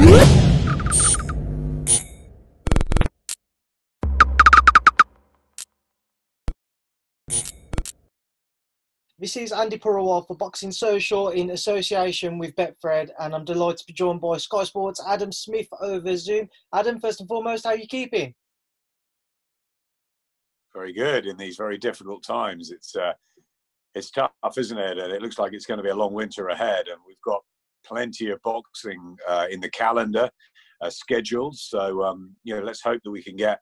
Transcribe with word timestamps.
This 0.00 0.32
is 9.36 9.52
Andy 9.52 9.78
Purawal 9.78 10.26
for 10.26 10.34
Boxing 10.34 10.72
Social 10.72 11.28
in 11.28 11.50
association 11.50 12.38
with 12.38 12.56
Betfred, 12.56 13.10
and 13.18 13.34
I'm 13.34 13.44
delighted 13.44 13.80
to 13.80 13.86
be 13.88 13.92
joined 13.92 14.22
by 14.22 14.38
Sky 14.38 14.64
Sports 14.64 15.02
Adam 15.06 15.32
Smith 15.32 15.68
over 15.82 16.16
Zoom. 16.16 16.48
Adam, 16.72 16.98
first 16.98 17.20
and 17.20 17.28
foremost, 17.28 17.64
how 17.64 17.72
are 17.72 17.76
you 17.76 17.86
keeping? 17.86 18.34
Very 20.72 20.94
good 20.94 21.26
in 21.26 21.36
these 21.36 21.58
very 21.58 21.76
difficult 21.76 22.24
times. 22.24 22.70
It's 22.70 22.96
uh, 22.96 23.12
it's 23.94 24.10
tough, 24.10 24.32
isn't 24.56 24.78
it? 24.78 24.96
And 24.96 25.12
it 25.12 25.20
looks 25.20 25.38
like 25.38 25.52
it's 25.52 25.66
going 25.66 25.76
to 25.76 25.84
be 25.84 25.90
a 25.90 25.94
long 25.94 26.14
winter 26.14 26.48
ahead, 26.48 26.88
and 26.88 26.96
we've 27.06 27.20
got 27.22 27.42
plenty 27.84 28.30
of 28.30 28.40
boxing 28.42 29.16
uh, 29.28 29.46
in 29.50 29.60
the 29.60 29.70
calendar 29.70 30.30
uh, 30.80 30.90
scheduled. 30.90 31.56
So 31.56 32.02
um, 32.02 32.34
you 32.44 32.54
know, 32.54 32.62
let's 32.62 32.82
hope 32.82 33.00
that 33.04 33.10
we 33.10 33.22
can 33.22 33.36
get 33.36 33.60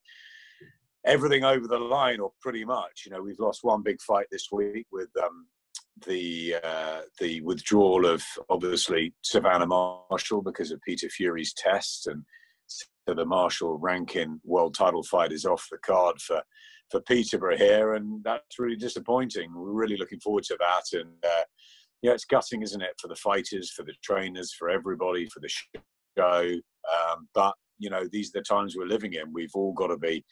everything 1.04 1.44
over 1.44 1.66
the 1.66 1.78
line, 1.78 2.20
or 2.20 2.32
pretty 2.40 2.64
much. 2.64 3.02
You 3.04 3.12
know, 3.12 3.22
we've 3.22 3.40
lost 3.40 3.60
one 3.62 3.82
big 3.82 4.00
fight 4.00 4.26
this 4.30 4.48
week 4.52 4.86
with 4.92 5.08
um, 5.22 5.46
the 6.06 6.56
uh, 6.62 7.00
the 7.20 7.40
withdrawal 7.42 8.06
of 8.06 8.22
obviously 8.48 9.14
Savannah 9.22 9.66
Marshall 9.66 10.42
because 10.42 10.70
of 10.70 10.80
Peter 10.82 11.08
Fury's 11.08 11.52
test, 11.54 12.06
and 12.06 12.22
so 12.66 13.14
the 13.14 13.24
Marshall 13.24 13.78
Rankin 13.78 14.40
world 14.44 14.74
title 14.74 15.02
fight 15.02 15.32
is 15.32 15.44
off 15.44 15.66
the 15.70 15.78
card 15.78 16.20
for 16.20 16.42
for 16.90 17.00
Peterborough 17.02 17.56
here, 17.56 17.94
and 17.94 18.22
that's 18.24 18.58
really 18.58 18.76
disappointing. 18.76 19.52
We're 19.54 19.72
really 19.72 19.96
looking 19.96 20.20
forward 20.20 20.44
to 20.44 20.56
that, 20.58 20.98
and 20.98 21.24
uh, 21.24 21.44
yeah, 22.02 22.12
it's 22.12 22.24
gutting, 22.24 22.62
isn't 22.62 22.82
it, 22.82 22.94
for 23.00 23.08
the 23.08 23.16
fighters, 23.16 23.70
for 23.70 23.84
the 23.84 23.94
trainers, 24.02 24.52
for 24.56 24.70
everybody, 24.70 25.26
for 25.26 25.40
the 25.40 25.48
show. 26.16 26.54
Um, 26.92 27.28
but 27.34 27.54
you 27.78 27.90
know, 27.90 28.08
these 28.10 28.30
are 28.34 28.40
the 28.40 28.44
times 28.44 28.76
we're 28.76 28.86
living 28.86 29.14
in. 29.14 29.32
We've 29.32 29.54
all 29.54 29.72
got 29.72 29.88
to 29.88 29.96
be 29.96 30.24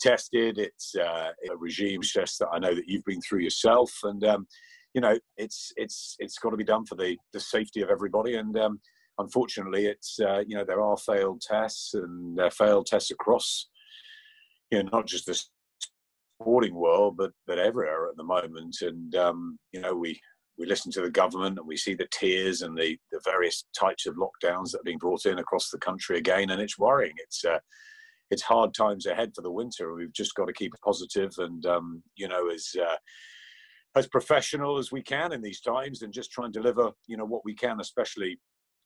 tested. 0.00 0.58
It's 0.58 0.94
uh, 0.94 1.30
a 1.50 1.56
regime 1.56 2.02
stress 2.02 2.36
that 2.38 2.48
I 2.52 2.58
know 2.58 2.74
that 2.74 2.88
you've 2.88 3.04
been 3.04 3.20
through 3.20 3.40
yourself, 3.40 3.92
and 4.04 4.24
um, 4.24 4.46
you 4.94 5.00
know 5.00 5.18
it's 5.36 5.72
it's 5.76 6.16
it's 6.18 6.38
got 6.38 6.50
to 6.50 6.56
be 6.56 6.64
done 6.64 6.86
for 6.86 6.94
the 6.94 7.16
the 7.32 7.40
safety 7.40 7.82
of 7.82 7.90
everybody. 7.90 8.36
And 8.36 8.56
um, 8.58 8.80
unfortunately, 9.18 9.86
it's 9.86 10.18
uh, 10.20 10.42
you 10.46 10.56
know 10.56 10.64
there 10.64 10.82
are 10.82 10.96
failed 10.96 11.42
tests 11.42 11.94
and 11.94 12.38
there 12.38 12.50
failed 12.50 12.86
tests 12.86 13.10
across 13.10 13.68
you 14.70 14.82
know 14.82 14.90
not 14.92 15.06
just 15.06 15.26
the 15.26 15.40
sporting 16.40 16.74
world 16.74 17.16
but 17.16 17.32
but 17.46 17.58
everywhere 17.58 18.08
at 18.08 18.16
the 18.16 18.24
moment. 18.24 18.76
And 18.80 19.14
um, 19.14 19.58
you 19.72 19.80
know 19.80 19.94
we 19.94 20.20
we 20.58 20.66
listen 20.66 20.90
to 20.92 21.02
the 21.02 21.10
government 21.10 21.58
and 21.58 21.66
we 21.66 21.76
see 21.76 21.94
the 21.94 22.08
tiers 22.10 22.62
and 22.62 22.76
the, 22.76 22.98
the 23.12 23.20
various 23.24 23.64
types 23.78 24.06
of 24.06 24.16
lockdowns 24.16 24.72
that 24.72 24.80
are 24.80 24.84
being 24.84 24.98
brought 24.98 25.24
in 25.24 25.38
across 25.38 25.70
the 25.70 25.78
country 25.78 26.18
again, 26.18 26.50
and 26.50 26.60
it's 26.60 26.78
worrying. 26.78 27.14
It's 27.18 27.44
uh, 27.44 27.58
it's 28.30 28.42
hard 28.42 28.74
times 28.74 29.06
ahead 29.06 29.32
for 29.34 29.42
the 29.42 29.50
winter. 29.50 29.88
and 29.88 29.98
We've 29.98 30.12
just 30.12 30.34
got 30.34 30.46
to 30.46 30.52
keep 30.52 30.74
it 30.74 30.80
positive 30.84 31.32
and 31.38 31.64
um, 31.66 32.02
you 32.16 32.28
know 32.28 32.48
as 32.48 32.70
uh, 32.80 32.96
as 33.96 34.06
professional 34.06 34.78
as 34.78 34.92
we 34.92 35.02
can 35.02 35.32
in 35.32 35.42
these 35.42 35.60
times, 35.60 36.02
and 36.02 36.12
just 36.12 36.30
try 36.30 36.44
and 36.44 36.54
deliver 36.54 36.90
you 37.06 37.16
know 37.16 37.26
what 37.26 37.44
we 37.44 37.54
can, 37.54 37.80
especially 37.80 38.38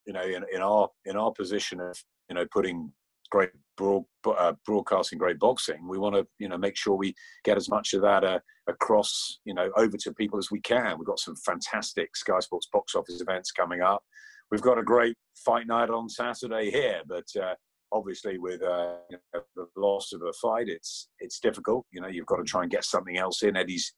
you 0.05 0.13
know 0.13 0.23
in, 0.23 0.43
in 0.53 0.61
our 0.61 0.89
in 1.05 1.17
our 1.17 1.31
position 1.31 1.79
of 1.79 1.97
you 2.29 2.35
know 2.35 2.45
putting 2.51 2.91
great 3.33 3.49
broad, 3.75 4.03
uh, 4.37 4.53
broadcasting 4.63 5.17
great 5.17 5.39
boxing 5.39 5.87
we 5.87 5.97
want 5.97 6.13
to 6.13 6.25
you 6.37 6.47
know 6.47 6.57
make 6.57 6.77
sure 6.77 6.95
we 6.95 7.15
get 7.43 7.57
as 7.57 7.67
much 7.67 7.93
of 7.95 8.01
that 8.01 8.23
uh, 8.23 8.39
across 8.67 9.39
you 9.43 9.55
know 9.55 9.71
over 9.75 9.97
to 9.97 10.13
people 10.13 10.37
as 10.37 10.51
we 10.51 10.61
can 10.61 10.95
we've 10.99 11.07
got 11.07 11.19
some 11.19 11.35
fantastic 11.37 12.15
sky 12.15 12.39
sports 12.39 12.67
box 12.71 12.93
office 12.93 13.21
events 13.21 13.51
coming 13.51 13.81
up 13.81 14.03
we've 14.51 14.61
got 14.61 14.77
a 14.77 14.83
great 14.83 15.15
fight 15.43 15.65
night 15.65 15.89
on 15.89 16.07
saturday 16.07 16.69
here 16.69 17.01
but 17.07 17.25
uh, 17.41 17.55
obviously 17.91 18.37
with 18.37 18.61
uh, 18.61 18.97
you 19.09 19.17
know, 19.33 19.41
the 19.55 19.65
loss 19.77 20.13
of 20.13 20.21
a 20.21 20.33
fight, 20.33 20.67
it's 20.67 21.09
it's 21.19 21.39
difficult. 21.39 21.85
You 21.91 22.01
know, 22.01 22.07
you've 22.07 22.25
got 22.25 22.37
to 22.37 22.43
try 22.43 22.63
and 22.63 22.71
get 22.71 22.83
something 22.83 23.17
else 23.17 23.43
in. 23.43 23.55
Eddie's 23.55 23.93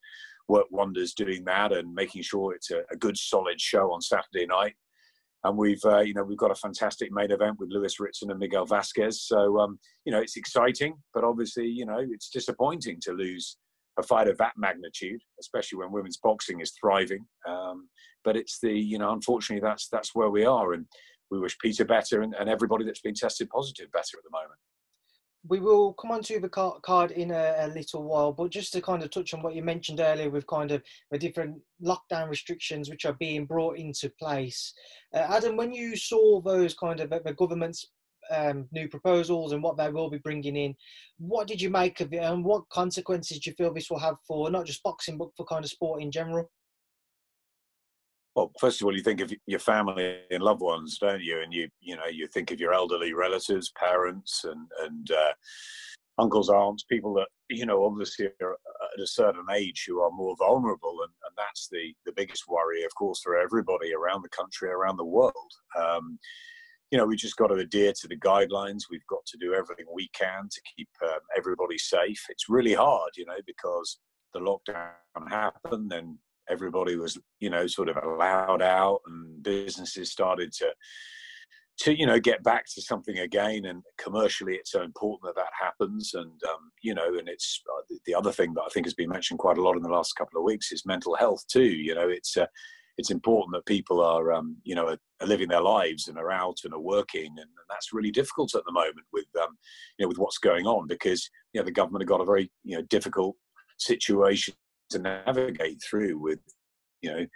worked 0.48 0.70
wonders 0.70 1.14
doing 1.14 1.44
that 1.44 1.72
and 1.72 1.94
making 1.94 2.22
sure 2.22 2.54
it's 2.54 2.70
a, 2.70 2.82
a 2.92 2.96
good, 2.96 3.16
solid 3.16 3.58
show 3.58 3.92
on 3.92 4.00
Saturday 4.02 4.46
night. 4.46 4.74
And 5.44 5.56
we've 5.56 5.84
uh, 5.84 6.00
you 6.00 6.14
know 6.14 6.24
we've 6.24 6.38
got 6.38 6.50
a 6.50 6.56
fantastic 6.56 7.12
main 7.12 7.30
event 7.30 7.58
with 7.58 7.70
Lewis 7.70 8.00
Ritson 8.00 8.30
and 8.30 8.40
Miguel 8.40 8.66
Vasquez. 8.66 9.22
So 9.22 9.58
um, 9.60 9.78
you 10.04 10.12
know 10.12 10.20
it's 10.20 10.36
exciting, 10.36 10.94
but 11.14 11.24
obviously 11.24 11.66
you 11.66 11.86
know 11.86 11.98
it's 11.98 12.30
disappointing 12.30 12.98
to 13.02 13.12
lose 13.12 13.56
a 13.98 14.02
fight 14.02 14.28
of 14.28 14.36
that 14.38 14.52
magnitude, 14.56 15.20
especially 15.40 15.78
when 15.78 15.92
women's 15.92 16.18
boxing 16.18 16.60
is 16.60 16.72
thriving. 16.78 17.24
Um, 17.48 17.88
but 18.24 18.36
it's 18.36 18.58
the 18.60 18.72
you 18.72 18.98
know 18.98 19.12
unfortunately 19.12 19.66
that's 19.66 19.88
that's 19.88 20.14
where 20.14 20.30
we 20.30 20.44
are 20.44 20.72
and 20.72 20.86
we 21.30 21.38
wish 21.40 21.58
Peter 21.58 21.84
better 21.84 22.22
and, 22.22 22.34
and 22.34 22.48
everybody 22.48 22.84
that's 22.84 23.00
been 23.00 23.14
tested 23.14 23.48
positive 23.50 23.90
better 23.92 24.16
at 24.18 24.24
the 24.24 24.30
moment. 24.30 24.58
We 25.48 25.60
will 25.60 25.92
come 25.94 26.10
on 26.10 26.22
to 26.24 26.40
the 26.40 26.48
card 26.48 27.10
in 27.10 27.30
a, 27.30 27.54
a, 27.58 27.68
little 27.68 28.02
while, 28.02 28.32
but 28.32 28.50
just 28.50 28.72
to 28.72 28.80
kind 28.80 29.02
of 29.02 29.10
touch 29.10 29.34
on 29.34 29.42
what 29.42 29.54
you 29.54 29.62
mentioned 29.62 30.00
earlier 30.00 30.30
with 30.30 30.46
kind 30.46 30.72
of 30.72 30.82
the 31.10 31.18
different 31.18 31.60
lockdown 31.82 32.28
restrictions 32.28 32.90
which 32.90 33.04
are 33.04 33.12
being 33.14 33.46
brought 33.46 33.78
into 33.78 34.10
place. 34.18 34.72
Uh, 35.14 35.26
Adam, 35.28 35.56
when 35.56 35.72
you 35.72 35.96
saw 35.96 36.40
those 36.40 36.74
kind 36.74 37.00
of 37.00 37.10
the 37.10 37.34
government's 37.34 37.86
um, 38.30 38.66
new 38.72 38.88
proposals 38.88 39.52
and 39.52 39.62
what 39.62 39.76
they 39.76 39.88
will 39.88 40.10
be 40.10 40.18
bringing 40.18 40.56
in, 40.56 40.74
what 41.18 41.46
did 41.46 41.60
you 41.60 41.70
make 41.70 42.00
of 42.00 42.12
it 42.12 42.18
and 42.18 42.44
what 42.44 42.68
consequences 42.70 43.38
do 43.38 43.50
you 43.50 43.56
feel 43.56 43.72
this 43.72 43.90
will 43.90 43.98
have 43.98 44.16
for 44.26 44.50
not 44.50 44.66
just 44.66 44.82
boxing 44.82 45.16
but 45.16 45.28
for 45.36 45.46
kind 45.46 45.64
of 45.64 45.70
sport 45.70 46.02
in 46.02 46.10
general? 46.10 46.50
Well, 48.36 48.52
first 48.60 48.80
of 48.80 48.86
all, 48.86 48.94
you 48.94 49.02
think 49.02 49.22
of 49.22 49.32
your 49.46 49.58
family 49.58 50.18
and 50.30 50.42
loved 50.42 50.60
ones, 50.60 50.98
don't 50.98 51.22
you? 51.22 51.40
And 51.40 51.54
you, 51.54 51.68
you 51.80 51.96
know, 51.96 52.06
you 52.06 52.26
think 52.28 52.50
of 52.50 52.60
your 52.60 52.74
elderly 52.74 53.14
relatives, 53.14 53.72
parents, 53.78 54.44
and 54.44 54.68
and 54.82 55.10
uh, 55.10 55.32
uncles, 56.18 56.50
aunts, 56.50 56.84
people 56.84 57.14
that 57.14 57.28
you 57.48 57.64
know 57.64 57.86
obviously 57.86 58.28
are 58.42 58.52
at 58.52 59.02
a 59.02 59.06
certain 59.06 59.46
age 59.54 59.84
who 59.88 60.02
are 60.02 60.10
more 60.10 60.36
vulnerable, 60.38 60.98
and, 61.02 61.12
and 61.26 61.34
that's 61.38 61.68
the 61.72 61.94
the 62.04 62.12
biggest 62.12 62.44
worry, 62.46 62.84
of 62.84 62.94
course, 62.94 63.20
for 63.24 63.38
everybody 63.38 63.94
around 63.94 64.22
the 64.22 64.28
country, 64.28 64.68
around 64.68 64.98
the 64.98 65.04
world. 65.04 65.52
Um, 65.76 66.18
you 66.90 66.98
know, 66.98 67.06
we 67.06 67.16
just 67.16 67.36
got 67.36 67.48
to 67.48 67.54
adhere 67.54 67.94
to 68.00 68.06
the 68.06 68.18
guidelines. 68.18 68.82
We've 68.90 69.06
got 69.08 69.24
to 69.26 69.38
do 69.38 69.54
everything 69.54 69.86
we 69.92 70.08
can 70.08 70.48
to 70.50 70.60
keep 70.76 70.88
um, 71.02 71.20
everybody 71.36 71.78
safe. 71.78 72.22
It's 72.28 72.50
really 72.50 72.74
hard, 72.74 73.12
you 73.16 73.24
know, 73.24 73.38
because 73.46 73.98
the 74.34 74.40
lockdown 74.40 75.30
happened, 75.30 75.94
and 75.94 76.18
everybody 76.48 76.96
was 76.96 77.18
you 77.40 77.50
know 77.50 77.66
sort 77.66 77.88
of 77.88 77.96
allowed 77.96 78.62
out 78.62 79.00
and 79.06 79.42
businesses 79.42 80.10
started 80.10 80.52
to 80.52 80.72
to 81.78 81.98
you 81.98 82.06
know 82.06 82.18
get 82.18 82.42
back 82.42 82.64
to 82.66 82.82
something 82.82 83.18
again. 83.18 83.66
And 83.66 83.82
commercially 83.98 84.54
it's 84.54 84.72
so 84.72 84.82
important 84.82 85.22
that 85.24 85.40
that 85.40 85.52
happens. 85.60 86.14
And 86.14 86.40
um, 86.48 86.70
you 86.82 86.94
know 86.94 87.16
and 87.18 87.28
it's 87.28 87.62
uh, 87.70 87.94
the 88.06 88.14
other 88.14 88.32
thing 88.32 88.54
that 88.54 88.62
i 88.62 88.68
think 88.68 88.86
has 88.86 88.94
been 88.94 89.10
mentioned 89.10 89.38
quite 89.38 89.58
a 89.58 89.62
lot 89.62 89.76
in 89.76 89.82
the 89.82 89.88
last 89.88 90.16
couple 90.16 90.38
of 90.38 90.44
weeks 90.44 90.72
is 90.72 90.86
mental 90.86 91.14
health 91.16 91.44
too. 91.48 91.64
You 91.64 91.94
know 91.94 92.08
it's 92.08 92.36
uh, 92.36 92.46
it's 92.98 93.10
important 93.10 93.52
that 93.52 93.66
people 93.66 94.00
are 94.00 94.32
um, 94.32 94.56
you 94.64 94.74
know 94.74 94.88
are, 94.88 95.26
living 95.26 95.48
their 95.48 95.62
lives 95.62 96.08
and 96.08 96.18
are 96.18 96.30
out 96.30 96.58
and 96.64 96.72
are 96.72 96.80
working. 96.80 97.26
And, 97.26 97.38
and 97.38 97.66
that's 97.68 97.92
really 97.92 98.10
difficult 98.10 98.54
at 98.54 98.64
the 98.64 98.72
moment 98.72 99.06
with 99.12 99.26
um, 99.40 99.56
you 99.98 100.04
know 100.04 100.08
with 100.08 100.18
what's 100.18 100.38
going 100.38 100.66
on 100.66 100.86
because 100.86 101.28
you 101.52 101.60
know 101.60 101.64
the 101.64 101.72
government 101.72 102.02
have 102.02 102.08
got 102.08 102.20
a 102.20 102.24
very 102.24 102.50
you 102.64 102.76
know 102.76 102.82
difficult 102.88 103.36
situation 103.78 104.54
to 104.90 104.98
navigate 104.98 105.82
through 105.82 106.18
with 106.18 106.40
you 107.02 107.10
know 107.10 107.26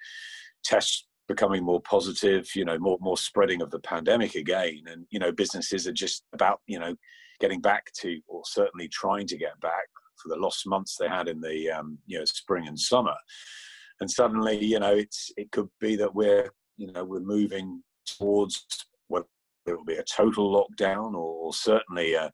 tests 0.65 1.07
becoming 1.29 1.63
more 1.63 1.81
positive 1.83 2.49
you 2.57 2.65
know 2.65 2.79
more 2.79 2.99
more 3.01 3.17
spreading 3.17 3.63
of 3.63 3.71
the 3.71 3.79
pandemic 3.81 4.35
again. 4.35 4.83
And 4.87 5.07
you 5.11 5.19
know 5.19 5.33
businesses 5.33 5.87
are 5.87 5.93
just 5.93 6.25
about 6.33 6.61
you 6.67 6.79
know 6.79 6.95
getting 7.41 7.61
back 7.61 7.91
to 8.01 8.21
or 8.27 8.43
certainly 8.45 8.89
trying 8.89 9.27
to 9.29 9.39
get 9.39 9.59
back 9.61 9.87
for 10.17 10.29
the 10.29 10.41
lost 10.41 10.67
months 10.67 10.97
they 10.97 11.09
had 11.09 11.29
in 11.29 11.41
the 11.41 11.71
um, 11.71 11.99
you 12.07 12.19
know 12.19 12.25
spring 12.25 12.69
and 12.69 12.79
summer. 12.79 13.15
And 14.01 14.11
suddenly 14.11 14.63
you 14.65 14.81
know 14.81 14.95
it's 14.95 15.31
it 15.37 15.51
could 15.53 15.69
be 15.81 15.97
that 15.97 16.15
we're 16.15 16.51
you 16.77 16.93
know 16.93 17.05
we're 17.05 17.21
moving 17.21 17.83
towards 18.07 18.67
what 19.09 19.27
it 19.67 19.73
will 19.73 19.85
be 19.85 19.97
a 19.97 20.05
total 20.05 20.51
lockdown 20.53 21.15
or 21.15 21.53
certainly 21.53 22.15
a 22.15 22.33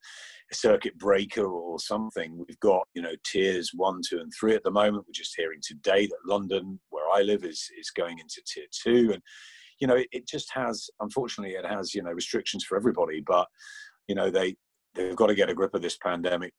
circuit 0.53 0.97
breaker 0.99 1.47
or 1.47 1.79
something. 1.79 2.37
We've 2.37 2.61
got, 2.61 2.87
you 2.95 3.03
know, 3.03 3.15
tiers 3.25 3.73
one, 3.75 4.01
two, 4.09 4.21
and 4.21 4.33
three 4.39 4.55
at 4.55 4.63
the 4.63 4.71
moment. 4.71 5.05
We're 5.07 5.13
just 5.13 5.35
hearing 5.37 5.61
today 5.63 6.07
that 6.07 6.27
London, 6.27 6.79
where 6.91 7.05
I 7.13 7.23
live, 7.23 7.45
is 7.45 7.69
is 7.79 7.91
going 7.91 8.19
into 8.19 8.43
tier 8.47 8.67
two, 8.71 9.13
and 9.13 9.23
you 9.81 9.87
know, 9.87 9.97
it, 9.97 10.09
it 10.13 10.29
just 10.29 10.51
has. 10.53 10.89
Unfortunately, 11.01 11.55
it 11.55 11.67
has 11.67 11.95
you 11.95 12.03
know 12.03 12.13
restrictions 12.13 12.65
for 12.65 12.77
everybody. 12.77 13.23
But 13.27 13.47
you 14.09 14.15
know, 14.15 14.31
they 14.31 14.57
they've 14.95 15.17
got 15.17 15.27
to 15.27 15.35
get 15.35 15.51
a 15.51 15.55
grip 15.55 15.75
of 15.75 15.83
this 15.83 15.99
pandemic 15.99 16.53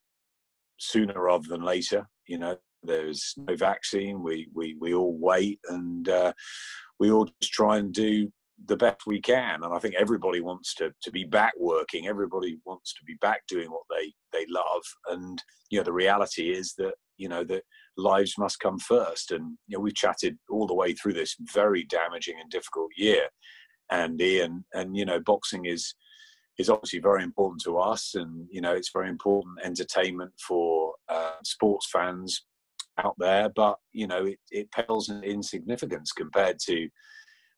sooner 0.78 1.22
rather 1.22 1.48
than 1.48 1.62
later. 1.62 2.08
You 2.28 2.40
know, 2.40 2.58
there's 2.84 3.34
no 3.38 3.56
vaccine. 3.56 4.22
We 4.22 4.48
we 4.54 4.76
we 4.80 4.94
all 4.94 5.18
wait, 5.18 5.60
and 5.70 6.08
uh, 6.10 6.34
we 7.00 7.12
all 7.12 7.30
just 7.42 7.54
try 7.54 7.78
and 7.78 7.94
do 7.94 8.32
the 8.66 8.78
best 8.78 9.06
we 9.06 9.22
can. 9.22 9.64
And 9.64 9.74
I 9.74 9.80
think 9.80 9.96
everybody 9.96 10.42
wants 10.42 10.74
to 10.76 10.92
to 11.02 11.12
be 11.12 11.24
back 11.24 11.54
working. 11.60 12.08
Everybody 12.08 12.58
wants 12.66 12.94
to 12.96 13.04
be 13.06 13.16
back 13.22 13.42
doing 13.48 13.70
what 13.70 13.84
they 13.90 14.14
they 14.34 14.46
love. 14.50 14.84
And 15.10 15.42
you 15.70 15.80
know, 15.80 15.84
the 15.84 15.94
reality 15.94 16.52
is 16.52 16.74
that 16.78 16.96
you 17.18 17.30
know 17.30 17.44
that 17.46 17.64
lives 17.98 18.38
must 18.38 18.60
come 18.60 18.80
first. 18.80 19.32
And 19.32 19.58
you 19.68 19.78
know, 19.78 19.82
we've 19.82 19.96
chatted 19.96 20.38
all 20.50 20.68
the 20.68 20.76
way 20.76 20.94
through 20.94 21.14
this 21.14 21.36
very 21.54 21.84
damaging 21.84 22.36
and 22.42 22.50
difficult 22.50 22.90
year. 22.96 23.28
Andy, 23.92 24.42
and 24.42 24.64
and 24.74 24.98
you 24.98 25.06
know, 25.06 25.20
boxing 25.20 25.66
is 25.66 25.94
is 26.58 26.70
obviously 26.70 27.00
very 27.00 27.24
important 27.24 27.62
to 27.64 27.78
us, 27.78 28.16
and 28.16 28.48
you 28.50 28.62
know, 28.62 28.74
it's 28.74 28.92
very 28.92 29.10
important 29.10 29.60
entertainment 29.64 30.32
for 30.46 30.94
uh, 31.10 31.34
sports 31.44 31.90
fans 31.92 32.46
out 32.98 33.16
there. 33.20 33.50
But 33.56 33.78
you 33.94 34.08
know, 34.08 34.26
it, 34.26 34.40
it 34.50 34.72
pales 34.72 35.10
in 35.10 35.24
insignificance 35.24 36.12
compared 36.12 36.58
to 36.66 36.90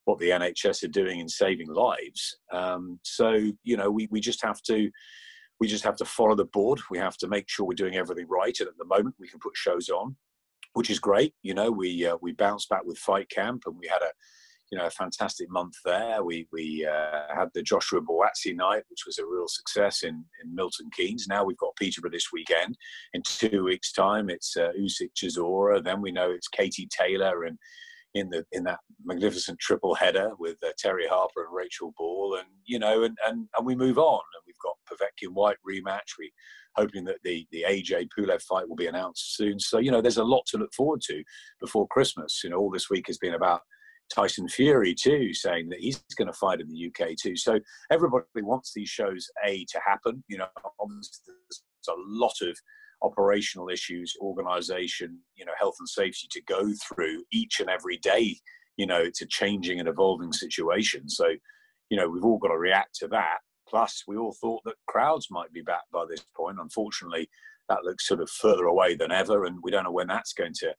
what 0.04 0.18
the 0.18 0.30
NHS 0.30 0.84
are 0.84 0.88
doing 0.88 1.20
in 1.20 1.28
saving 1.28 1.68
lives. 1.68 2.38
Um, 2.52 2.98
so 3.02 3.52
you 3.62 3.76
know, 3.76 3.90
we 3.90 4.08
we 4.10 4.20
just 4.20 4.42
have 4.42 4.62
to 4.62 4.90
we 5.60 5.68
just 5.68 5.84
have 5.84 5.96
to 5.96 6.04
follow 6.04 6.34
the 6.34 6.46
board. 6.46 6.80
We 6.90 6.98
have 6.98 7.18
to 7.18 7.28
make 7.28 7.48
sure 7.48 7.66
we're 7.66 7.74
doing 7.74 7.96
everything 7.96 8.26
right. 8.28 8.58
And 8.58 8.68
at 8.68 8.78
the 8.78 8.86
moment, 8.86 9.16
we 9.18 9.28
can 9.28 9.38
put 9.38 9.56
shows 9.56 9.90
on, 9.90 10.16
which 10.72 10.90
is 10.90 10.98
great. 10.98 11.34
You 11.42 11.54
know, 11.54 11.70
we 11.70 12.06
uh, 12.06 12.16
we 12.22 12.32
bounced 12.32 12.68
back 12.68 12.84
with 12.84 12.98
Fight 12.98 13.28
Camp, 13.28 13.62
and 13.66 13.76
we 13.78 13.86
had 13.86 14.02
a 14.02 14.10
you 14.72 14.78
know 14.78 14.86
a 14.86 14.90
fantastic 14.90 15.50
month 15.50 15.74
there. 15.84 16.24
We 16.24 16.48
we 16.50 16.86
uh, 16.86 17.34
had 17.34 17.48
the 17.54 17.62
Joshua 17.62 18.00
Buatsi 18.00 18.56
night, 18.56 18.84
which 18.88 19.04
was 19.06 19.18
a 19.18 19.26
real 19.26 19.48
success 19.48 20.02
in 20.02 20.24
in 20.42 20.54
Milton 20.54 20.88
Keynes. 20.96 21.26
Now 21.28 21.44
we've 21.44 21.58
got 21.58 21.76
Peterborough 21.76 22.10
this 22.10 22.32
weekend. 22.32 22.76
In 23.12 23.22
two 23.24 23.64
weeks' 23.64 23.92
time, 23.92 24.30
it's 24.30 24.56
uh, 24.56 24.70
Usyk 24.80 25.10
Chisora. 25.14 25.84
Then 25.84 26.00
we 26.00 26.10
know 26.10 26.30
it's 26.30 26.48
Katie 26.48 26.88
Taylor 26.90 27.44
and 27.44 27.58
in 28.14 28.28
the 28.30 28.44
in 28.52 28.64
that 28.64 28.80
magnificent 29.04 29.58
triple 29.58 29.94
header 29.94 30.32
with 30.38 30.56
uh, 30.64 30.70
Terri 30.82 31.08
Harper 31.08 31.44
and 31.44 31.54
Rachel 31.54 31.94
Ball, 31.96 32.36
and 32.38 32.48
you 32.64 32.78
know, 32.78 33.04
and, 33.04 33.16
and 33.26 33.48
and 33.56 33.66
we 33.66 33.74
move 33.74 33.98
on, 33.98 34.20
and 34.20 34.42
we've 34.46 34.56
got 34.62 34.76
Povetkin 34.88 35.32
Whyte 35.32 35.58
rematch. 35.68 36.18
We 36.18 36.32
hoping 36.76 37.04
that 37.04 37.18
the 37.24 37.46
the 37.52 37.64
AJ 37.68 38.08
Pulev 38.16 38.42
fight 38.42 38.68
will 38.68 38.76
be 38.76 38.86
announced 38.86 39.36
soon. 39.36 39.58
So 39.58 39.78
you 39.78 39.90
know, 39.90 40.00
there's 40.00 40.18
a 40.18 40.24
lot 40.24 40.46
to 40.46 40.58
look 40.58 40.74
forward 40.74 41.00
to 41.02 41.22
before 41.60 41.86
Christmas. 41.88 42.40
You 42.42 42.50
know, 42.50 42.58
all 42.58 42.70
this 42.70 42.90
week 42.90 43.06
has 43.06 43.18
been 43.18 43.34
about 43.34 43.60
Tyson 44.12 44.48
Fury 44.48 44.94
too, 44.94 45.32
saying 45.32 45.68
that 45.68 45.80
he's 45.80 46.02
going 46.18 46.26
to 46.26 46.32
fight 46.32 46.60
in 46.60 46.68
the 46.68 46.86
UK 46.88 47.14
too. 47.20 47.36
So 47.36 47.60
everybody 47.90 48.24
wants 48.36 48.72
these 48.74 48.88
shows 48.88 49.28
a 49.46 49.64
to 49.70 49.80
happen. 49.86 50.24
You 50.28 50.38
know, 50.38 50.48
obviously 50.80 51.20
there's 51.26 51.62
a 51.88 51.94
lot 52.06 52.34
of 52.42 52.58
operational 53.02 53.68
issues, 53.68 54.14
organization, 54.20 55.18
you 55.36 55.44
know, 55.44 55.52
health 55.58 55.76
and 55.78 55.88
safety 55.88 56.28
to 56.30 56.42
go 56.42 56.70
through 56.88 57.24
each 57.32 57.60
and 57.60 57.70
every 57.70 57.96
day. 57.98 58.36
You 58.76 58.86
know, 58.86 59.00
it's 59.00 59.22
a 59.22 59.26
changing 59.26 59.80
and 59.80 59.88
evolving 59.88 60.32
situation. 60.32 61.08
So, 61.08 61.28
you 61.90 61.96
know, 61.96 62.08
we've 62.08 62.24
all 62.24 62.38
got 62.38 62.48
to 62.48 62.58
react 62.58 62.96
to 62.96 63.08
that. 63.08 63.38
Plus, 63.68 64.04
we 64.06 64.16
all 64.16 64.34
thought 64.40 64.62
that 64.64 64.74
crowds 64.86 65.28
might 65.30 65.52
be 65.52 65.62
back 65.62 65.82
by 65.92 66.04
this 66.08 66.24
point. 66.36 66.58
Unfortunately, 66.60 67.28
that 67.68 67.84
looks 67.84 68.06
sort 68.06 68.20
of 68.20 68.28
further 68.28 68.64
away 68.64 68.94
than 68.96 69.12
ever, 69.12 69.44
and 69.44 69.58
we 69.62 69.70
don't 69.70 69.84
know 69.84 69.92
when 69.92 70.08
that's 70.08 70.32
going 70.32 70.54
to 70.54 70.74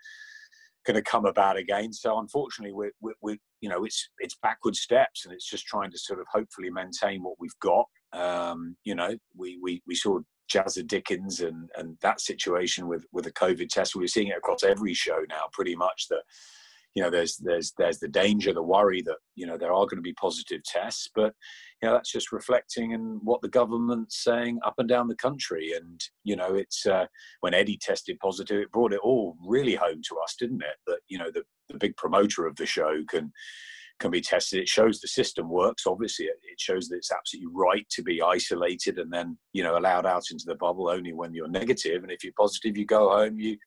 going 0.85 0.95
to 0.95 1.01
come 1.01 1.25
about 1.25 1.57
again. 1.57 1.93
So, 1.93 2.19
unfortunately, 2.19 2.73
we 2.73 2.91
we 3.01 3.13
we 3.21 3.39
you 3.61 3.69
know 3.69 3.85
it's 3.85 4.09
it's 4.19 4.37
backward 4.43 4.75
steps, 4.75 5.25
and 5.25 5.33
it's 5.33 5.49
just 5.49 5.65
trying 5.65 5.91
to 5.91 5.97
sort 5.97 6.19
of 6.19 6.27
hopefully 6.31 6.69
maintain 6.69 7.23
what 7.23 7.35
we've 7.39 7.59
got. 7.61 7.85
Um, 8.13 8.75
you 8.83 8.95
know, 8.95 9.15
we 9.35 9.57
we 9.61 9.81
we 9.87 9.95
saw 9.95 10.19
Jazza 10.51 10.85
Dickens 10.85 11.41
and 11.41 11.69
and 11.77 11.97
that 12.01 12.21
situation 12.21 12.87
with 12.87 13.05
with 13.11 13.25
the 13.25 13.31
COVID 13.31 13.69
test. 13.69 13.95
We're 13.95 14.07
seeing 14.07 14.27
it 14.27 14.37
across 14.37 14.63
every 14.63 14.93
show 14.93 15.23
now, 15.29 15.45
pretty 15.51 15.75
much 15.75 16.07
that 16.09 16.23
you 16.95 17.01
know 17.01 17.09
there's 17.09 17.37
there's 17.37 17.73
there's 17.77 17.99
the 17.99 18.07
danger, 18.07 18.53
the 18.53 18.61
worry 18.61 19.01
that 19.03 19.17
you 19.35 19.45
know 19.45 19.57
there 19.57 19.73
are 19.73 19.85
going 19.85 19.97
to 19.97 20.01
be 20.01 20.13
positive 20.13 20.63
tests, 20.63 21.09
but 21.15 21.33
you 21.81 21.87
know 21.87 21.93
that's 21.93 22.11
just 22.11 22.31
reflecting 22.31 22.91
in 22.91 23.19
what 23.23 23.41
the 23.41 23.49
government's 23.49 24.23
saying 24.23 24.59
up 24.65 24.75
and 24.77 24.89
down 24.89 25.07
the 25.07 25.15
country. 25.15 25.71
And 25.75 26.01
you 26.23 26.35
know 26.35 26.55
it's 26.55 26.85
uh, 26.85 27.05
when 27.39 27.53
Eddie 27.53 27.77
tested 27.77 28.19
positive, 28.19 28.59
it 28.59 28.71
brought 28.71 28.93
it 28.93 28.99
all 29.03 29.37
really 29.45 29.75
home 29.75 30.01
to 30.09 30.17
us, 30.17 30.35
didn't 30.37 30.63
it? 30.63 30.77
That 30.87 30.99
you 31.07 31.17
know 31.17 31.31
the 31.31 31.43
the 31.69 31.77
big 31.77 31.95
promoter 31.95 32.45
of 32.45 32.57
the 32.57 32.65
show 32.65 33.03
can 33.07 33.31
can 34.01 34.11
be 34.11 34.19
tested. 34.19 34.59
It 34.59 34.67
shows 34.67 34.99
the 34.99 35.07
system 35.07 35.47
works. 35.47 35.87
Obviously, 35.87 36.25
it 36.25 36.59
shows 36.59 36.89
that 36.89 36.97
it's 36.97 37.11
absolutely 37.11 37.51
right 37.53 37.87
to 37.91 38.01
be 38.01 38.21
isolated 38.21 38.97
and 38.97 39.13
then 39.13 39.37
you 39.53 39.63
know 39.63 39.77
allowed 39.77 40.05
out 40.05 40.25
into 40.31 40.43
the 40.45 40.55
bubble 40.55 40.89
only 40.89 41.13
when 41.13 41.33
you're 41.33 41.47
negative. 41.47 42.03
And 42.03 42.11
if 42.11 42.23
you're 42.23 42.33
positive, 42.37 42.75
you 42.75 42.85
go 42.85 43.09
home, 43.09 43.39
you 43.39 43.57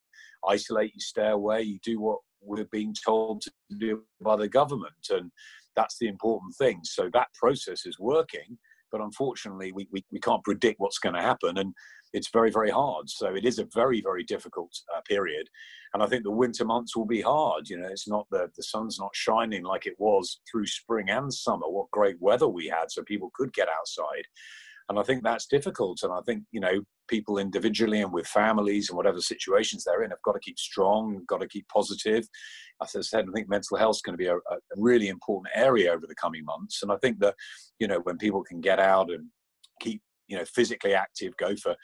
isolate, 0.46 0.92
you 0.94 1.00
stay 1.00 1.28
away, 1.28 1.62
you 1.62 1.78
do 1.82 2.00
what 2.00 2.18
we're 2.42 2.66
being 2.70 2.94
told 3.04 3.40
to 3.42 3.50
do 3.78 4.02
by 4.20 4.36
the 4.36 4.48
government, 4.48 4.92
and 5.08 5.30
that's 5.76 5.96
the 5.98 6.08
important 6.08 6.54
thing. 6.56 6.80
So 6.82 7.08
that 7.12 7.28
process 7.40 7.86
is 7.86 7.98
working, 7.98 8.58
but 8.94 9.02
unfortunately, 9.02 9.72
we 9.72 9.88
we, 9.90 10.04
we 10.12 10.20
can't 10.20 10.44
predict 10.44 10.78
what's 10.78 11.00
going 11.00 11.16
to 11.16 11.22
happen, 11.22 11.58
and 11.58 11.74
it's 12.12 12.30
very 12.30 12.52
very 12.52 12.70
hard. 12.70 13.10
So 13.10 13.34
it 13.34 13.44
is 13.44 13.58
a 13.58 13.66
very 13.74 14.00
very 14.00 14.22
difficult 14.22 14.70
uh, 14.96 15.00
period 15.08 15.48
and 15.94 16.02
I 16.02 16.06
think 16.06 16.24
the 16.24 16.30
winter 16.30 16.64
months 16.64 16.96
will 16.96 17.06
be 17.06 17.20
hard. 17.20 17.68
You 17.70 17.78
know, 17.78 17.86
it's 17.88 18.08
not 18.08 18.26
the 18.30 18.50
the 18.56 18.62
sun's 18.62 18.98
not 18.98 19.14
shining 19.14 19.62
like 19.62 19.86
it 19.86 19.94
was 19.98 20.40
through 20.50 20.66
spring 20.66 21.08
and 21.08 21.32
summer. 21.32 21.68
What 21.68 21.90
great 21.92 22.16
weather 22.20 22.48
we 22.48 22.66
had, 22.66 22.90
so 22.90 23.02
people 23.04 23.30
could 23.32 23.52
get 23.52 23.68
outside, 23.68 24.24
and 24.88 24.98
I 24.98 25.02
think 25.02 25.22
that's 25.22 25.46
difficult. 25.46 26.00
And 26.02 26.12
I 26.12 26.20
think 26.26 26.44
you 26.52 26.60
know 26.60 26.82
people 27.08 27.38
individually 27.38 28.02
and 28.02 28.12
with 28.12 28.26
families 28.26 28.88
and 28.88 28.96
whatever 28.96 29.20
situations 29.20 29.84
they're 29.84 30.02
in 30.02 30.10
have 30.10 30.22
got 30.24 30.32
to 30.32 30.40
keep 30.40 30.58
strong, 30.58 31.22
got 31.28 31.40
to 31.40 31.48
keep 31.48 31.66
positive. 31.68 32.26
As 32.82 32.94
I 32.96 33.00
said, 33.00 33.26
I 33.28 33.32
think 33.32 33.48
mental 33.48 33.76
health 33.76 33.96
is 33.96 34.02
going 34.02 34.14
to 34.14 34.22
be 34.22 34.28
a, 34.28 34.36
a 34.36 34.58
really 34.76 35.08
important 35.08 35.52
area 35.54 35.92
over 35.92 36.06
the 36.06 36.14
coming 36.14 36.44
months. 36.44 36.82
And 36.82 36.90
I 36.92 36.96
think 36.96 37.20
that 37.20 37.34
you 37.78 37.88
know 37.88 38.00
when 38.00 38.18
people 38.18 38.42
can 38.42 38.60
get 38.60 38.78
out 38.78 39.10
and 39.10 39.26
keep 39.80 40.02
you 40.28 40.36
know 40.36 40.44
physically 40.46 40.94
active 40.94 41.36
go 41.36 41.54
for 41.56 41.74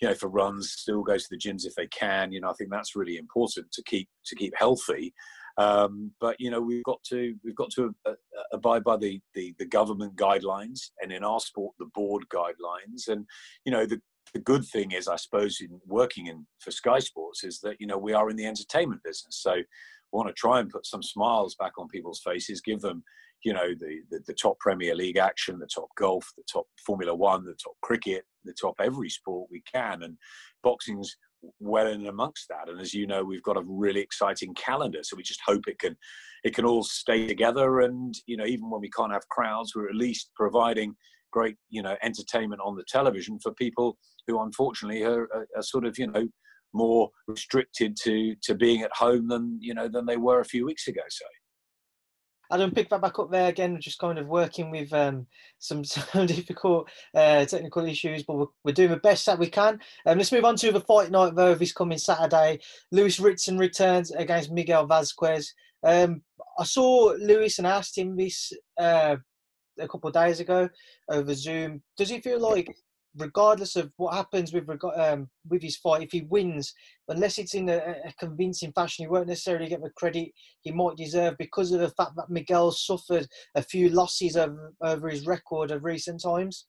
you 0.00 0.08
know 0.08 0.14
for 0.14 0.28
runs 0.28 0.72
still 0.72 1.02
go 1.02 1.16
to 1.16 1.26
the 1.30 1.36
gyms 1.36 1.66
if 1.66 1.74
they 1.74 1.86
can 1.88 2.32
you 2.32 2.40
know 2.40 2.48
i 2.48 2.52
think 2.54 2.70
that's 2.70 2.96
really 2.96 3.18
important 3.18 3.70
to 3.72 3.82
keep 3.84 4.08
to 4.24 4.34
keep 4.34 4.54
healthy 4.56 5.12
um, 5.58 6.12
but 6.20 6.36
you 6.38 6.50
know 6.50 6.60
we've 6.60 6.84
got 6.84 7.02
to 7.04 7.34
we've 7.44 7.54
got 7.54 7.70
to 7.70 7.94
uh, 8.06 8.10
uh, 8.10 8.42
abide 8.52 8.84
by 8.84 8.96
the, 8.96 9.20
the 9.34 9.54
the 9.58 9.66
government 9.66 10.16
guidelines 10.16 10.90
and 11.00 11.12
in 11.12 11.24
our 11.24 11.40
sport 11.40 11.74
the 11.78 11.88
board 11.94 12.24
guidelines. 12.32 13.08
And 13.08 13.26
you 13.64 13.72
know 13.72 13.86
the 13.86 14.00
the 14.32 14.40
good 14.40 14.64
thing 14.64 14.92
is 14.92 15.08
i 15.08 15.16
suppose 15.16 15.58
in 15.60 15.80
working 15.86 16.28
in 16.28 16.46
for 16.60 16.70
sky 16.70 17.00
sports 17.00 17.42
is 17.42 17.58
that 17.60 17.74
you 17.80 17.86
know 17.86 17.98
we 17.98 18.12
are 18.12 18.30
in 18.30 18.36
the 18.36 18.46
entertainment 18.46 19.02
business. 19.02 19.38
So 19.40 19.54
we 19.54 19.64
want 20.12 20.28
to 20.28 20.34
try 20.34 20.60
and 20.60 20.70
put 20.70 20.86
some 20.86 21.02
smiles 21.02 21.56
back 21.56 21.72
on 21.78 21.88
people's 21.88 22.20
faces 22.24 22.60
give 22.60 22.80
them 22.80 23.02
you 23.42 23.52
know 23.52 23.68
the, 23.78 24.00
the, 24.10 24.20
the 24.26 24.34
top 24.34 24.58
Premier 24.58 24.94
League 24.94 25.16
action, 25.16 25.58
the 25.58 25.66
top 25.66 25.88
golf, 25.96 26.30
the 26.36 26.44
top 26.50 26.66
Formula 26.84 27.14
One, 27.14 27.44
the 27.44 27.56
top 27.62 27.74
cricket, 27.82 28.24
the 28.44 28.54
top 28.60 28.74
every 28.80 29.08
sport 29.08 29.48
we 29.50 29.62
can, 29.72 30.02
and 30.02 30.16
boxing's 30.62 31.16
well 31.58 31.86
in 31.86 32.06
amongst 32.06 32.48
that. 32.48 32.68
And 32.68 32.80
as 32.80 32.94
you 32.94 33.06
know, 33.06 33.24
we've 33.24 33.42
got 33.42 33.56
a 33.56 33.64
really 33.66 34.00
exciting 34.00 34.54
calendar, 34.54 35.00
so 35.02 35.16
we 35.16 35.22
just 35.22 35.40
hope 35.46 35.62
it 35.66 35.78
can 35.78 35.96
it 36.44 36.54
can 36.54 36.64
all 36.64 36.82
stay 36.82 37.26
together. 37.26 37.80
And 37.80 38.14
you 38.26 38.36
know, 38.36 38.46
even 38.46 38.70
when 38.70 38.80
we 38.80 38.90
can't 38.90 39.12
have 39.12 39.28
crowds, 39.28 39.74
we're 39.74 39.88
at 39.88 39.94
least 39.94 40.30
providing 40.36 40.94
great 41.30 41.56
you 41.68 41.82
know 41.82 41.96
entertainment 42.02 42.60
on 42.64 42.76
the 42.76 42.84
television 42.88 43.38
for 43.42 43.52
people 43.54 43.96
who 44.26 44.40
unfortunately 44.40 45.02
are, 45.02 45.28
are, 45.32 45.46
are 45.56 45.62
sort 45.62 45.86
of 45.86 45.98
you 45.98 46.06
know 46.06 46.28
more 46.72 47.10
restricted 47.26 47.96
to 47.96 48.34
to 48.42 48.54
being 48.54 48.82
at 48.82 48.92
home 48.94 49.28
than 49.28 49.58
you 49.60 49.74
know 49.74 49.88
than 49.88 50.06
they 50.06 50.16
were 50.16 50.40
a 50.40 50.44
few 50.44 50.64
weeks 50.64 50.86
ago 50.86 51.02
say 51.08 51.26
Adam, 52.52 52.72
pick 52.72 52.88
that 52.90 53.00
back 53.00 53.18
up 53.18 53.30
there 53.30 53.48
again, 53.48 53.74
We're 53.74 53.78
just 53.78 53.98
kind 53.98 54.18
of 54.18 54.26
working 54.26 54.70
with 54.70 54.92
um, 54.92 55.26
some, 55.58 55.84
some 55.84 56.26
difficult 56.26 56.90
uh, 57.14 57.44
technical 57.44 57.84
issues, 57.84 58.22
but 58.24 58.36
we're, 58.36 58.46
we're, 58.64 58.72
doing 58.72 58.90
the 58.90 58.96
best 58.96 59.26
that 59.26 59.38
we 59.38 59.48
can. 59.48 59.80
Um, 60.06 60.18
let's 60.18 60.32
move 60.32 60.44
on 60.44 60.56
to 60.56 60.72
the 60.72 60.80
fight 60.80 61.10
night, 61.10 61.34
though, 61.34 61.54
this 61.54 61.72
coming 61.72 61.98
Saturday. 61.98 62.60
Lewis 62.90 63.20
Ritson 63.20 63.58
returns 63.58 64.10
against 64.10 64.50
Miguel 64.50 64.86
Vasquez. 64.86 65.54
Um, 65.82 66.22
I 66.58 66.64
saw 66.64 67.14
Lewis 67.18 67.58
and 67.58 67.66
asked 67.66 67.96
him 67.96 68.16
this 68.16 68.52
uh, 68.78 69.16
a 69.78 69.88
couple 69.88 70.08
of 70.08 70.14
days 70.14 70.40
ago 70.40 70.68
over 71.08 71.34
Zoom. 71.34 71.82
Does 71.96 72.10
he 72.10 72.20
feel 72.20 72.40
like 72.40 72.74
regardless 73.16 73.76
of 73.76 73.90
what 73.96 74.14
happens 74.14 74.52
with 74.52 74.68
um, 74.96 75.28
with 75.48 75.62
his 75.62 75.76
fight, 75.76 76.02
if 76.02 76.12
he 76.12 76.22
wins, 76.22 76.72
unless 77.08 77.38
it's 77.38 77.54
in 77.54 77.68
a, 77.68 77.76
a, 77.76 78.12
convincing 78.18 78.72
fashion, 78.72 79.04
he 79.04 79.08
won't 79.08 79.28
necessarily 79.28 79.68
get 79.68 79.82
the 79.82 79.90
credit 79.96 80.30
he 80.62 80.70
might 80.70 80.96
deserve 80.96 81.36
because 81.38 81.72
of 81.72 81.80
the 81.80 81.90
fact 81.90 82.12
that 82.16 82.30
Miguel 82.30 82.70
suffered 82.70 83.26
a 83.54 83.62
few 83.62 83.88
losses 83.88 84.36
over, 84.36 84.72
over 84.82 85.08
his 85.08 85.26
record 85.26 85.70
of 85.70 85.84
recent 85.84 86.22
times. 86.22 86.66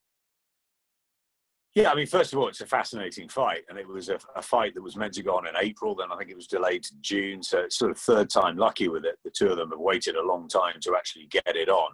Yeah, 1.74 1.90
I 1.90 1.96
mean, 1.96 2.08
first 2.08 2.34
of 2.34 2.40
all, 2.40 2.50
it's 2.50 2.60
a 2.60 2.66
fascinating 2.66 3.30
fight, 3.30 3.62
and 3.70 3.80
it 3.80 3.88
was 3.88 4.10
a, 4.10 4.20
a, 4.36 4.42
fight 4.42 4.74
that 4.76 4.82
was 4.82 4.98
meant 4.98 5.14
to 5.14 5.24
go 5.24 5.38
on 5.38 5.48
in 5.48 5.54
April. 5.58 5.96
Then 5.96 6.12
I 6.12 6.18
think 6.18 6.30
it 6.30 6.36
was 6.36 6.48
delayed 6.48 6.84
to 6.84 6.94
June, 7.00 7.42
so 7.42 7.60
it's 7.60 7.78
sort 7.78 7.92
of 7.92 7.98
third 7.98 8.30
time 8.30 8.58
lucky 8.58 8.90
with 8.90 9.06
it. 9.06 9.18
The 9.24 9.32
two 9.32 9.48
of 9.48 9.58
them 9.58 9.70
have 9.70 9.80
waited 9.80 10.16
a 10.16 10.26
long 10.26 10.50
time 10.50 10.76
to 10.82 10.96
actually 10.98 11.28
get 11.28 11.44
it 11.56 11.70
on. 11.70 11.92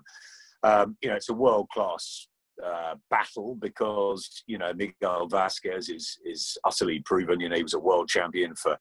Um, 0.63 0.97
you 1.01 1.09
know, 1.09 1.15
it's 1.15 1.29
a 1.29 1.33
world 1.33 1.67
class 1.71 2.27
uh, 2.63 2.95
battle 3.09 3.55
because 3.55 4.43
you 4.47 4.57
know 4.57 4.73
Miguel 4.73 5.27
Vasquez 5.27 5.89
is 5.89 6.17
is 6.25 6.57
utterly 6.63 7.01
proven. 7.05 7.39
You 7.39 7.49
know 7.49 7.55
he 7.55 7.63
was 7.63 7.73
a 7.73 7.79
world 7.79 8.07
champion 8.07 8.55
for 8.55 8.77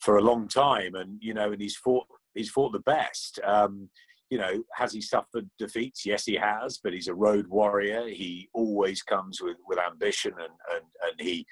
for 0.00 0.18
a 0.18 0.22
long 0.22 0.48
time, 0.48 0.94
and 0.94 1.18
you 1.20 1.34
know 1.34 1.52
and 1.52 1.60
he's 1.60 1.76
fought 1.76 2.06
he's 2.34 2.50
fought 2.50 2.72
the 2.72 2.80
best. 2.80 3.40
Um, 3.44 3.88
you 4.30 4.38
know, 4.38 4.62
has 4.76 4.92
he 4.92 5.00
suffered 5.00 5.50
defeats? 5.58 6.06
Yes, 6.06 6.24
he 6.24 6.36
has, 6.36 6.78
but 6.78 6.92
he's 6.92 7.08
a 7.08 7.14
road 7.14 7.48
warrior. 7.48 8.06
He 8.06 8.48
always 8.54 9.02
comes 9.02 9.40
with, 9.42 9.56
with 9.66 9.80
ambition 9.80 10.32
and, 10.38 10.52
and, 10.72 10.84
and 11.02 11.20
he, 11.20 11.44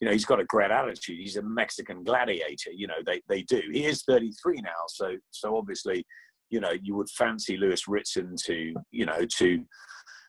you 0.00 0.06
know, 0.06 0.10
he's 0.10 0.24
got 0.24 0.40
a 0.40 0.44
great 0.44 0.72
attitude. 0.72 1.20
He's 1.20 1.36
a 1.36 1.42
Mexican 1.42 2.02
gladiator. 2.02 2.72
You 2.72 2.88
know, 2.88 2.96
they, 3.06 3.22
they 3.28 3.42
do. 3.42 3.62
He 3.72 3.84
is 3.84 4.02
33 4.02 4.62
now. 4.62 4.70
So, 4.88 5.14
so 5.30 5.56
obviously 5.56 6.04
you 6.50 6.60
know, 6.60 6.72
you 6.82 6.94
would 6.94 7.10
fancy 7.10 7.56
Lewis 7.56 7.88
Ritson 7.88 8.36
to, 8.44 8.74
you 8.92 9.06
know, 9.06 9.24
to 9.38 9.64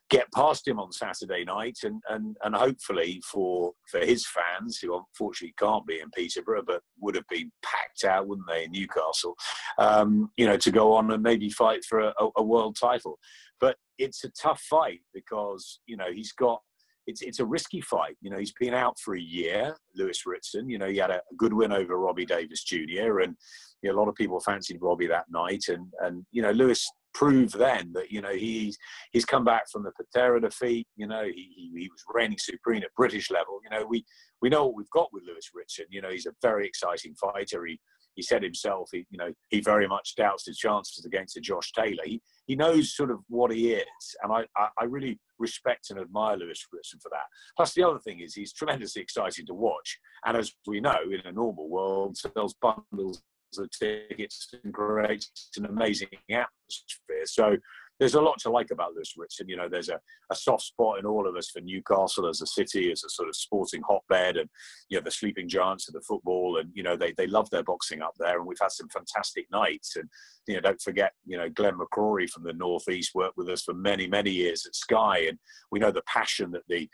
get 0.09 0.31
past 0.33 0.67
him 0.67 0.79
on 0.79 0.91
Saturday 0.91 1.43
night, 1.43 1.77
and 1.83 2.01
and 2.09 2.35
and 2.43 2.55
hopefully 2.55 3.21
for 3.25 3.73
for 3.89 3.99
his 3.99 4.25
fans 4.27 4.77
who 4.77 4.95
unfortunately 4.95 5.55
can't 5.59 5.85
be 5.85 5.99
in 5.99 6.09
Peterborough, 6.11 6.63
but 6.65 6.81
would 6.99 7.15
have 7.15 7.27
been 7.29 7.51
packed 7.63 8.03
out, 8.03 8.27
wouldn't 8.27 8.47
they, 8.47 8.65
in 8.65 8.71
Newcastle? 8.71 9.35
Um, 9.77 10.31
you 10.37 10.45
know, 10.45 10.57
to 10.57 10.71
go 10.71 10.93
on 10.93 11.11
and 11.11 11.23
maybe 11.23 11.49
fight 11.49 11.83
for 11.85 11.99
a, 11.99 12.13
a 12.37 12.43
world 12.43 12.77
title. 12.79 13.17
But 13.59 13.77
it's 13.97 14.23
a 14.23 14.29
tough 14.29 14.61
fight 14.61 14.99
because 15.13 15.79
you 15.87 15.97
know 15.97 16.11
he's 16.11 16.33
got 16.33 16.61
it's 17.07 17.21
it's 17.21 17.39
a 17.39 17.45
risky 17.45 17.81
fight. 17.81 18.17
You 18.21 18.29
know, 18.29 18.37
he's 18.37 18.53
been 18.59 18.73
out 18.73 18.99
for 18.99 19.15
a 19.15 19.21
year, 19.21 19.75
Lewis 19.95 20.25
Ritson. 20.25 20.69
You 20.69 20.77
know, 20.77 20.87
he 20.87 20.97
had 20.97 21.11
a 21.11 21.21
good 21.37 21.53
win 21.53 21.71
over 21.71 21.97
Robbie 21.97 22.25
Davies 22.25 22.63
Jr. 22.63 23.19
and 23.19 23.35
you 23.81 23.89
know, 23.89 23.95
a 23.95 23.99
lot 23.99 24.07
of 24.07 24.15
people 24.15 24.39
fancied 24.39 24.81
Robbie 24.81 25.07
that 25.07 25.25
night. 25.29 25.65
And 25.67 25.87
and 26.01 26.25
you 26.31 26.41
know, 26.41 26.51
Lewis 26.51 26.87
proved 27.15 27.57
then 27.57 27.91
that 27.93 28.11
you 28.11 28.21
know 28.21 28.33
he's 28.33 28.77
he's 29.11 29.25
come 29.25 29.43
back 29.43 29.63
from 29.71 29.83
the 29.83 29.91
Patera 29.91 30.39
defeat. 30.41 30.85
You 30.95 31.07
know, 31.07 31.23
he, 31.23 31.49
he, 31.55 31.71
he 31.79 31.89
was 31.89 32.03
reigning 32.13 32.37
supreme 32.37 32.83
at 32.83 32.93
British 32.95 33.31
level. 33.31 33.59
You 33.63 33.75
know, 33.75 33.87
we 33.87 34.05
we 34.41 34.49
know 34.49 34.65
what 34.65 34.75
we've 34.75 34.89
got 34.91 35.11
with 35.11 35.23
Lewis 35.25 35.49
Ritson. 35.53 35.85
You 35.89 36.01
know, 36.01 36.11
he's 36.11 36.27
a 36.27 36.35
very 36.43 36.67
exciting 36.67 37.15
fighter. 37.15 37.65
He 37.65 37.79
he 38.15 38.21
said 38.21 38.43
himself, 38.43 38.89
he, 38.93 39.05
you 39.09 39.17
know, 39.17 39.33
he 39.49 39.59
very 39.59 39.87
much 39.87 40.15
doubts 40.15 40.45
his 40.45 40.57
chances 40.57 41.03
against 41.03 41.35
a 41.35 41.41
Josh 41.41 41.73
Taylor. 41.73 42.03
He, 42.05 42.21
he 42.47 42.55
knows 42.55 42.95
sort 42.95 43.11
of 43.11 43.19
what 43.27 43.51
he 43.51 43.73
is, 43.73 44.15
and 44.23 44.31
I, 44.31 44.45
I, 44.55 44.69
I 44.79 44.83
really 44.85 45.19
respect 45.37 45.89
and 45.89 45.99
admire 45.99 46.37
Lewis 46.37 46.65
Ritson 46.71 46.99
for 47.01 47.09
that. 47.09 47.25
Plus, 47.57 47.73
the 47.73 47.83
other 47.83 47.99
thing 47.99 48.21
is 48.21 48.33
he's 48.33 48.53
tremendously 48.53 49.01
exciting 49.01 49.45
to 49.47 49.53
watch, 49.53 49.99
and 50.25 50.37
as 50.37 50.53
we 50.65 50.79
know, 50.79 50.95
in 51.11 51.27
a 51.27 51.31
normal 51.33 51.67
world, 51.69 52.15
sells 52.17 52.55
bundles 52.61 53.21
of 53.57 53.69
tickets 53.71 54.53
and 54.63 54.73
creates 54.73 55.49
an 55.57 55.65
amazing 55.65 56.09
atmosphere. 56.29 57.25
So 57.25 57.57
there's 57.99 58.15
a 58.15 58.21
lot 58.21 58.37
to 58.39 58.49
like 58.49 58.71
about 58.71 58.93
Lewis 58.93 59.13
Ritson. 59.17 59.47
You 59.47 59.55
know, 59.55 59.69
there's 59.69 59.89
a, 59.89 59.99
a 60.29 60.35
soft 60.35 60.63
spot 60.63 60.99
in 60.99 61.05
all 61.05 61.27
of 61.27 61.35
us 61.35 61.49
for 61.49 61.61
Newcastle 61.61 62.27
as 62.27 62.41
a 62.41 62.45
city, 62.45 62.91
as 62.91 63.03
a 63.03 63.09
sort 63.09 63.29
of 63.29 63.35
sporting 63.35 63.81
hotbed, 63.87 64.37
and 64.37 64.49
you 64.89 64.97
know 64.97 65.03
the 65.03 65.11
sleeping 65.11 65.47
giants 65.47 65.87
of 65.87 65.93
the 65.93 66.01
football, 66.01 66.57
and 66.57 66.69
you 66.73 66.83
know 66.83 66.97
they 66.97 67.13
they 67.13 67.27
love 67.27 67.49
their 67.51 67.63
boxing 67.63 68.01
up 68.01 68.13
there, 68.19 68.37
and 68.37 68.45
we've 68.45 68.57
had 68.61 68.71
some 68.71 68.89
fantastic 68.89 69.45
nights. 69.51 69.95
And 69.95 70.09
you 70.47 70.55
know, 70.55 70.61
don't 70.61 70.81
forget, 70.81 71.13
you 71.25 71.37
know, 71.37 71.49
Glenn 71.49 71.77
McCrory 71.77 72.29
from 72.29 72.43
the 72.43 72.53
northeast 72.53 73.15
worked 73.15 73.37
with 73.37 73.49
us 73.49 73.63
for 73.63 73.73
many 73.73 74.07
many 74.07 74.31
years 74.31 74.65
at 74.65 74.75
Sky, 74.75 75.19
and 75.29 75.39
we 75.71 75.79
know 75.79 75.91
the 75.91 76.03
passion 76.03 76.51
that 76.51 76.63
the 76.67 76.89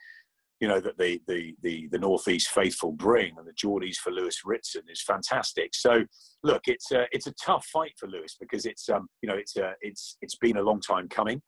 you 0.62 0.68
know 0.68 0.80
that 0.80 0.98
the 0.98 1.20
the 1.28 1.54
the, 1.64 1.90
the 1.92 1.98
northeast 1.98 2.50
faithful 2.50 2.92
bring 2.92 3.34
and 3.38 3.48
the 3.48 3.54
Geordies 3.54 3.98
for 3.98 4.12
Lewis 4.12 4.42
Ritson 4.46 4.84
is 4.90 5.02
fantastic. 5.02 5.74
So 5.74 6.06
look, 6.44 6.62
it's 6.68 6.92
a 6.92 7.08
it's 7.12 7.28
a 7.28 7.34
tough 7.34 7.66
fight 7.66 7.94
for 8.00 8.08
Lewis 8.08 8.38
because 8.40 8.66
it's 8.66 8.88
um 8.88 9.08
you 9.22 9.28
know 9.28 9.36
it's 9.36 9.58
a, 9.58 9.74
it's 9.82 10.18
it's 10.22 10.36
been 10.36 10.58
a 10.58 10.62
long 10.62 10.80
time 10.80 11.10
coming. 11.10 11.42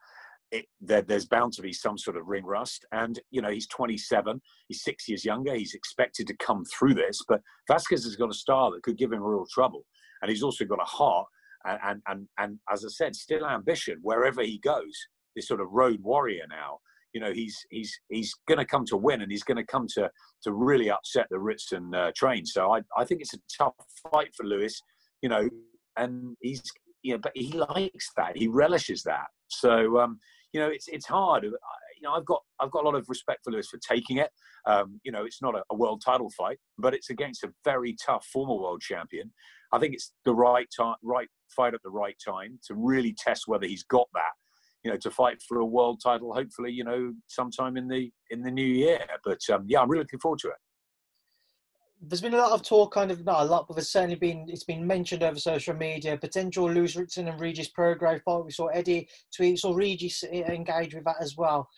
It, 0.52 0.66
there, 0.82 1.02
there's 1.02 1.26
bound 1.26 1.54
to 1.54 1.64
be 1.64 1.74
some 1.74 1.98
sort 1.98 2.16
of 2.18 2.28
ring 2.28 2.46
rust, 2.46 2.86
and 2.92 3.20
you 3.32 3.42
know 3.42 3.50
he's 3.50 3.68
27, 3.68 4.40
he's 4.68 4.84
six 4.84 5.08
years 5.08 5.24
younger. 5.24 5.56
He's 5.56 5.74
expected 5.74 6.28
to 6.28 6.36
come 6.38 6.64
through 6.66 6.96
this, 6.96 7.22
but 7.28 7.42
Vasquez 7.68 8.04
has 8.04 8.16
got 8.16 8.30
a 8.30 8.36
star 8.36 8.72
that 8.72 8.84
could 8.84 8.98
give 8.98 9.12
him 9.12 9.24
real 9.24 9.46
trouble, 9.52 9.86
and 10.22 10.30
he's 10.30 10.44
also 10.44 10.66
got 10.66 10.82
a 10.82 10.86
heart 10.86 11.28
and 11.66 11.80
and 11.86 12.02
and, 12.08 12.28
and 12.40 12.60
as 12.72 12.84
I 12.84 12.90
said, 12.90 13.16
still 13.16 13.46
ambition 13.46 14.00
wherever 14.02 14.42
he 14.42 14.60
goes. 14.60 14.94
This 15.36 15.48
sort 15.48 15.62
of 15.62 15.68
road 15.72 16.00
warrior 16.02 16.46
now 16.48 16.80
you 17.14 17.22
know 17.22 17.32
he's 17.32 17.58
he's 17.70 17.98
he's 18.10 18.34
going 18.48 18.58
to 18.58 18.66
come 18.66 18.86
to 18.86 18.98
win 18.98 19.22
and 19.22 19.32
he's 19.32 19.44
going 19.44 19.58
to 19.58 19.66
come 19.66 19.88
to 19.96 20.10
to 20.44 20.54
really 20.54 20.90
upset 20.90 21.28
the 21.30 21.40
Ritson 21.40 21.94
uh, 21.94 22.12
train. 22.16 22.46
So 22.46 22.74
I 22.74 22.82
I 22.98 23.06
think 23.06 23.22
it's 23.22 23.34
a 23.34 23.40
tough 23.58 23.74
fight 24.12 24.34
for 24.36 24.46
Lewis, 24.46 24.82
you 25.22 25.30
know, 25.30 25.48
and 25.98 26.36
he's 26.42 26.62
you 27.04 27.14
know, 27.14 27.20
but 27.22 27.34
he 27.36 27.52
likes 27.52 28.12
that, 28.18 28.38
he 28.38 28.48
relishes 28.48 29.04
that. 29.04 29.28
So 29.48 30.00
um, 30.00 30.20
you 30.54 30.60
know, 30.60 30.68
it's 30.68 30.88
it's 30.88 31.06
hard. 31.06 31.44
You 31.44 31.52
know, 32.02 32.14
I've 32.14 32.26
got 32.26 32.42
I've 32.60 32.72
got 32.72 32.84
a 32.84 32.88
lot 32.88 32.96
of 32.96 33.06
respect 33.08 33.42
for 33.44 33.52
Lewis 33.52 33.68
for 33.68 33.80
taking 33.88 34.18
it. 34.18 34.30
Um, 34.66 35.00
you 35.04 35.12
know, 35.12 35.26
it's 35.26 35.42
not 35.42 35.56
a, 35.56 35.64
a 35.72 35.76
world 35.76 36.02
title 36.04 36.32
fight, 36.38 36.58
but 36.78 36.94
it's 36.94 37.10
against 37.10 37.44
a 37.44 37.52
very 37.64 37.96
tough 38.06 38.26
former 38.32 38.56
world 38.56 38.82
champion. 38.82 39.32
I 39.74 39.80
think 39.80 39.94
it's 39.94 40.14
the 40.24 40.34
right 40.34 40.68
time, 40.76 40.96
right 41.04 41.28
fight 41.56 41.74
at 41.74 41.82
the 41.84 41.90
right 41.90 42.16
time 42.26 42.60
to 42.68 42.76
really 42.76 43.16
test 43.18 43.44
whether 43.48 43.66
he's 43.66 43.84
got 43.84 44.08
that 44.14 44.32
you 44.84 44.92
know, 44.92 44.98
to 44.98 45.12
fight 45.12 45.42
for 45.42 45.60
a 45.60 45.66
world 45.66 46.02
title. 46.04 46.34
Hopefully, 46.34 46.72
you 46.72 46.84
know, 46.84 47.14
sometime 47.28 47.78
in 47.78 47.88
the 47.88 48.12
in 48.30 48.42
the 48.42 48.52
new 48.52 48.66
year. 48.66 49.00
But 49.24 49.40
um, 49.52 49.66
yeah, 49.68 49.82
I'm 49.82 49.90
really 49.90 50.04
looking 50.04 50.20
forward 50.20 50.40
to 50.40 50.50
it. 50.50 50.56
There's 52.06 52.22
been 52.22 52.34
a 52.34 52.38
lot 52.38 52.52
of 52.52 52.64
talk, 52.64 52.94
kind 52.94 53.12
of 53.12 53.24
not 53.24 53.44
a 53.44 53.46
lot, 53.46 53.66
but 53.66 53.76
there's 53.76 53.92
certainly 53.92 54.18
been 54.18 54.48
it's 54.50 54.66
been 54.66 54.86
mentioned 54.86 55.24
over 55.24 55.40
social 55.40 55.74
media. 55.74 56.18
Potential 56.18 56.70
Lewis 56.70 56.98
Ritson 56.98 57.30
and 57.30 57.40
Regis 57.40 57.72
Prograis 57.72 58.22
fight. 58.24 58.46
We 58.46 58.52
saw 58.52 58.68
Eddie 58.68 59.08
tweet, 59.36 59.60
saw 59.60 59.74
Regis 59.74 60.24
engage 60.24 60.94
with 60.94 61.06
that 61.06 61.22
as 61.22 61.38
well. 61.38 61.70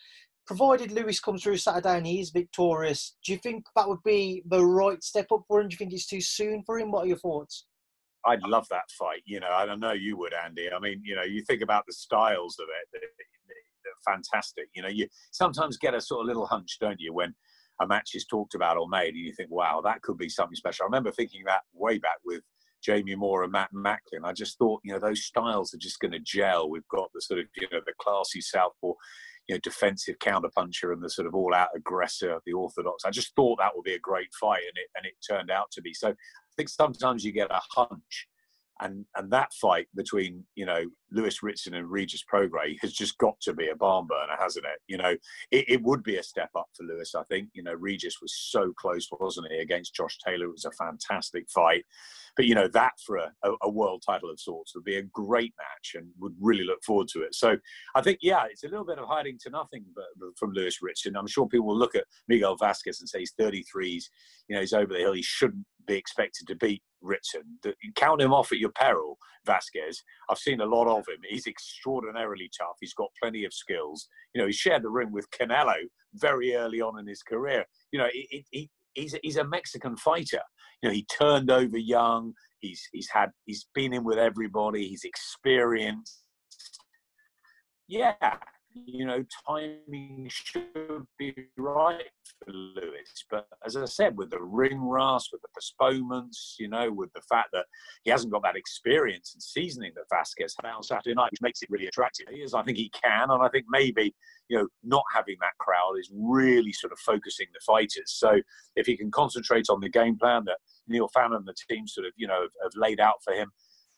Provided 0.46 0.92
Lewis 0.92 1.18
comes 1.18 1.42
through 1.42 1.56
Saturday 1.56 1.96
and 1.96 2.06
he 2.06 2.20
is 2.20 2.30
victorious, 2.30 3.16
do 3.24 3.32
you 3.32 3.38
think 3.38 3.64
that 3.74 3.88
would 3.88 4.02
be 4.04 4.44
the 4.46 4.64
right 4.64 5.02
step 5.02 5.26
up 5.32 5.42
for 5.48 5.60
him? 5.60 5.68
Do 5.68 5.74
you 5.74 5.78
think 5.78 5.92
it's 5.92 6.06
too 6.06 6.20
soon 6.20 6.62
for 6.64 6.78
him? 6.78 6.92
What 6.92 7.04
are 7.04 7.08
your 7.08 7.18
thoughts? 7.18 7.66
I'd 8.26 8.42
love 8.42 8.66
that 8.70 8.90
fight. 8.98 9.22
You 9.24 9.40
know, 9.40 9.50
I 9.50 9.74
know 9.76 9.92
you 9.92 10.16
would, 10.18 10.32
Andy. 10.34 10.68
I 10.70 10.78
mean, 10.78 11.00
you 11.04 11.14
know, 11.14 11.22
you 11.22 11.42
think 11.42 11.62
about 11.62 11.84
the 11.86 11.92
styles 11.92 12.58
of 12.58 12.66
it; 12.68 12.88
they're, 12.92 13.10
fantastic. 14.06 14.68
You 14.74 14.82
know, 14.82 14.88
you 14.88 15.08
sometimes 15.30 15.76
get 15.78 15.94
a 15.94 16.00
sort 16.00 16.22
of 16.22 16.26
little 16.26 16.46
hunch, 16.46 16.78
don't 16.80 17.00
you, 17.00 17.12
when 17.12 17.34
a 17.80 17.86
match 17.86 18.10
is 18.14 18.24
talked 18.24 18.54
about 18.54 18.76
or 18.76 18.88
made, 18.88 19.14
and 19.14 19.18
you 19.18 19.32
think, 19.32 19.50
"Wow, 19.50 19.80
that 19.84 20.02
could 20.02 20.18
be 20.18 20.28
something 20.28 20.56
special." 20.56 20.84
I 20.84 20.86
remember 20.86 21.10
thinking 21.10 21.42
that 21.46 21.62
way 21.72 21.98
back 21.98 22.18
with 22.24 22.42
Jamie 22.82 23.16
Moore 23.16 23.42
and 23.42 23.52
Matt 23.52 23.70
Macklin. 23.72 24.24
I 24.24 24.32
just 24.32 24.58
thought, 24.58 24.80
you 24.84 24.92
know, 24.92 24.98
those 24.98 25.24
styles 25.24 25.74
are 25.74 25.78
just 25.78 26.00
going 26.00 26.12
to 26.12 26.20
gel. 26.20 26.70
We've 26.70 26.88
got 26.88 27.10
the 27.14 27.20
sort 27.20 27.40
of, 27.40 27.46
you 27.56 27.66
know, 27.72 27.80
the 27.84 27.92
classy 27.98 28.40
southpaw, 28.40 28.92
you 29.48 29.54
know, 29.54 29.60
defensive 29.62 30.16
counterpuncher 30.18 30.92
and 30.92 31.02
the 31.02 31.10
sort 31.10 31.26
of 31.26 31.34
all-out 31.34 31.68
aggressor, 31.74 32.38
the 32.46 32.52
orthodox. 32.52 33.04
I 33.04 33.10
just 33.10 33.34
thought 33.34 33.58
that 33.58 33.72
would 33.74 33.84
be 33.84 33.94
a 33.94 33.98
great 33.98 34.32
fight, 34.40 34.62
and 34.62 34.76
it 34.76 34.88
and 34.96 35.06
it 35.06 35.14
turned 35.28 35.50
out 35.50 35.70
to 35.72 35.82
be. 35.82 35.94
So 35.94 36.14
think 36.56 36.68
sometimes 36.68 37.24
you 37.24 37.32
get 37.32 37.50
a 37.50 37.60
hunch, 37.70 38.28
and 38.80 39.04
and 39.16 39.30
that 39.30 39.52
fight 39.54 39.86
between 39.94 40.44
you 40.54 40.66
know 40.66 40.84
Lewis 41.12 41.42
Ritson 41.42 41.74
and 41.74 41.90
Regis 41.90 42.24
Prograis 42.30 42.76
has 42.82 42.92
just 42.92 43.16
got 43.18 43.40
to 43.42 43.54
be 43.54 43.68
a 43.68 43.76
barn 43.76 44.06
burner, 44.06 44.36
hasn't 44.38 44.66
it? 44.66 44.80
You 44.88 44.98
know, 44.98 45.14
it, 45.50 45.64
it, 45.68 45.82
would 45.82 46.02
be 46.02 46.16
a 46.16 46.22
step 46.22 46.50
up 46.56 46.66
for 46.76 46.82
Lewis. 46.82 47.14
I 47.14 47.22
think 47.24 47.48
you 47.54 47.62
know 47.62 47.74
Regis 47.74 48.20
was 48.20 48.34
so 48.36 48.72
close, 48.76 49.08
wasn't 49.12 49.50
he, 49.50 49.58
against 49.58 49.94
Josh 49.94 50.18
Taylor? 50.18 50.46
It 50.46 50.52
was 50.52 50.64
a 50.64 50.72
fantastic 50.72 51.48
fight, 51.48 51.84
but 52.36 52.46
you 52.46 52.54
know 52.54 52.68
that 52.68 52.92
for 53.04 53.16
a, 53.16 53.30
a, 53.62 53.70
world 53.70 54.02
title 54.04 54.30
of 54.30 54.40
sorts 54.40 54.74
would 54.74 54.84
be 54.84 54.96
a 54.96 55.02
great 55.02 55.54
match, 55.58 55.92
and 55.94 56.10
would 56.18 56.34
really 56.40 56.64
look 56.64 56.82
forward 56.84 57.08
to 57.08 57.22
it. 57.22 57.34
So 57.34 57.56
I 57.94 58.02
think 58.02 58.18
yeah, 58.20 58.44
it's 58.50 58.64
a 58.64 58.68
little 58.68 58.86
bit 58.86 58.98
of 58.98 59.08
hiding 59.08 59.38
to 59.42 59.50
nothing 59.50 59.84
but, 59.94 60.04
but 60.18 60.36
from 60.38 60.52
Lewis 60.52 60.82
Ritson. 60.82 61.16
I'm 61.16 61.26
sure 61.26 61.48
people 61.48 61.68
will 61.68 61.78
look 61.78 61.94
at 61.94 62.04
Miguel 62.28 62.56
Vasquez 62.56 63.00
and 63.00 63.08
say 63.08 63.20
he's 63.20 63.34
33s, 63.40 64.04
you 64.48 64.54
know 64.54 64.60
he's 64.60 64.72
over 64.72 64.92
the 64.92 65.00
hill, 65.00 65.12
he 65.12 65.22
shouldn't 65.22 65.64
be 65.86 65.96
expected 65.96 66.46
to 66.48 66.56
beat 66.56 66.82
Ritson. 67.06 67.58
Count 67.94 68.20
him 68.20 68.32
off 68.32 68.52
at 68.52 68.58
your 68.58 68.72
peril, 68.72 69.18
Vasquez. 69.44 70.02
I've 70.28 70.38
seen 70.38 70.60
a 70.60 70.66
lot 70.66 70.88
of 70.88 71.06
him. 71.08 71.20
He's 71.28 71.46
extraordinarily 71.46 72.50
tough. 72.58 72.76
He's 72.80 72.94
got 72.94 73.10
plenty 73.22 73.44
of 73.44 73.52
skills. 73.52 74.08
You 74.34 74.40
know, 74.40 74.46
he 74.46 74.52
shared 74.52 74.82
the 74.82 74.90
ring 74.90 75.12
with 75.12 75.30
Canelo 75.30 75.76
very 76.14 76.54
early 76.54 76.80
on 76.80 76.98
in 76.98 77.06
his 77.06 77.22
career. 77.22 77.64
You 77.92 78.00
know, 78.00 78.08
he, 78.12 78.44
he, 78.50 78.70
he's 78.94 79.14
a, 79.14 79.20
he's 79.22 79.36
a 79.36 79.44
Mexican 79.44 79.96
fighter. 79.96 80.42
You 80.82 80.88
know, 80.88 80.94
he 80.94 81.06
turned 81.18 81.50
over 81.50 81.78
young. 81.78 82.32
He's 82.60 82.82
he's 82.92 83.08
had 83.10 83.30
he's 83.44 83.66
been 83.74 83.92
in 83.92 84.04
with 84.04 84.18
everybody. 84.18 84.88
He's 84.88 85.04
experienced. 85.04 86.22
Yeah, 87.88 88.14
you 88.84 89.06
know, 89.06 89.24
timing 89.48 90.28
should 90.30 91.06
be 91.18 91.34
right 91.56 92.02
for 92.44 92.52
Lewis. 92.52 93.24
But 93.30 93.46
as 93.64 93.76
I 93.76 93.84
said, 93.84 94.16
with 94.16 94.30
the 94.30 94.42
ring 94.42 94.78
rust, 94.80 95.30
with 95.32 95.42
the 95.42 95.48
postponements, 95.54 96.56
you 96.58 96.68
know, 96.68 96.90
with 96.92 97.12
the 97.14 97.22
fact 97.28 97.48
that 97.52 97.64
he 98.04 98.10
hasn't 98.10 98.32
got 98.32 98.42
that 98.42 98.56
experience 98.56 99.32
and 99.34 99.42
seasoning 99.42 99.92
that 99.94 100.04
Vasquez 100.10 100.54
had 100.62 100.70
on 100.70 100.82
Saturday 100.82 101.14
night, 101.14 101.30
which 101.30 101.40
makes 101.40 101.62
it 101.62 101.70
really 101.70 101.86
attractive. 101.86 102.26
He 102.30 102.40
is, 102.40 102.54
I 102.54 102.62
think 102.62 102.76
he 102.76 102.90
can, 102.90 103.30
and 103.30 103.42
I 103.42 103.48
think 103.48 103.66
maybe, 103.68 104.14
you 104.48 104.58
know, 104.58 104.68
not 104.84 105.04
having 105.14 105.36
that 105.40 105.56
crowd 105.58 105.94
is 105.98 106.10
really 106.14 106.72
sort 106.72 106.92
of 106.92 106.98
focusing 106.98 107.46
the 107.52 107.60
fighters. 107.66 108.12
So 108.12 108.40
if 108.76 108.86
he 108.86 108.96
can 108.96 109.10
concentrate 109.10 109.66
on 109.70 109.80
the 109.80 109.88
game 109.88 110.18
plan 110.18 110.44
that 110.46 110.58
Neil 110.88 111.08
Fannan 111.16 111.36
and 111.36 111.46
the 111.46 111.54
team 111.68 111.86
sort 111.86 112.06
of, 112.06 112.12
you 112.16 112.26
know, 112.26 112.42
have, 112.42 112.50
have 112.62 112.72
laid 112.76 113.00
out 113.00 113.16
for 113.24 113.32
him, 113.32 113.50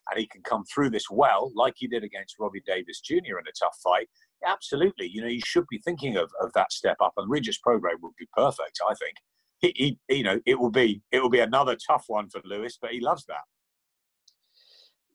and 0.09 0.19
he 0.19 0.27
can 0.27 0.41
come 0.41 0.63
through 0.65 0.89
this 0.89 1.09
well, 1.09 1.51
like 1.55 1.75
he 1.77 1.87
did 1.87 2.03
against 2.03 2.35
Robbie 2.39 2.63
Davies 2.65 3.01
Jr. 3.03 3.37
in 3.37 3.47
a 3.47 3.59
tough 3.59 3.77
fight, 3.83 4.09
absolutely. 4.45 5.07
You 5.07 5.21
know, 5.21 5.27
you 5.27 5.41
should 5.45 5.65
be 5.69 5.79
thinking 5.79 6.17
of, 6.17 6.29
of 6.41 6.51
that 6.53 6.71
step 6.71 6.97
up, 7.03 7.13
and 7.17 7.29
Regis 7.29 7.59
Prograis 7.65 7.99
would 8.01 8.15
be 8.17 8.27
perfect. 8.35 8.79
I 8.87 8.93
think. 8.93 9.15
He, 9.61 9.97
he, 10.07 10.15
you 10.15 10.23
know, 10.23 10.39
it 10.45 10.57
will 10.57 10.71
be 10.71 11.01
it 11.11 11.21
will 11.21 11.29
be 11.29 11.41
another 11.41 11.75
tough 11.75 12.05
one 12.07 12.29
for 12.29 12.41
Lewis, 12.45 12.77
but 12.81 12.91
he 12.91 13.01
loves 13.01 13.25
that. 13.25 13.43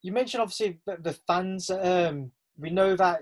You 0.03 0.13
mentioned 0.13 0.43
obviously 0.43 0.81
the 0.87 1.19
fans. 1.27 1.71
Um, 1.71 2.31
we 2.59 2.69
know 2.69 2.95
that 2.97 3.21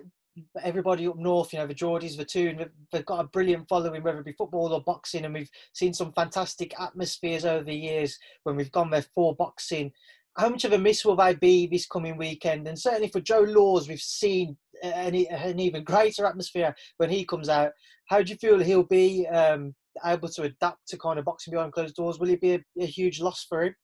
everybody 0.60 1.06
up 1.06 1.16
north, 1.16 1.52
you 1.52 1.58
know, 1.58 1.66
the 1.66 1.74
Geordies, 1.74 2.16
the 2.16 2.24
Toon, 2.24 2.64
they've 2.90 3.06
got 3.06 3.20
a 3.20 3.28
brilliant 3.28 3.68
following, 3.68 4.02
whether 4.02 4.18
it 4.18 4.24
be 4.24 4.32
football 4.32 4.72
or 4.72 4.82
boxing, 4.82 5.24
and 5.24 5.34
we've 5.34 5.50
seen 5.72 5.94
some 5.94 6.12
fantastic 6.12 6.74
atmospheres 6.80 7.44
over 7.44 7.64
the 7.64 7.74
years 7.74 8.18
when 8.42 8.56
we've 8.56 8.72
gone 8.72 8.90
there 8.90 9.04
for 9.14 9.36
boxing 9.36 9.92
how 10.36 10.48
much 10.48 10.64
of 10.64 10.72
a 10.72 10.78
miss 10.78 11.04
will 11.04 11.16
they 11.16 11.34
be 11.34 11.66
this 11.66 11.86
coming 11.86 12.16
weekend? 12.16 12.66
And 12.66 12.78
certainly 12.78 13.08
for 13.08 13.20
Joe 13.20 13.42
Laws, 13.42 13.88
we've 13.88 14.00
seen 14.00 14.56
an, 14.82 15.14
an 15.14 15.60
even 15.60 15.84
greater 15.84 16.26
atmosphere 16.26 16.74
when 16.98 17.10
he 17.10 17.24
comes 17.24 17.48
out. 17.48 17.72
How 18.08 18.22
do 18.22 18.30
you 18.30 18.36
feel 18.36 18.58
he'll 18.58 18.82
be 18.82 19.26
um, 19.28 19.74
able 20.04 20.28
to 20.28 20.42
adapt 20.42 20.88
to 20.88 20.98
kind 20.98 21.18
of 21.18 21.24
boxing 21.24 21.52
behind 21.52 21.72
closed 21.72 21.96
doors? 21.96 22.18
Will 22.18 22.30
it 22.30 22.40
be 22.40 22.54
a, 22.54 22.64
a 22.80 22.86
huge 22.86 23.20
loss 23.20 23.46
for 23.48 23.64
him? 23.64 23.74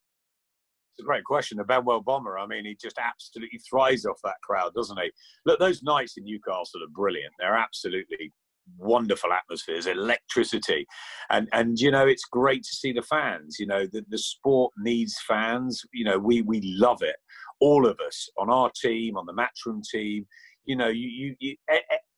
It's 0.93 1.05
a 1.05 1.07
great 1.07 1.25
question. 1.25 1.59
The 1.59 1.65
Benwell 1.65 2.01
bomber, 2.01 2.39
I 2.39 2.47
mean, 2.47 2.65
he 2.65 2.77
just 2.81 2.99
absolutely 2.99 3.61
thrives 3.71 4.05
off 4.05 4.19
that 4.25 4.35
crowd, 4.43 4.75
doesn't 4.75 4.99
he? 4.99 5.11
Look, 5.47 5.61
those 5.61 5.83
nights 5.83 6.17
in 6.17 6.25
Newcastle 6.25 6.83
are 6.83 6.91
brilliant. 6.93 7.33
They're 7.39 7.57
absolutely 7.57 8.33
wonderful 8.77 9.33
atmospheres, 9.33 9.87
electricity, 9.87 10.87
and 11.31 11.49
and 11.53 11.79
you 11.79 11.91
know 11.91 12.07
it's 12.07 12.25
great 12.25 12.63
to 12.65 12.77
see 12.77 12.93
the 12.93 13.03
fans. 13.03 13.57
You 13.59 13.67
know 13.67 13.87
the 13.87 14.05
the 14.09 14.19
sport 14.19 14.73
needs 14.79 15.17
fans. 15.27 15.83
You 15.93 16.05
know 16.05 16.19
we 16.19 16.43
we 16.43 16.61
love 16.63 17.03
it, 17.03 17.17
all 17.61 17.87
of 17.87 17.99
us 18.07 18.29
on 18.39 18.51
our 18.51 18.71
team, 18.71 19.17
on 19.17 19.27
the 19.27 19.33
matchroom 19.33 19.83
team. 19.83 20.27
You 20.69 20.77
know 20.77 20.89
you 20.89 21.09
you, 21.09 21.37
you 21.41 21.57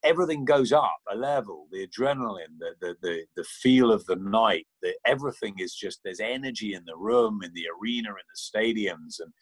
everything 0.03 0.45
goes 0.45 0.73
up 0.73 0.99
a 1.13 1.15
level. 1.15 1.69
The 1.71 1.87
adrenaline, 1.87 2.59
the 2.59 2.71
the 2.81 2.97
the, 3.01 3.25
the 3.37 3.45
feel 3.45 3.93
of 3.93 4.05
the 4.07 4.17
night, 4.17 4.67
the 4.83 4.93
everything 5.07 5.55
is 5.59 5.73
just 5.73 6.01
there's 6.03 6.19
energy 6.19 6.75
in 6.75 6.85
the 6.85 6.97
room, 6.97 7.43
in 7.45 7.53
the 7.55 7.67
arena, 7.81 8.09
in 8.09 8.27
the 8.33 8.41
stadiums, 8.51 9.21
and 9.21 9.33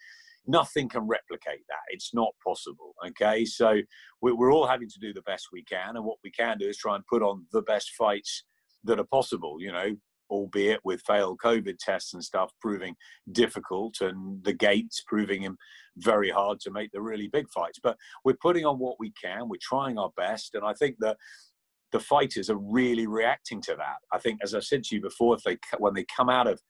nothing 0.46 0.90
can 0.90 1.06
replicate 1.06 1.64
that. 1.68 1.86
It's 1.88 2.12
not 2.12 2.34
possible. 2.46 2.94
Okay, 3.06 3.46
so 3.46 3.80
we're 4.20 4.52
all 4.52 4.66
having 4.66 4.90
to 4.90 5.00
do 5.00 5.14
the 5.14 5.22
best 5.22 5.48
we 5.54 5.64
can, 5.64 5.96
and 5.96 6.04
what 6.04 6.18
we 6.22 6.30
can 6.30 6.58
do 6.58 6.68
is 6.68 6.76
try 6.76 6.94
and 6.94 7.06
put 7.06 7.22
on 7.22 7.46
the 7.50 7.62
best 7.62 7.92
fights 7.96 8.44
that 8.84 9.00
are 9.00 9.06
possible. 9.10 9.56
You 9.58 9.72
know, 9.72 9.96
albeit 10.30 10.80
with 10.84 11.02
failed 11.06 11.38
COVID 11.44 11.78
tests 11.78 12.14
and 12.14 12.22
stuff 12.22 12.52
proving 12.60 12.94
difficult, 13.32 14.00
and 14.00 14.42
the 14.44 14.52
gates 14.52 15.02
proving 15.06 15.42
him 15.42 15.56
very 15.96 16.30
hard 16.30 16.60
to 16.60 16.70
make 16.70 16.90
the 16.92 17.00
really 17.00 17.28
big 17.28 17.46
fights. 17.50 17.78
But 17.82 17.96
we're 18.24 18.36
putting 18.40 18.64
on 18.64 18.78
what 18.78 18.96
we 18.98 19.12
can. 19.22 19.48
We're 19.48 19.58
trying 19.60 19.98
our 19.98 20.10
best, 20.16 20.54
and 20.54 20.64
I 20.64 20.74
think 20.74 20.96
that 21.00 21.16
the 21.92 22.00
fighters 22.00 22.50
are 22.50 22.58
really 22.58 23.06
reacting 23.06 23.62
to 23.62 23.74
that. 23.76 23.96
I 24.12 24.18
think, 24.18 24.40
as 24.42 24.54
I 24.54 24.60
said 24.60 24.84
to 24.84 24.94
you 24.94 25.00
before, 25.00 25.36
if 25.36 25.42
they 25.42 25.58
when 25.78 25.94
they 25.94 26.04
come 26.16 26.28
out 26.28 26.46
of 26.46 26.60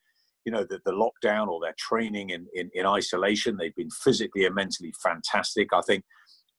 you 0.49 0.53
know, 0.53 0.65
the, 0.65 0.81
the 0.87 0.93
lockdown 0.93 1.49
or 1.49 1.61
their 1.61 1.75
training 1.79 2.31
in, 2.31 2.47
in, 2.55 2.71
in 2.73 2.87
isolation. 2.87 3.59
They've 3.59 3.75
been 3.75 3.91
physically 3.91 4.47
and 4.47 4.55
mentally 4.55 4.95
fantastic. 5.03 5.75
I 5.75 5.83
think 5.83 6.05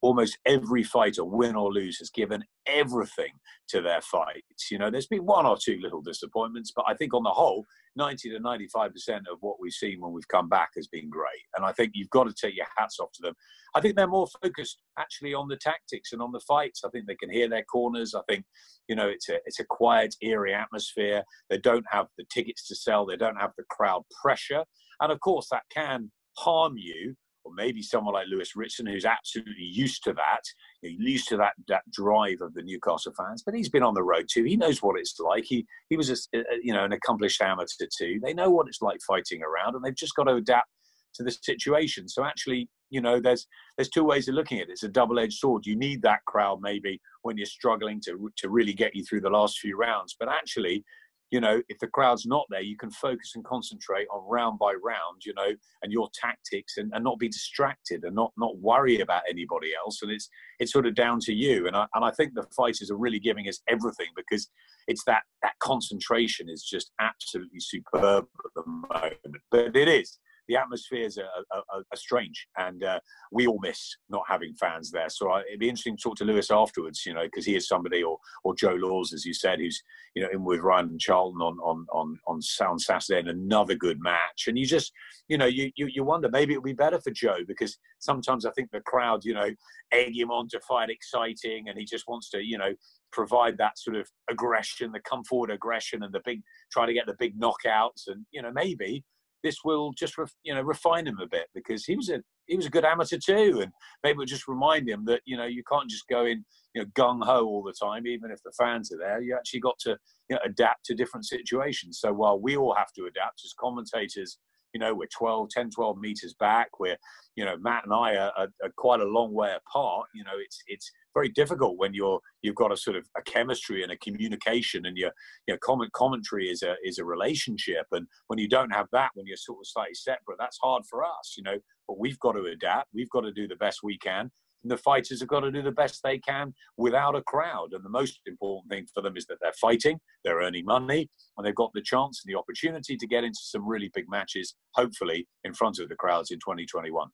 almost 0.01 0.37
every 0.45 0.83
fighter, 0.83 1.23
win 1.23 1.55
or 1.55 1.71
lose, 1.71 1.97
has 1.99 2.09
given 2.09 2.43
everything 2.65 3.33
to 3.69 3.81
their 3.81 4.01
fights. 4.01 4.71
You 4.71 4.77
know, 4.77 4.89
there's 4.89 5.07
been 5.07 5.25
one 5.25 5.45
or 5.45 5.57
two 5.57 5.79
little 5.81 6.01
disappointments, 6.01 6.71
but 6.75 6.85
I 6.87 6.93
think 6.93 7.13
on 7.13 7.23
the 7.23 7.29
whole, 7.29 7.65
90 7.95 8.29
to 8.29 8.39
95% 8.39 8.91
of 9.31 9.37
what 9.41 9.57
we've 9.59 9.73
seen 9.73 9.99
when 9.99 10.13
we've 10.13 10.27
come 10.27 10.47
back 10.47 10.69
has 10.75 10.87
been 10.87 11.09
great. 11.09 11.43
And 11.55 11.65
I 11.65 11.71
think 11.73 11.91
you've 11.93 12.09
got 12.09 12.25
to 12.25 12.33
take 12.33 12.55
your 12.55 12.67
hats 12.77 12.99
off 12.99 13.11
to 13.13 13.21
them. 13.21 13.33
I 13.75 13.81
think 13.81 13.95
they're 13.95 14.07
more 14.07 14.27
focused 14.41 14.81
actually 14.97 15.33
on 15.33 15.47
the 15.47 15.57
tactics 15.57 16.13
and 16.13 16.21
on 16.21 16.31
the 16.31 16.39
fights. 16.47 16.81
I 16.85 16.89
think 16.89 17.07
they 17.07 17.15
can 17.15 17.29
hear 17.29 17.49
their 17.49 17.63
corners. 17.63 18.15
I 18.15 18.21
think, 18.27 18.45
you 18.87 18.95
know, 18.95 19.07
it's 19.07 19.27
a, 19.29 19.35
it's 19.45 19.59
a 19.59 19.65
quiet, 19.65 20.15
eerie 20.21 20.53
atmosphere. 20.53 21.23
They 21.49 21.57
don't 21.57 21.85
have 21.89 22.07
the 22.17 22.25
tickets 22.33 22.67
to 22.67 22.75
sell. 22.75 23.05
They 23.05 23.17
don't 23.17 23.39
have 23.39 23.51
the 23.57 23.65
crowd 23.69 24.03
pressure. 24.21 24.63
And 25.01 25.11
of 25.11 25.19
course, 25.19 25.47
that 25.51 25.63
can 25.73 26.11
harm 26.37 26.75
you 26.77 27.15
or 27.49 27.55
maybe 27.55 27.81
someone 27.81 28.13
like 28.13 28.27
Lewis 28.27 28.55
Ritson, 28.55 28.85
who's 28.85 29.05
absolutely 29.05 29.63
used 29.63 30.03
to 30.03 30.13
that, 30.13 30.41
used 30.81 31.27
to 31.29 31.37
that 31.37 31.53
that 31.67 31.83
drive 31.91 32.41
of 32.41 32.53
the 32.53 32.63
Newcastle 32.63 33.13
fans. 33.17 33.43
But 33.43 33.55
he's 33.55 33.69
been 33.69 33.83
on 33.83 33.93
the 33.93 34.03
road 34.03 34.27
too. 34.31 34.43
He 34.43 34.57
knows 34.57 34.81
what 34.81 34.99
it's 34.99 35.19
like. 35.19 35.45
He 35.45 35.65
he 35.89 35.97
was 35.97 36.09
a, 36.09 36.43
you 36.61 36.73
know 36.73 36.83
an 36.83 36.93
accomplished 36.93 37.41
amateur 37.41 37.87
too. 37.97 38.19
They 38.23 38.33
know 38.33 38.49
what 38.49 38.67
it's 38.67 38.81
like 38.81 38.99
fighting 39.07 39.41
around, 39.43 39.75
and 39.75 39.83
they've 39.83 39.95
just 39.95 40.15
got 40.15 40.25
to 40.25 40.35
adapt 40.35 40.69
to 41.15 41.23
the 41.23 41.31
situation. 41.31 42.07
So 42.07 42.23
actually, 42.23 42.69
you 42.89 43.01
know, 43.01 43.19
there's 43.19 43.47
there's 43.77 43.89
two 43.89 44.03
ways 44.03 44.27
of 44.27 44.35
looking 44.35 44.59
at 44.59 44.69
it. 44.69 44.73
It's 44.73 44.83
a 44.83 44.89
double-edged 44.89 45.33
sword. 45.33 45.65
You 45.65 45.75
need 45.75 46.01
that 46.03 46.19
crowd 46.25 46.59
maybe 46.61 47.01
when 47.23 47.37
you're 47.37 47.45
struggling 47.45 48.01
to 48.05 48.31
to 48.37 48.49
really 48.49 48.73
get 48.73 48.95
you 48.95 49.03
through 49.03 49.21
the 49.21 49.29
last 49.29 49.59
few 49.59 49.75
rounds. 49.77 50.15
But 50.19 50.29
actually, 50.29 50.83
you 51.31 51.39
know, 51.39 51.61
if 51.69 51.77
the 51.79 51.87
crowd's 51.87 52.25
not 52.25 52.45
there, 52.49 52.61
you 52.61 52.75
can 52.75 52.89
focus 52.89 53.33
and 53.35 53.45
concentrate 53.45 54.07
on 54.11 54.27
round 54.27 54.57
by 54.57 54.73
round, 54.83 55.23
you 55.25 55.33
know, 55.33 55.49
and 55.83 55.91
your 55.91 56.09
tactics 56.13 56.77
and, 56.77 56.91
and 56.93 57.03
not 57.03 57.19
be 57.19 57.27
distracted 57.27 58.03
and 58.03 58.15
not 58.15 58.31
not 58.37 58.57
worry 58.57 58.99
about 59.01 59.21
anybody 59.29 59.71
else. 59.75 60.01
And 60.01 60.11
it's 60.11 60.29
it's 60.59 60.71
sort 60.71 60.87
of 60.87 60.95
down 60.95 61.19
to 61.21 61.33
you. 61.33 61.67
And 61.67 61.75
I 61.75 61.85
and 61.93 62.03
I 62.03 62.11
think 62.11 62.33
the 62.33 62.47
fighters 62.55 62.89
are 62.89 62.97
really 62.97 63.19
giving 63.19 63.47
us 63.47 63.61
everything 63.67 64.07
because 64.15 64.49
it's 64.87 65.03
that 65.05 65.21
that 65.43 65.53
concentration 65.59 66.49
is 66.49 66.63
just 66.63 66.91
absolutely 66.99 67.59
superb 67.59 68.25
at 68.45 68.51
the 68.55 68.63
moment. 68.65 69.43
But 69.51 69.75
it 69.75 69.87
is 69.87 70.17
the 70.49 70.57
atmospheres 70.57 71.17
are, 71.19 71.25
are, 71.53 71.63
are 71.79 71.95
strange, 71.95 72.47
and 72.57 72.83
uh, 72.83 72.99
we 73.31 73.45
all 73.45 73.59
miss 73.61 73.95
not 74.09 74.23
having 74.27 74.55
fans 74.55 74.89
there. 74.89 75.07
So 75.09 75.29
I, 75.29 75.41
it'd 75.41 75.59
be 75.59 75.69
interesting 75.69 75.95
to 75.95 76.01
talk 76.01 76.15
to 76.17 76.25
Lewis 76.25 76.49
afterwards, 76.49 77.05
you 77.05 77.13
know, 77.13 77.23
because 77.23 77.45
he 77.45 77.55
is 77.55 77.67
somebody, 77.67 78.01
or 78.03 78.17
or 78.43 78.55
Joe 78.55 78.73
Laws, 78.73 79.13
as 79.13 79.25
you 79.25 79.33
said, 79.33 79.59
who's 79.59 79.81
you 80.15 80.23
know 80.23 80.29
in 80.33 80.43
with 80.43 80.61
Ryan 80.61 80.89
and 80.89 80.99
Charlton 80.99 81.39
on 81.39 81.57
on 81.59 81.85
on 81.93 82.19
on 82.27 82.41
Sound 82.41 82.81
Saturday, 82.81 83.19
and 83.19 83.29
another 83.29 83.75
good 83.75 84.01
match. 84.01 84.47
And 84.47 84.57
you 84.57 84.65
just, 84.65 84.91
you 85.27 85.37
know, 85.37 85.45
you 85.45 85.71
you, 85.75 85.87
you 85.87 86.03
wonder 86.03 86.29
maybe 86.29 86.53
it 86.53 86.57
would 86.57 86.63
be 86.63 86.73
better 86.73 86.99
for 86.99 87.11
Joe 87.11 87.37
because 87.47 87.77
sometimes 87.99 88.43
I 88.43 88.51
think 88.51 88.71
the 88.71 88.81
crowd, 88.81 89.23
you 89.23 89.35
know, 89.35 89.51
egg 89.91 90.17
him 90.17 90.31
on 90.31 90.49
to 90.49 90.59
fight 90.61 90.89
exciting, 90.89 91.69
and 91.69 91.77
he 91.77 91.85
just 91.85 92.07
wants 92.07 92.31
to, 92.31 92.41
you 92.43 92.57
know, 92.57 92.73
provide 93.11 93.55
that 93.59 93.77
sort 93.77 93.97
of 93.97 94.09
aggression, 94.31 94.91
the 94.91 94.99
come 95.01 95.23
forward 95.23 95.51
aggression, 95.51 96.01
and 96.01 96.11
the 96.11 96.21
big 96.25 96.41
trying 96.71 96.87
to 96.87 96.93
get 96.93 97.05
the 97.05 97.15
big 97.19 97.39
knockouts, 97.39 98.07
and 98.07 98.25
you 98.31 98.41
know 98.41 98.51
maybe 98.51 99.03
this 99.43 99.57
will 99.63 99.91
just 99.93 100.17
ref, 100.17 100.33
you 100.43 100.53
know 100.53 100.61
refine 100.61 101.07
him 101.07 101.19
a 101.21 101.27
bit 101.27 101.47
because 101.53 101.85
he 101.85 101.95
was 101.95 102.09
a 102.09 102.21
he 102.47 102.55
was 102.55 102.65
a 102.65 102.69
good 102.69 102.85
amateur 102.85 103.17
too, 103.17 103.59
and 103.61 103.71
maybe 104.03 104.17
we'll 104.17 104.25
just 104.25 104.47
remind 104.47 104.89
him 104.89 105.05
that 105.05 105.21
you 105.25 105.37
know 105.37 105.45
you 105.45 105.63
can't 105.69 105.89
just 105.89 106.07
go 106.07 106.25
in 106.25 106.43
you 106.73 106.81
know 106.81 106.87
gung 106.95 107.23
ho 107.23 107.45
all 107.45 107.63
the 107.63 107.73
time, 107.73 108.07
even 108.07 108.31
if 108.31 108.41
the 108.43 108.51
fans 108.57 108.91
are 108.91 108.97
there. 108.97 109.21
You 109.21 109.35
actually 109.35 109.61
got 109.61 109.79
to 109.79 109.97
you 110.29 110.35
know, 110.35 110.39
adapt 110.45 110.85
to 110.85 110.95
different 110.95 111.25
situations. 111.25 111.99
So 111.99 112.13
while 112.13 112.39
we 112.39 112.57
all 112.57 112.75
have 112.75 112.91
to 112.93 113.05
adapt 113.05 113.41
as 113.45 113.53
commentators, 113.59 114.37
you 114.73 114.79
know 114.79 114.93
we're 114.93 115.07
12 115.07 115.49
10 115.49 115.69
12 115.69 115.97
meters 115.97 116.35
back. 116.39 116.79
We're 116.79 116.97
you 117.35 117.45
know 117.45 117.55
matt 117.57 117.85
and 117.85 117.93
i 117.93 118.15
are, 118.15 118.31
are, 118.37 118.47
are, 118.63 118.71
quite 118.77 118.99
a 118.99 119.05
long 119.05 119.33
way 119.33 119.53
apart. 119.55 120.07
You 120.13 120.23
know 120.23 120.37
it's 120.37 120.61
it's 120.67 120.91
very 121.13 121.29
difficult 121.29 121.77
when 121.77 121.93
you're 121.93 122.19
you've 122.41 122.55
got 122.55 122.71
a 122.71 122.77
sort 122.77 122.95
of 122.95 123.05
a 123.17 123.21
chemistry 123.21 123.83
and 123.83 123.91
a 123.91 123.97
communication 123.97 124.85
and 124.85 124.97
your 124.97 125.11
your 125.47 125.57
comment 125.57 125.91
commentary 125.93 126.49
is 126.49 126.63
a 126.63 126.75
is 126.83 126.97
a 126.97 127.05
relationship. 127.05 127.85
And 127.91 128.07
when 128.27 128.39
you 128.39 128.47
don't 128.47 128.71
have 128.71 128.87
that 128.91 129.11
when 129.13 129.25
you're 129.27 129.37
sort 129.37 129.59
of 129.59 129.67
slightly 129.67 129.95
separate 129.95 130.37
that's 130.39 130.59
hard 130.61 130.83
for 130.89 131.03
us 131.03 131.35
you 131.37 131.43
know. 131.43 131.57
But 131.87 131.99
we've 131.99 132.19
got 132.19 132.33
to 132.33 132.43
adapt. 132.43 132.89
We've 132.93 133.09
got 133.09 133.21
to 133.21 133.31
do 133.31 133.47
the 133.47 133.55
best 133.55 133.79
we 133.81 133.97
can 133.97 134.29
the 134.63 134.77
fighters 134.77 135.19
have 135.19 135.29
got 135.29 135.41
to 135.41 135.51
do 135.51 135.61
the 135.61 135.71
best 135.71 136.01
they 136.03 136.17
can 136.17 136.53
without 136.77 137.15
a 137.15 137.21
crowd. 137.23 137.73
And 137.73 137.83
the 137.83 137.89
most 137.89 138.19
important 138.25 138.71
thing 138.71 138.87
for 138.93 139.01
them 139.01 139.15
is 139.15 139.25
that 139.27 139.37
they're 139.41 139.53
fighting, 139.53 139.99
they're 140.23 140.41
earning 140.41 140.65
money, 140.65 141.09
and 141.37 141.45
they've 141.45 141.55
got 141.55 141.71
the 141.73 141.81
chance 141.81 142.21
and 142.23 142.33
the 142.33 142.37
opportunity 142.37 142.97
to 142.97 143.07
get 143.07 143.23
into 143.23 143.39
some 143.41 143.67
really 143.67 143.89
big 143.93 144.05
matches, 144.09 144.55
hopefully 144.75 145.27
in 145.43 145.53
front 145.53 145.79
of 145.79 145.89
the 145.89 145.95
crowds 145.95 146.31
in 146.31 146.39
2021 146.39 147.09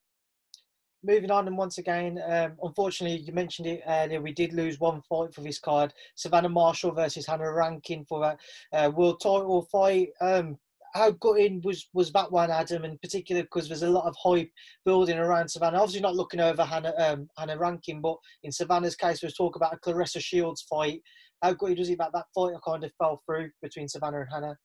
moving 1.06 1.32
on, 1.32 1.48
and 1.48 1.58
once 1.58 1.78
again, 1.78 2.20
um, 2.28 2.54
unfortunately, 2.64 3.20
you 3.20 3.34
mentioned 3.34 3.68
it 3.68 3.82
earlier. 3.88 4.22
We 4.22 4.34
did 4.34 4.54
lose 4.54 4.80
one 4.80 5.02
fight 5.08 5.34
for 5.34 5.42
this 5.42 5.60
card: 5.60 5.94
Savannah 6.16 6.50
Marshall 6.50 6.92
versus 6.92 7.28
Hannah 7.28 7.52
Rankin 7.52 8.06
for 8.06 8.24
a 8.24 8.38
uh, 8.74 8.90
world 8.90 9.22
title 9.22 9.68
fight. 9.72 10.10
Um, 10.20 10.58
how 10.96 11.12
gutting 11.12 11.62
was 11.64 11.88
was 11.94 12.12
that 12.14 12.32
one, 12.32 12.50
Adam, 12.50 12.86
in 12.86 12.98
particular 13.00 13.44
because 13.44 13.68
there's 13.68 13.84
a 13.84 13.90
lot 13.90 14.08
of 14.08 14.16
hype 14.18 14.50
building 14.86 15.18
around 15.18 15.50
Savannah. 15.50 15.78
Obviously, 15.78 16.02
not 16.02 16.16
looking 16.16 16.40
over 16.40 16.64
Hannah 16.64 16.94
um, 16.98 17.28
Hannah 17.38 17.58
Rankin, 17.58 18.02
but 18.02 18.16
in 18.44 18.52
Savannah's 18.52 18.96
case, 18.96 19.22
we 19.22 19.30
talk 19.30 19.58
about 19.58 19.74
a 19.74 19.78
Claressa 19.78 20.22
Shields 20.22 20.66
fight. 20.70 21.02
How 21.42 21.54
gutted 21.54 21.80
was 21.80 21.90
he 21.90 21.94
about 21.94 22.14
that 22.14 22.26
fight? 22.34 22.54
I 22.56 22.60
kind 22.66 22.84
of 22.86 22.92
fell 22.98 23.22
through 23.26 23.50
between 23.62 23.90
Savannah 23.90 24.22
and 24.22 24.30
Hannah. 24.32 24.58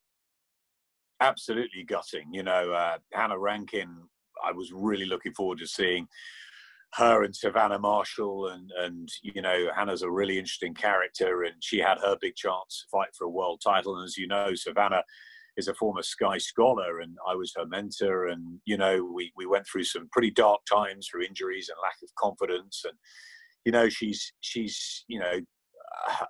Absolutely 1.21 1.83
gutting. 1.83 2.33
You 2.33 2.45
know, 2.45 2.73
uh, 2.73 2.99
Hannah 3.13 3.39
Rankin. 3.39 3.89
I 4.43 4.53
was 4.53 4.73
really 4.73 5.07
looking 5.07 5.35
forward 5.35 5.59
to 5.59 5.67
seeing 5.67 6.07
her 6.95 7.25
and 7.25 7.35
Savannah 7.35 7.81
Marshall, 7.81 8.49
and 8.49 8.71
and 8.79 9.09
you 9.23 9.43
know 9.43 9.69
Hannah's 9.75 10.03
a 10.03 10.11
really 10.11 10.39
interesting 10.39 10.75
character, 10.75 11.43
and 11.43 11.55
she 11.59 11.79
had 11.79 11.99
her 11.99 12.17
big 12.21 12.37
chance 12.37 12.83
to 12.83 12.89
fight 12.89 13.09
for 13.19 13.25
a 13.25 13.31
world 13.31 13.61
title. 13.65 13.97
And 13.97 14.05
as 14.05 14.17
you 14.17 14.29
know, 14.29 14.55
Savannah 14.55 15.03
is 15.61 15.69
a 15.69 15.75
former 15.75 16.03
Sky 16.03 16.39
scholar, 16.39 17.01
and 17.01 17.17
I 17.29 17.35
was 17.37 17.53
her 17.57 17.67
mentor. 17.67 18.27
And 18.27 18.59
you 18.65 18.77
know, 18.77 19.05
we 19.05 19.33
we 19.37 19.47
went 19.47 19.67
through 19.67 19.85
some 19.85 20.09
pretty 20.11 20.31
dark 20.31 20.61
times 20.71 21.07
through 21.07 21.23
injuries 21.23 21.69
and 21.69 21.79
lack 21.83 21.97
of 22.03 22.15
confidence. 22.17 22.83
And 22.85 22.95
you 23.65 23.73
know, 23.73 23.89
she's 23.89 24.33
she's 24.41 25.05
you 25.07 25.21
know 25.21 25.41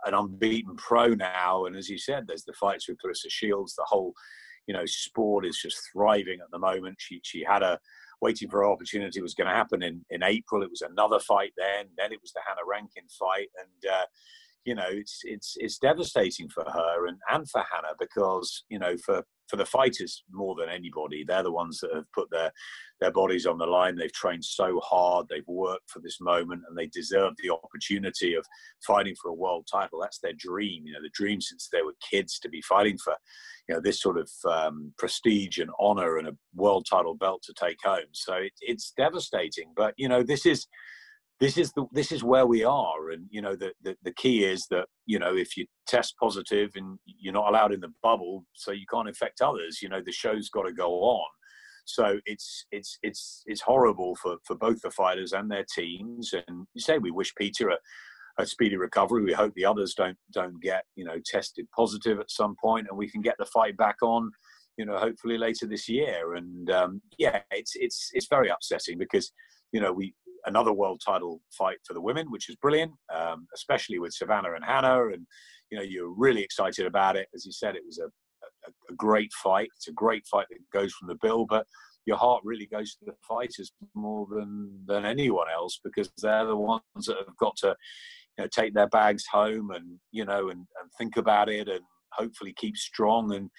an 0.05 0.15
unbeaten 0.15 0.77
pro 0.77 1.09
now. 1.15 1.65
And 1.65 1.77
as 1.77 1.89
you 1.89 1.99
said, 1.99 2.25
there's 2.27 2.45
the 2.45 2.53
fights 2.53 2.89
with 2.89 2.99
Claressa 2.99 3.31
Shields. 3.31 3.75
The 3.75 3.87
whole 3.87 4.13
you 4.67 4.75
know 4.75 4.85
sport 4.85 5.47
is 5.47 5.59
just 5.59 5.81
thriving 5.93 6.41
at 6.41 6.51
the 6.51 6.59
moment. 6.59 6.97
She 6.99 7.21
she 7.25 7.45
had 7.45 7.63
a 7.63 7.79
waiting 8.21 8.51
for 8.51 8.59
her 8.59 8.71
opportunity 8.71 9.23
was 9.23 9.35
going 9.35 9.49
to 9.49 9.55
happen 9.55 9.83
in 9.83 10.05
in 10.11 10.23
April. 10.23 10.63
It 10.63 10.71
was 10.71 10.83
another 10.83 11.21
fight 11.21 11.53
then. 11.57 11.87
Then 11.97 12.13
it 12.13 12.21
was 12.21 12.33
the 12.33 12.43
Hannah 12.47 12.67
Rankin 12.69 13.09
fight, 13.19 13.49
and 13.63 13.93
uh, 13.93 14.05
you 14.65 14.75
know, 14.75 14.89
it's 14.89 15.21
it's 15.25 15.55
it's 15.59 15.79
devastating 15.79 16.49
for 16.49 16.65
her 16.65 17.07
and 17.07 17.19
and 17.31 17.49
for 17.49 17.63
Hannah 17.73 17.95
because 17.99 18.65
you 18.69 18.79
know 18.79 18.97
for 19.05 19.23
for 19.49 19.57
the 19.57 19.67
fighters 19.67 20.23
more 20.31 20.55
than 20.55 20.69
anybody. 20.69 21.25
They're 21.27 21.43
the 21.43 21.51
ones 21.51 21.81
that 21.81 21.95
have 21.95 22.11
put 22.15 22.31
their 22.31 22.53
their 23.01 23.11
bodies 23.11 23.47
on 23.47 23.59
the 23.59 23.67
line. 23.67 23.97
They've 23.97 24.13
trained 24.13 24.45
so 24.45 24.81
hard. 24.85 25.27
They've 25.29 25.43
worked 25.49 25.91
for 25.91 26.01
this 26.01 26.19
moment, 26.21 26.63
and 26.69 26.79
they 26.79 26.87
deserve 26.87 27.33
the 27.43 27.51
opportunity 27.51 28.35
of 28.35 28.47
fighting 28.87 29.15
for 29.21 29.31
a 29.31 29.35
world 29.35 29.67
title. 29.71 30.01
That's 30.01 30.21
their 30.21 30.35
dream. 30.37 30.87
You 30.87 30.93
know, 30.93 31.03
the 31.03 31.11
dream 31.13 31.41
since 31.41 31.69
they 31.73 31.83
were 31.83 31.95
kids 32.09 32.39
to 32.41 32.49
be 32.49 32.63
fighting 32.63 32.99
for, 32.99 33.15
you 33.69 33.75
know, 33.75 33.81
this 33.81 34.01
sort 34.01 34.19
of 34.19 34.31
um, 34.49 34.93
prestige 34.99 35.59
and 35.59 35.71
honor 35.81 36.19
and 36.19 36.29
a 36.29 36.37
world 36.55 36.87
title 36.89 37.15
belt 37.15 37.43
to 37.45 37.55
take 37.55 37.79
home. 37.83 38.13
So 38.13 38.35
it, 38.35 38.53
it's 38.61 38.93
devastating. 38.97 39.73
But 39.75 39.95
you 39.97 40.09
know, 40.09 40.23
this 40.23 40.47
is 40.47 40.67
this 41.41 41.57
is 41.57 41.73
the 41.73 41.87
this 41.93 42.13
is 42.13 42.23
where 42.23 42.47
we 42.47 42.63
are 42.63 43.11
and 43.11 43.27
you 43.31 43.41
know 43.41 43.57
the, 43.57 43.73
the, 43.83 43.97
the 44.03 44.13
key 44.13 44.45
is 44.45 44.67
that 44.71 44.87
you 45.07 45.19
know 45.19 45.35
if 45.35 45.57
you 45.57 45.67
test 45.87 46.15
positive 46.21 46.71
and 46.77 46.99
you're 47.07 47.33
not 47.33 47.49
allowed 47.49 47.73
in 47.73 47.81
the 47.81 47.93
bubble 48.03 48.45
so 48.55 48.71
you 48.71 48.85
can't 48.93 49.09
infect 49.09 49.41
others 49.41 49.81
you 49.83 49.89
know 49.89 50.03
the 50.05 50.13
show's 50.13 50.49
got 50.49 50.63
to 50.63 50.73
go 50.73 50.93
on. 51.01 51.27
So 51.87 52.21
it's 52.27 52.67
it's 52.71 52.99
it's 53.03 53.43
it's 53.47 53.63
horrible 53.63 54.15
for 54.17 54.37
for 54.47 54.55
both 54.55 54.81
the 54.83 54.91
fighters 54.91 55.33
and 55.33 55.51
their 55.51 55.65
teams 55.75 56.33
and 56.33 56.67
you 56.75 56.81
say 56.81 56.99
we 56.99 57.11
wish 57.11 57.35
peter 57.35 57.71
a, 57.71 57.79
a 58.39 58.47
speedy 58.47 58.77
recovery. 58.77 59.25
We 59.25 59.33
hope 59.33 59.55
the 59.55 59.65
others 59.65 59.95
don't 59.95 60.19
don't 60.33 60.61
get 60.63 60.85
you 60.95 61.05
know 61.05 61.17
tested 61.25 61.67
positive 61.75 62.21
at 62.21 62.31
some 62.31 62.55
point 62.63 62.87
and 62.89 62.99
we 62.99 63.11
can 63.11 63.23
get 63.23 63.37
the 63.39 63.47
fight 63.47 63.77
back 63.77 63.97
on 64.03 64.31
you 64.77 64.85
know 64.85 64.99
hopefully 64.99 65.39
later 65.39 65.67
this 65.67 65.89
year. 65.89 66.35
And 66.35 66.71
um, 66.71 67.03
yeah 67.19 67.41
it's 67.51 67.73
it's 67.75 68.11
it's 68.13 68.29
very 68.29 68.51
upsetting 68.51 68.99
because 68.99 69.33
you 69.73 69.81
know 69.81 69.93
we 69.93 70.15
another 70.47 70.73
world 70.73 71.01
title 71.05 71.41
fight 71.57 71.79
for 71.87 71.95
the 71.95 72.01
women, 72.01 72.31
which 72.31 72.49
is 72.49 72.57
brilliant, 72.57 72.93
um, 73.15 73.47
especially 73.55 73.99
with 73.99 74.13
Savannah 74.13 74.55
and 74.55 74.65
Hannah. 74.65 75.09
And, 75.09 75.27
you 75.71 75.79
know, 75.79 75.85
you're 75.85 76.15
really 76.17 76.43
excited 76.43 76.87
about 76.87 77.17
it. 77.17 77.29
As 77.35 77.45
you 77.45 77.53
said, 77.53 77.77
it 77.77 77.83
was 77.85 77.99
a, 77.99 78.07
a, 78.07 78.71
a 78.91 78.95
great 78.97 79.33
fight. 79.43 79.69
It's 79.77 79.89
a 79.89 79.93
great 79.93 80.27
fight 80.27 80.47
that 80.51 80.59
goes 80.79 80.93
from 80.93 81.09
the 81.09 81.19
bill, 81.21 81.47
but 81.47 81.67
your 82.07 82.17
heart 82.17 82.43
really 82.45 82.67
goes 82.67 82.95
to 82.97 83.05
the 83.05 83.15
fighters 83.29 83.73
more 83.95 84.27
than, 84.31 84.81
than 84.87 85.05
anyone 85.05 85.47
else 85.53 85.81
because 85.85 86.11
they're 86.23 86.47
the 86.47 86.57
ones 86.57 86.83
that 87.07 87.19
have 87.19 87.37
got 87.39 87.57
to, 87.59 87.77
you 88.39 88.45
know, 88.45 88.49
take 88.53 88.75
their 88.75 88.89
bags 88.89 89.25
home 89.31 89.71
and, 89.71 89.99
you 90.11 90.25
know, 90.25 90.49
and, 90.49 90.61
and 90.81 90.91
think 90.99 91.17
about 91.17 91.49
it 91.49 91.69
and 91.69 91.83
hopefully 92.13 92.55
keep 92.57 92.77
strong 92.77 93.35
and 93.35 93.51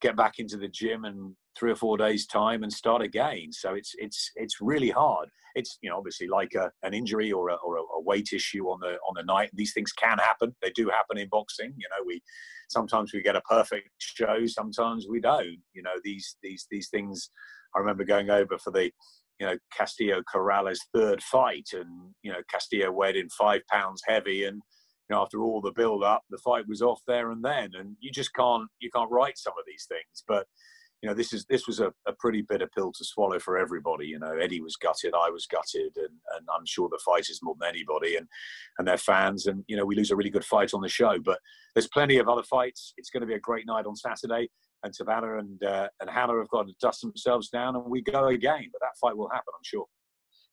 get 0.00 0.16
back 0.16 0.34
into 0.38 0.56
the 0.56 0.68
gym 0.68 1.04
and 1.04 1.34
three 1.58 1.70
or 1.70 1.76
four 1.76 1.96
days 1.96 2.26
time 2.26 2.62
and 2.62 2.72
start 2.72 3.02
again. 3.02 3.52
So 3.52 3.74
it's 3.74 3.94
it's 3.98 4.30
it's 4.36 4.60
really 4.60 4.90
hard. 4.90 5.28
It's 5.54 5.78
you 5.82 5.90
know 5.90 5.96
obviously 5.96 6.28
like 6.28 6.54
a, 6.54 6.70
an 6.82 6.94
injury 6.94 7.32
or 7.32 7.48
a, 7.48 7.54
or 7.56 7.76
a 7.76 8.00
weight 8.00 8.30
issue 8.32 8.66
on 8.66 8.80
the 8.80 8.98
on 9.08 9.14
the 9.16 9.24
night. 9.24 9.50
These 9.54 9.72
things 9.72 9.92
can 9.92 10.18
happen. 10.18 10.54
They 10.62 10.70
do 10.70 10.88
happen 10.88 11.18
in 11.18 11.28
boxing. 11.28 11.74
You 11.76 11.88
know 11.90 12.04
we 12.06 12.22
sometimes 12.68 13.12
we 13.12 13.22
get 13.22 13.36
a 13.36 13.40
perfect 13.42 13.88
show. 13.98 14.46
Sometimes 14.46 15.06
we 15.08 15.20
don't. 15.20 15.58
You 15.74 15.82
know 15.82 15.98
these 16.04 16.36
these 16.42 16.66
these 16.70 16.88
things 16.88 17.30
i 17.76 17.78
remember 17.78 18.02
going 18.02 18.30
over 18.30 18.56
for 18.56 18.70
the 18.70 18.90
you 19.38 19.46
know 19.46 19.54
castillo 19.76 20.22
corrales 20.34 20.78
third 20.94 21.22
fight 21.22 21.68
and 21.74 22.14
you 22.22 22.32
know 22.32 22.40
castillo 22.50 22.90
weighed 22.90 23.16
in 23.16 23.28
five 23.28 23.60
pounds 23.70 24.02
heavy. 24.06 24.44
And 24.44 24.62
you 25.08 25.16
know, 25.16 25.22
after 25.22 25.42
all 25.42 25.60
the 25.60 25.72
build 25.72 26.04
up, 26.04 26.22
the 26.30 26.38
fight 26.38 26.68
was 26.68 26.82
off 26.82 27.00
there 27.06 27.30
and 27.30 27.42
then, 27.42 27.70
and 27.78 27.96
you 28.00 28.10
just 28.10 28.34
can't 28.34 28.68
you 28.80 28.90
can't 28.94 29.10
write 29.10 29.38
some 29.38 29.54
of 29.58 29.64
these 29.66 29.86
things. 29.88 30.24
But 30.26 30.46
you 31.02 31.08
know, 31.08 31.14
this 31.14 31.32
is 31.32 31.44
this 31.48 31.66
was 31.66 31.78
a, 31.80 31.92
a 32.06 32.12
pretty 32.18 32.42
bitter 32.42 32.68
pill 32.74 32.92
to 32.92 33.04
swallow 33.04 33.38
for 33.38 33.56
everybody. 33.56 34.06
You 34.06 34.18
know, 34.18 34.32
Eddie 34.32 34.60
was 34.60 34.76
gutted, 34.76 35.14
I 35.14 35.30
was 35.30 35.46
gutted, 35.46 35.96
and, 35.96 36.16
and 36.36 36.46
I'm 36.54 36.66
sure 36.66 36.88
the 36.88 37.00
fighters 37.04 37.38
more 37.42 37.54
than 37.58 37.68
anybody, 37.68 38.16
and 38.16 38.26
and 38.78 38.88
their 38.88 38.98
fans. 38.98 39.46
And 39.46 39.64
you 39.68 39.76
know, 39.76 39.84
we 39.84 39.94
lose 39.94 40.10
a 40.10 40.16
really 40.16 40.30
good 40.30 40.44
fight 40.44 40.74
on 40.74 40.80
the 40.80 40.88
show, 40.88 41.18
but 41.24 41.38
there's 41.74 41.88
plenty 41.88 42.18
of 42.18 42.28
other 42.28 42.42
fights. 42.42 42.94
It's 42.96 43.10
going 43.10 43.20
to 43.20 43.26
be 43.26 43.34
a 43.34 43.40
great 43.40 43.66
night 43.66 43.86
on 43.86 43.94
Saturday, 43.94 44.48
and 44.82 44.94
Savannah 44.94 45.38
and 45.38 45.62
uh, 45.62 45.88
and 46.00 46.10
Hannah 46.10 46.38
have 46.38 46.48
got 46.48 46.66
to 46.66 46.74
dust 46.80 47.02
themselves 47.02 47.48
down, 47.48 47.76
and 47.76 47.84
we 47.86 48.02
go 48.02 48.26
again. 48.26 48.68
But 48.72 48.80
that 48.80 48.98
fight 49.00 49.16
will 49.16 49.30
happen, 49.30 49.52
I'm 49.54 49.64
sure. 49.64 49.86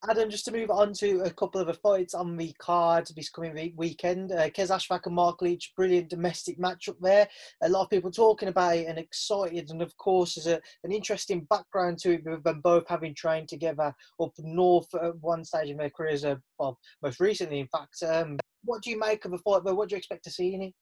Adam, 0.08 0.30
just 0.30 0.44
to 0.44 0.52
move 0.52 0.70
on 0.70 0.92
to 0.92 1.22
a 1.22 1.30
couple 1.30 1.60
of 1.60 1.66
the 1.66 1.74
fights 1.74 2.14
on 2.14 2.36
the 2.36 2.52
card 2.58 3.08
this 3.16 3.28
coming 3.28 3.72
weekend. 3.76 4.30
Uh, 4.30 4.48
Qais 4.50 4.70
Ashfaq 4.70 5.06
and 5.06 5.14
Mark 5.14 5.42
Leach, 5.42 5.72
brilliant 5.76 6.08
domestic 6.08 6.58
match 6.58 6.88
up 6.88 6.96
there. 7.00 7.28
A 7.62 7.68
lot 7.68 7.82
of 7.82 7.90
people 7.90 8.10
talking 8.10 8.48
about 8.48 8.76
it 8.76 8.86
and 8.86 8.98
excited. 8.98 9.70
And 9.70 9.82
of 9.82 9.96
course, 9.96 10.34
there's 10.34 10.46
a, 10.46 10.60
an 10.84 10.92
interesting 10.92 11.46
background 11.50 11.98
to 12.00 12.14
it 12.14 12.24
with 12.24 12.44
them 12.44 12.60
both 12.60 12.86
having 12.88 13.14
trained 13.14 13.48
together 13.48 13.92
up 14.20 14.32
north 14.38 14.94
at 14.94 15.18
one 15.20 15.44
stage 15.44 15.70
in 15.70 15.76
their 15.76 15.90
careers, 15.90 16.24
uh, 16.24 16.36
well, 16.58 16.78
most 17.02 17.18
recently, 17.18 17.60
in 17.60 17.68
fact. 17.68 18.02
Um, 18.06 18.38
what 18.64 18.82
do 18.82 18.90
you 18.90 18.98
make 18.98 19.24
of 19.24 19.32
the 19.32 19.38
fight, 19.38 19.62
but 19.64 19.76
what 19.76 19.88
do 19.88 19.94
you 19.94 19.98
expect 19.98 20.24
to 20.24 20.30
see 20.30 20.54
in 20.54 20.62
it? 20.62 20.74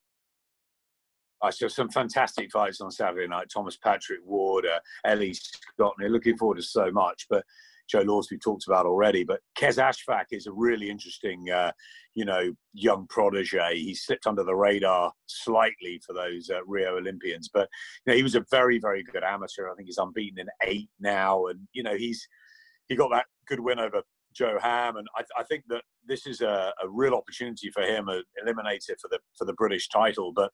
I 1.43 1.51
saw 1.51 1.69
some 1.69 1.91
fantastic 1.91 2.51
fights 2.51 2.81
on 2.81 2.91
Saturday 2.91 3.27
night. 3.27 3.49
Thomas 3.53 3.77
Patrick 3.77 4.21
Ward, 4.25 4.67
uh, 4.67 4.81
Ellie 5.05 5.35
Scott. 5.35 5.95
Looking 5.99 6.37
forward 6.37 6.57
to 6.57 6.63
so 6.63 6.91
much. 6.91 7.27
But 7.29 7.45
Joe 7.89 8.03
Laws 8.03 8.29
we 8.31 8.39
talked 8.39 8.67
about 8.67 8.87
already. 8.87 9.25
But 9.25 9.41
Qais 9.59 9.79
Ashfaq 9.79 10.27
is 10.31 10.47
a 10.47 10.53
really 10.53 10.91
interesting, 10.91 11.51
uh, 11.51 11.73
you 12.15 12.25
know, 12.25 12.53
young 12.73 13.07
protege. 13.09 13.77
He 13.77 13.95
slipped 13.95 14.27
under 14.27 14.45
the 14.45 14.55
radar 14.55 15.13
slightly 15.27 16.01
for 16.07 16.13
those 16.13 16.51
uh, 16.51 16.65
Rio 16.67 16.97
Olympians, 16.97 17.51
but 17.53 17.69
you 18.07 18.13
know, 18.13 18.17
he 18.17 18.23
was 18.23 18.35
a 18.35 18.45
very, 18.51 18.79
very 18.79 19.03
good 19.03 19.25
amateur. 19.25 19.71
I 19.71 19.75
think 19.75 19.87
he's 19.87 19.99
unbeaten 19.99 20.39
in 20.39 20.49
eight 20.67 20.89
now, 21.01 21.47
and 21.47 21.61
you 21.73 21.83
know, 21.83 21.97
he's 21.97 22.27
he 22.89 22.97
got 22.97 23.11
that 23.11 23.27
good 23.47 23.61
win 23.61 23.79
over 23.79 24.03
Joe 24.35 24.59
Ham, 24.61 24.97
and 24.97 25.07
I, 25.17 25.23
I 25.39 25.45
think 25.45 25.65
that 25.69 25.83
this 26.07 26.27
is 26.27 26.41
a, 26.41 26.73
a 26.83 26.89
real 26.89 27.15
opportunity 27.15 27.71
for 27.71 27.83
him, 27.83 28.09
an 28.09 28.23
eliminator 28.45 28.95
for 29.01 29.09
the 29.11 29.19
for 29.39 29.45
the 29.45 29.55
British 29.55 29.89
title, 29.89 30.33
but 30.35 30.51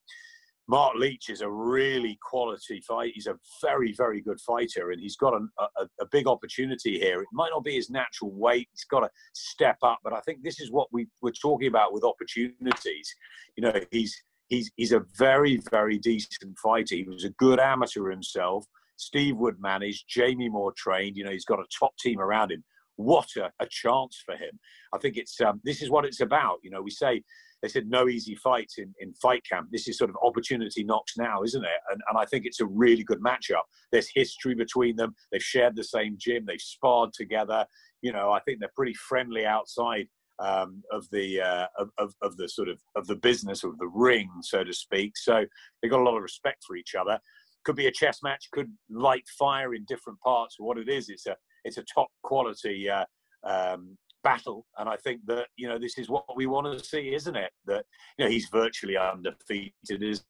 Mark 0.70 0.94
Leach 0.94 1.30
is 1.30 1.40
a 1.40 1.50
really 1.50 2.16
quality 2.22 2.80
fight. 2.86 3.10
He's 3.12 3.26
a 3.26 3.36
very, 3.60 3.92
very 3.92 4.20
good 4.20 4.40
fighter, 4.40 4.92
and 4.92 5.00
he's 5.00 5.16
got 5.16 5.34
a, 5.34 5.44
a, 5.58 5.88
a, 6.00 6.06
big 6.12 6.28
opportunity 6.28 6.96
here. 6.96 7.20
It 7.20 7.26
might 7.32 7.50
not 7.50 7.64
be 7.64 7.74
his 7.74 7.90
natural 7.90 8.30
weight; 8.30 8.68
he's 8.70 8.84
got 8.84 9.00
to 9.00 9.10
step 9.34 9.78
up. 9.82 9.98
But 10.04 10.12
I 10.12 10.20
think 10.20 10.44
this 10.44 10.60
is 10.60 10.70
what 10.70 10.86
we 10.92 11.08
were 11.22 11.32
talking 11.32 11.66
about 11.66 11.92
with 11.92 12.04
opportunities. 12.04 13.12
You 13.56 13.64
know, 13.64 13.80
he's 13.90 14.16
he's 14.46 14.70
he's 14.76 14.92
a 14.92 15.02
very, 15.18 15.60
very 15.72 15.98
decent 15.98 16.56
fighter. 16.62 16.94
He 16.94 17.02
was 17.02 17.24
a 17.24 17.30
good 17.30 17.58
amateur 17.58 18.08
himself. 18.08 18.64
Steve 18.96 19.38
Wood 19.38 19.56
managed, 19.58 20.04
Jamie 20.08 20.48
Moore 20.48 20.72
trained. 20.76 21.16
You 21.16 21.24
know, 21.24 21.32
he's 21.32 21.44
got 21.44 21.58
a 21.58 21.64
top 21.76 21.96
team 21.98 22.20
around 22.20 22.52
him. 22.52 22.62
What 22.94 23.30
a, 23.36 23.50
a 23.58 23.66
chance 23.68 24.22
for 24.24 24.36
him! 24.36 24.56
I 24.94 24.98
think 24.98 25.16
it's 25.16 25.40
um, 25.40 25.60
this 25.64 25.82
is 25.82 25.90
what 25.90 26.04
it's 26.04 26.20
about. 26.20 26.58
You 26.62 26.70
know, 26.70 26.80
we 26.80 26.92
say 26.92 27.24
they 27.62 27.68
said 27.68 27.88
no 27.88 28.08
easy 28.08 28.34
fights 28.34 28.78
in, 28.78 28.94
in 29.00 29.12
fight 29.14 29.42
camp. 29.50 29.68
This 29.70 29.88
is 29.88 29.98
sort 29.98 30.10
of 30.10 30.16
opportunity 30.22 30.82
knocks 30.82 31.16
now, 31.18 31.42
isn't 31.42 31.64
it? 31.64 31.80
And, 31.90 32.00
and 32.08 32.18
I 32.18 32.24
think 32.24 32.46
it's 32.46 32.60
a 32.60 32.66
really 32.66 33.04
good 33.04 33.22
matchup. 33.22 33.62
There's 33.92 34.08
history 34.14 34.54
between 34.54 34.96
them. 34.96 35.14
They've 35.30 35.42
shared 35.42 35.76
the 35.76 35.84
same 35.84 36.16
gym. 36.18 36.44
They've 36.46 36.60
sparred 36.60 37.12
together. 37.12 37.66
You 38.02 38.12
know, 38.12 38.30
I 38.32 38.40
think 38.40 38.60
they're 38.60 38.70
pretty 38.74 38.94
friendly 38.94 39.44
outside 39.44 40.08
um, 40.38 40.82
of 40.90 41.06
the 41.12 41.40
uh, 41.40 41.66
of, 41.78 41.90
of, 41.98 42.14
of, 42.22 42.36
the 42.38 42.48
sort 42.48 42.68
of 42.68 42.78
of 42.96 43.06
the 43.06 43.16
business 43.16 43.62
of 43.62 43.76
the 43.78 43.88
ring, 43.88 44.30
so 44.42 44.64
to 44.64 44.72
speak. 44.72 45.16
So 45.16 45.44
they've 45.82 45.90
got 45.90 46.00
a 46.00 46.04
lot 46.04 46.16
of 46.16 46.22
respect 46.22 46.64
for 46.66 46.76
each 46.76 46.94
other. 46.94 47.18
Could 47.64 47.76
be 47.76 47.88
a 47.88 47.92
chess 47.92 48.20
match. 48.22 48.48
Could 48.52 48.70
light 48.88 49.28
fire 49.38 49.74
in 49.74 49.84
different 49.86 50.18
parts. 50.20 50.56
What 50.58 50.78
it 50.78 50.88
is, 50.88 51.10
it's 51.10 51.26
a 51.26 51.36
it's 51.64 51.76
a 51.76 51.84
top 51.94 52.08
quality 52.22 52.88
uh, 52.88 53.04
um, 53.44 53.98
battle. 54.22 54.66
And 54.78 54.88
I 54.88 54.96
think 54.96 55.20
that, 55.26 55.46
you 55.56 55.68
know, 55.68 55.78
this 55.78 55.98
is 55.98 56.08
what 56.08 56.24
we 56.36 56.46
want 56.46 56.66
to 56.66 56.84
see, 56.84 57.14
isn't 57.14 57.36
it? 57.36 57.50
That, 57.66 57.84
you 58.18 58.24
know, 58.24 58.30
he's 58.30 58.48
virtually 58.48 58.96
undefeated, 58.96 60.02
is 60.02 60.24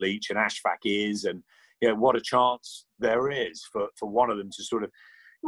Leach 0.00 0.30
and 0.30 0.38
Ashfaq 0.38 0.78
is. 0.84 1.24
And, 1.24 1.42
you 1.80 1.88
know, 1.88 1.94
what 1.94 2.16
a 2.16 2.20
chance 2.20 2.86
there 2.98 3.30
is 3.30 3.64
for, 3.72 3.88
for 3.98 4.08
one 4.08 4.30
of 4.30 4.38
them 4.38 4.50
to 4.56 4.64
sort 4.64 4.84
of 4.84 4.90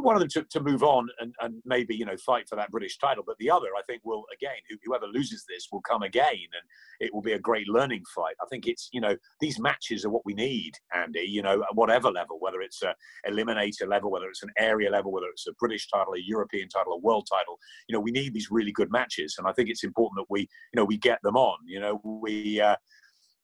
one 0.03 0.17
of 0.17 0.21
them 0.21 0.29
to, 0.29 0.43
to 0.51 0.61
move 0.61 0.83
on 0.83 1.09
and, 1.21 1.35
and 1.41 1.63
maybe 1.65 1.95
you 1.95 2.05
know 2.05 2.17
fight 2.19 2.49
for 2.49 2.57
that 2.57 2.71
British 2.71 2.99
title, 2.99 3.25
but 3.27 3.37
the 3.39 3.51
other 3.51 3.69
I 3.79 3.83
think 3.87 4.03
will 4.05 4.25
again 4.33 4.57
whoever 4.85 5.07
loses 5.07 5.45
this 5.49 5.69
will 5.73 5.83
come 5.83 6.03
again 6.03 6.27
and 6.33 6.65
it 7.01 7.13
will 7.13 7.23
be 7.23 7.33
a 7.33 7.39
great 7.39 7.69
learning 7.69 8.03
fight. 8.15 8.35
I 8.43 8.47
think 8.51 8.67
it's 8.67 8.89
you 8.93 9.01
know 9.01 9.17
these 9.41 9.59
matches 9.59 10.05
are 10.05 10.11
what 10.11 10.25
we 10.25 10.35
need, 10.35 10.73
Andy. 10.95 11.21
You 11.21 11.43
know 11.43 11.63
at 11.63 11.75
whatever 11.75 12.11
level, 12.11 12.39
whether 12.41 12.61
it's 12.61 12.83
a 12.83 12.95
eliminator 13.29 13.89
level, 13.89 14.11
whether 14.11 14.29
it's 14.29 14.43
an 14.43 14.53
area 14.59 14.91
level, 14.91 15.13
whether 15.13 15.29
it's 15.29 15.47
a 15.47 15.55
British 15.59 15.89
title, 15.89 16.15
a 16.15 16.21
European 16.21 16.69
title, 16.69 16.93
a 16.93 16.99
world 16.99 17.27
title. 17.31 17.59
You 17.89 17.95
know 17.95 18.01
we 18.01 18.13
need 18.13 18.35
these 18.35 18.51
really 18.51 18.73
good 18.73 18.91
matches, 18.91 19.37
and 19.39 19.47
I 19.47 19.53
think 19.53 19.69
it's 19.69 19.85
important 19.85 20.19
that 20.19 20.31
we 20.31 20.41
you 20.41 20.77
know 20.77 20.85
we 20.85 20.99
get 20.99 21.19
them 21.23 21.37
on. 21.37 21.59
You 21.67 21.81
know 21.81 22.01
we 22.05 22.61
uh, 22.61 22.77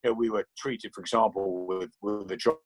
you 0.04 0.10
know, 0.10 0.14
we 0.14 0.30
were 0.30 0.46
treated, 0.58 0.92
for 0.94 1.00
example, 1.00 1.66
with 1.66 1.90
with 2.00 2.28
the 2.28 2.36
Joshua 2.36 2.56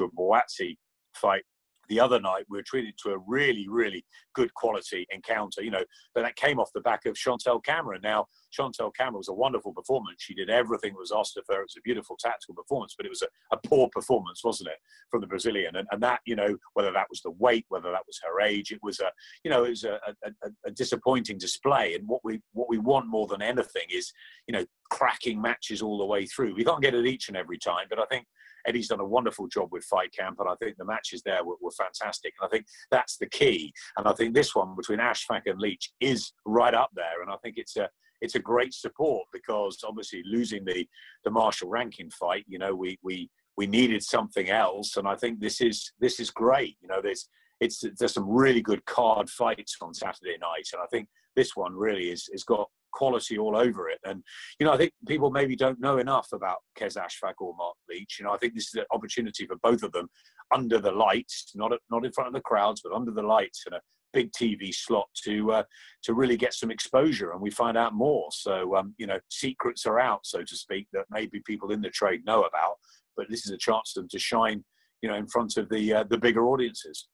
Buatsi 0.00 0.76
fight 1.14 1.42
the 1.88 2.00
other 2.00 2.20
night 2.20 2.44
we 2.48 2.58
were 2.58 2.62
treated 2.62 2.94
to 3.02 3.10
a 3.10 3.18
really, 3.26 3.66
really 3.68 4.04
good 4.34 4.52
quality 4.54 5.06
encounter, 5.10 5.62
you 5.62 5.70
know, 5.70 5.84
but 6.14 6.22
that 6.22 6.36
came 6.36 6.58
off 6.58 6.70
the 6.74 6.80
back 6.80 7.06
of 7.06 7.16
Chantelle 7.16 7.60
Cameron. 7.60 8.00
Now, 8.02 8.26
Chantelle 8.50 8.90
Cameron 8.90 9.18
was 9.18 9.28
a 9.28 9.34
wonderful 9.34 9.72
performance. 9.72 10.16
She 10.20 10.34
did 10.34 10.50
everything 10.50 10.92
that 10.92 10.98
was 10.98 11.12
asked 11.14 11.36
of 11.36 11.44
her. 11.48 11.60
It 11.60 11.70
was 11.70 11.76
a 11.78 11.82
beautiful 11.82 12.16
tactical 12.18 12.54
performance, 12.54 12.94
but 12.96 13.06
it 13.06 13.10
was 13.10 13.22
a, 13.22 13.28
a 13.52 13.58
poor 13.66 13.88
performance, 13.92 14.42
wasn't 14.44 14.70
it, 14.70 14.78
from 15.10 15.20
the 15.20 15.26
Brazilian? 15.26 15.76
And, 15.76 15.86
and 15.90 16.02
that, 16.02 16.20
you 16.24 16.36
know, 16.36 16.56
whether 16.74 16.92
that 16.92 17.06
was 17.10 17.20
the 17.22 17.32
weight, 17.32 17.64
whether 17.68 17.90
that 17.90 18.06
was 18.06 18.20
her 18.24 18.40
age, 18.40 18.72
it 18.72 18.80
was 18.82 19.00
a, 19.00 19.10
you 19.44 19.50
know, 19.50 19.64
it 19.64 19.70
was 19.70 19.84
a, 19.84 19.98
a, 20.24 20.50
a 20.66 20.70
disappointing 20.70 21.38
display. 21.38 21.94
And 21.94 22.06
what 22.06 22.20
we 22.24 22.40
what 22.52 22.68
we 22.68 22.78
want 22.78 23.06
more 23.06 23.26
than 23.26 23.42
anything 23.42 23.86
is, 23.90 24.12
you 24.46 24.52
know, 24.52 24.64
cracking 24.90 25.40
matches 25.40 25.82
all 25.82 25.98
the 25.98 26.04
way 26.04 26.26
through. 26.26 26.54
We 26.54 26.64
can't 26.64 26.82
get 26.82 26.94
it 26.94 27.06
each 27.06 27.28
and 27.28 27.36
every 27.36 27.58
time, 27.58 27.86
but 27.90 27.98
I 27.98 28.06
think 28.06 28.26
Eddie's 28.66 28.88
done 28.88 29.00
a 29.00 29.04
wonderful 29.04 29.46
job 29.48 29.68
with 29.72 29.84
Fight 29.84 30.12
Camp, 30.12 30.38
and 30.40 30.48
I 30.48 30.54
think 30.56 30.76
the 30.76 30.84
matches 30.84 31.22
there 31.24 31.44
were, 31.44 31.56
were 31.60 31.70
fantastic. 31.70 32.34
And 32.40 32.46
I 32.46 32.50
think 32.50 32.66
that's 32.90 33.16
the 33.16 33.28
key. 33.28 33.72
And 33.96 34.06
I 34.06 34.12
think 34.12 34.34
this 34.34 34.54
one 34.54 34.74
between 34.76 34.98
Ashfaq 34.98 35.42
and 35.46 35.60
Leach 35.60 35.92
is 36.00 36.32
right 36.44 36.74
up 36.74 36.90
there. 36.94 37.22
And 37.22 37.30
I 37.30 37.36
think 37.42 37.56
it's 37.56 37.76
a 37.76 37.88
it's 38.20 38.34
a 38.34 38.40
great 38.40 38.74
support 38.74 39.26
because 39.32 39.78
obviously 39.84 40.22
losing 40.24 40.64
the 40.64 40.86
the 41.24 41.30
Marshall 41.30 41.68
Rankin 41.68 42.10
fight, 42.10 42.44
you 42.48 42.58
know, 42.58 42.74
we 42.74 42.98
we 43.02 43.30
we 43.56 43.66
needed 43.66 44.02
something 44.02 44.50
else, 44.50 44.96
and 44.96 45.08
I 45.08 45.16
think 45.16 45.40
this 45.40 45.60
is 45.60 45.92
this 45.98 46.20
is 46.20 46.30
great. 46.30 46.76
You 46.80 46.88
know, 46.88 47.00
there's 47.02 47.28
it's 47.60 47.82
there's 47.98 48.14
some 48.14 48.28
really 48.28 48.62
good 48.62 48.84
card 48.86 49.28
fights 49.28 49.76
on 49.82 49.94
Saturday 49.94 50.36
night, 50.40 50.68
and 50.72 50.82
I 50.82 50.86
think 50.86 51.08
this 51.34 51.56
one 51.56 51.74
really 51.74 52.10
is 52.10 52.28
has 52.32 52.44
got 52.44 52.68
quality 52.92 53.38
all 53.38 53.56
over 53.56 53.88
it. 53.88 53.98
And 54.04 54.22
you 54.58 54.66
know, 54.66 54.72
I 54.72 54.76
think 54.76 54.92
people 55.06 55.30
maybe 55.30 55.56
don't 55.56 55.80
know 55.80 55.98
enough 55.98 56.28
about 56.32 56.58
Qais 56.78 56.96
Ashfaq 56.96 57.34
or 57.40 57.54
Mark 57.56 57.76
Leach. 57.88 58.16
You 58.18 58.26
know, 58.26 58.32
I 58.32 58.38
think 58.38 58.54
this 58.54 58.68
is 58.68 58.74
an 58.74 58.84
opportunity 58.92 59.46
for 59.46 59.56
both 59.62 59.82
of 59.82 59.92
them 59.92 60.08
under 60.54 60.78
the 60.78 60.92
lights, 60.92 61.52
not 61.54 61.72
not 61.90 62.04
in 62.04 62.12
front 62.12 62.28
of 62.28 62.34
the 62.34 62.40
crowds, 62.40 62.80
but 62.82 62.94
under 62.94 63.10
the 63.10 63.22
lights 63.22 63.64
and 63.66 63.74
a 63.74 63.80
big 64.12 64.32
TV 64.32 64.74
slot 64.74 65.06
to 65.24 65.52
uh, 65.52 65.62
to 66.02 66.14
really 66.14 66.36
get 66.36 66.54
some 66.54 66.70
exposure, 66.70 67.32
and 67.32 67.40
we 67.40 67.50
find 67.50 67.76
out 67.76 67.94
more. 67.94 68.28
So 68.30 68.76
um, 68.76 68.94
you 68.98 69.06
know, 69.06 69.18
secrets 69.30 69.86
are 69.86 69.98
out, 69.98 70.20
so 70.24 70.42
to 70.42 70.56
speak, 70.56 70.88
that 70.92 71.06
maybe 71.10 71.40
people 71.46 71.72
in 71.72 71.80
the 71.80 71.90
trade 71.90 72.24
know 72.24 72.42
about. 72.42 72.74
But 73.16 73.28
this 73.28 73.46
is 73.46 73.52
a 73.52 73.58
chance 73.58 73.92
for 73.92 74.00
them 74.00 74.08
to 74.10 74.18
shine, 74.18 74.64
you 75.02 75.08
know, 75.08 75.16
in 75.16 75.26
front 75.26 75.56
of 75.56 75.68
the 75.68 75.94
uh, 75.94 76.04
the 76.04 76.18
bigger 76.18 76.46
audiences. 76.48 77.08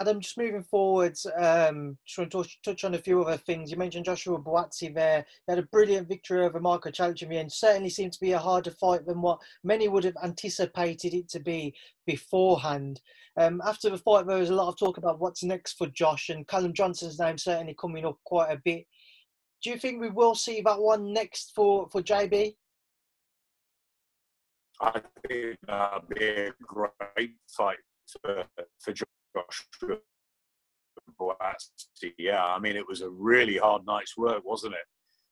Adam, 0.00 0.20
just 0.20 0.36
moving 0.36 0.62
forwards, 0.62 1.24
um, 1.38 1.96
just 2.04 2.18
want 2.18 2.30
to 2.30 2.38
touch, 2.38 2.58
touch, 2.64 2.84
on 2.84 2.94
a 2.94 2.98
few 2.98 3.22
other 3.22 3.36
things. 3.36 3.70
You 3.70 3.76
mentioned 3.76 4.04
Joshua 4.04 4.40
Buatsi 4.40 4.92
there. 4.92 5.24
He 5.46 5.52
had 5.52 5.58
a 5.60 5.68
brilliant 5.68 6.08
victory 6.08 6.44
over 6.44 6.58
Marco 6.58 6.90
Calic 6.90 7.22
in 7.22 7.28
the 7.28 7.38
end. 7.38 7.52
Certainly 7.52 7.90
seemed 7.90 8.12
to 8.12 8.20
be 8.20 8.32
a 8.32 8.38
harder 8.38 8.72
fight 8.72 9.06
than 9.06 9.22
what 9.22 9.38
many 9.62 9.86
would 9.86 10.02
have 10.02 10.16
anticipated 10.24 11.14
it 11.14 11.28
to 11.28 11.38
be 11.38 11.74
beforehand. 12.06 13.00
Um, 13.38 13.62
after 13.64 13.88
the 13.88 13.98
fight, 13.98 14.26
there 14.26 14.38
was 14.38 14.50
a 14.50 14.54
lot 14.54 14.68
of 14.68 14.78
talk 14.78 14.98
about 14.98 15.20
what's 15.20 15.44
next 15.44 15.74
for 15.74 15.86
Josh, 15.86 16.28
and 16.28 16.46
Callum 16.48 16.72
Johnson's 16.72 17.20
name 17.20 17.38
certainly 17.38 17.76
coming 17.80 18.04
up 18.04 18.18
quite 18.24 18.50
a 18.50 18.60
bit. 18.64 18.86
Do 19.62 19.70
you 19.70 19.78
think 19.78 20.00
we 20.00 20.10
will 20.10 20.34
see 20.34 20.60
that 20.60 20.80
one 20.80 21.12
next 21.12 21.52
for, 21.54 21.88
for 21.90 22.02
JB? 22.02 22.54
I 24.80 25.00
think 25.28 25.56
that'd 25.66 26.08
be 26.08 26.24
a 26.24 26.52
great 26.60 27.36
fight 27.56 27.78
for, 28.20 28.44
for 28.80 28.92
Josh 28.92 29.06
yeah, 32.18 32.44
I 32.44 32.58
mean, 32.58 32.76
it 32.76 32.86
was 32.86 33.00
a 33.00 33.10
really 33.10 33.56
hard 33.56 33.82
night's 33.86 34.16
work, 34.16 34.42
wasn't 34.44 34.74
it? 34.74 34.86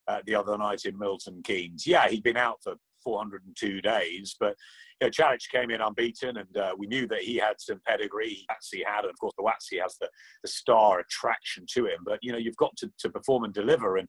Uh, 0.09 0.21
the 0.27 0.35
other 0.35 0.59
night 0.59 0.85
in 0.85 0.99
Milton 0.99 1.43
Keynes. 1.45 1.87
Yeah, 1.87 2.09
he'd 2.09 2.25
been 2.25 2.37
out 2.37 2.59
for 2.63 2.75
402 3.05 3.81
days, 3.81 4.37
but 4.39 4.57
you 5.01 5.07
know, 5.07 5.11
Calic 5.11 5.41
came 5.51 5.71
in 5.71 5.81
unbeaten, 5.81 6.37
and 6.39 6.57
uh, 6.57 6.75
we 6.77 6.87
knew 6.87 7.07
that 7.09 7.23
he 7.23 7.37
had 7.37 7.55
some 7.59 7.81
pedigree. 7.87 8.45
Buatsi 8.51 8.81
had, 8.87 9.05
and 9.05 9.11
of 9.11 9.19
course, 9.19 9.35
the 9.37 9.45
Buatsi 9.45 9.81
has 9.81 9.97
the, 10.01 10.09
the 10.43 10.49
star 10.49 11.01
attraction 11.01 11.67
to 11.75 11.87
him. 11.87 12.01
But 12.05 12.19
you 12.23 12.33
know, 12.33 12.39
you've 12.39 12.57
got 12.57 12.77
to, 12.79 12.93
to 12.99 13.11
perform 13.11 13.45
and 13.45 13.55
deliver, 13.55 13.97
and 13.97 14.09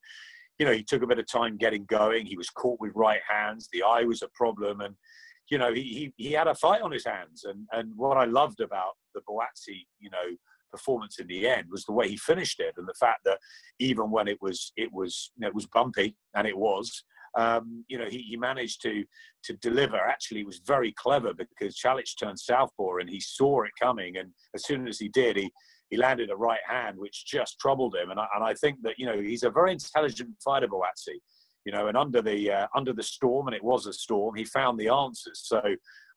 you 0.59 0.65
know, 0.65 0.71
he 0.71 0.83
took 0.83 1.01
a 1.03 1.07
bit 1.07 1.19
of 1.19 1.27
time 1.27 1.57
getting 1.57 1.85
going. 1.85 2.25
He 2.25 2.37
was 2.37 2.49
caught 2.49 2.79
with 2.79 2.91
right 2.95 3.21
hands. 3.27 3.69
The 3.71 3.83
eye 3.83 4.03
was 4.03 4.21
a 4.21 4.29
problem, 4.35 4.81
and 4.81 4.95
you 5.49 5.57
know, 5.57 5.73
he, 5.73 5.81
he, 5.81 6.13
he 6.17 6.31
had 6.31 6.47
a 6.47 6.55
fight 6.55 6.81
on 6.81 6.91
his 6.91 7.05
hands. 7.05 7.43
And, 7.43 7.67
and 7.71 7.91
what 7.95 8.17
I 8.17 8.25
loved 8.25 8.59
about 8.59 8.93
the 9.13 9.21
Buatsi, 9.21 9.85
you 9.99 10.09
know, 10.09 10.35
performance 10.71 11.19
in 11.19 11.27
the 11.27 11.47
end 11.47 11.67
was 11.69 11.85
the 11.85 11.91
way 11.91 12.09
he 12.09 12.17
finished 12.17 12.59
it 12.59 12.73
and 12.77 12.87
the 12.87 12.95
fact 12.99 13.19
that 13.25 13.37
even 13.79 14.09
when 14.09 14.27
it 14.27 14.37
was, 14.41 14.71
it 14.75 14.91
was, 14.91 15.31
you 15.35 15.41
know, 15.41 15.47
it 15.47 15.55
was 15.55 15.67
bumpy 15.67 16.15
and 16.35 16.47
it 16.47 16.57
was, 16.57 17.03
um, 17.37 17.83
you 17.87 17.97
know, 17.97 18.07
he, 18.09 18.19
he 18.19 18.37
managed 18.37 18.81
to 18.83 19.03
to 19.43 19.53
deliver. 19.53 19.97
Actually, 19.97 20.41
it 20.41 20.45
was 20.45 20.61
very 20.65 20.93
clever 20.93 21.33
because 21.33 21.75
Calic 21.79 22.05
turned 22.19 22.39
southpaw 22.39 22.97
and 22.97 23.09
he 23.09 23.19
saw 23.19 23.63
it 23.63 23.71
coming. 23.81 24.17
And 24.17 24.29
as 24.53 24.65
soon 24.65 24.87
as 24.87 24.99
he 24.99 25.09
did, 25.09 25.37
he 25.37 25.51
he 25.89 25.97
landed 25.97 26.29
a 26.29 26.35
right 26.35 26.59
hand, 26.67 26.97
which 26.97 27.25
just 27.25 27.59
troubled 27.59 27.95
him. 27.95 28.11
And 28.11 28.19
I, 28.19 28.27
and 28.35 28.43
I 28.43 28.53
think 28.53 28.77
that 28.83 28.95
you 28.97 29.07
know 29.07 29.19
he's 29.19 29.43
a 29.43 29.49
very 29.49 29.71
intelligent 29.71 30.29
fighter, 30.43 30.67
Buatsi 30.67 31.17
you 31.65 31.71
know, 31.71 31.87
and 31.87 31.97
under 31.97 32.21
the 32.21 32.51
uh, 32.51 32.67
under 32.75 32.93
the 32.93 33.03
storm, 33.03 33.47
and 33.47 33.55
it 33.55 33.63
was 33.63 33.85
a 33.87 33.93
storm, 33.93 34.35
he 34.35 34.43
found 34.43 34.79
the 34.79 34.89
answers. 34.89 35.41
So 35.45 35.61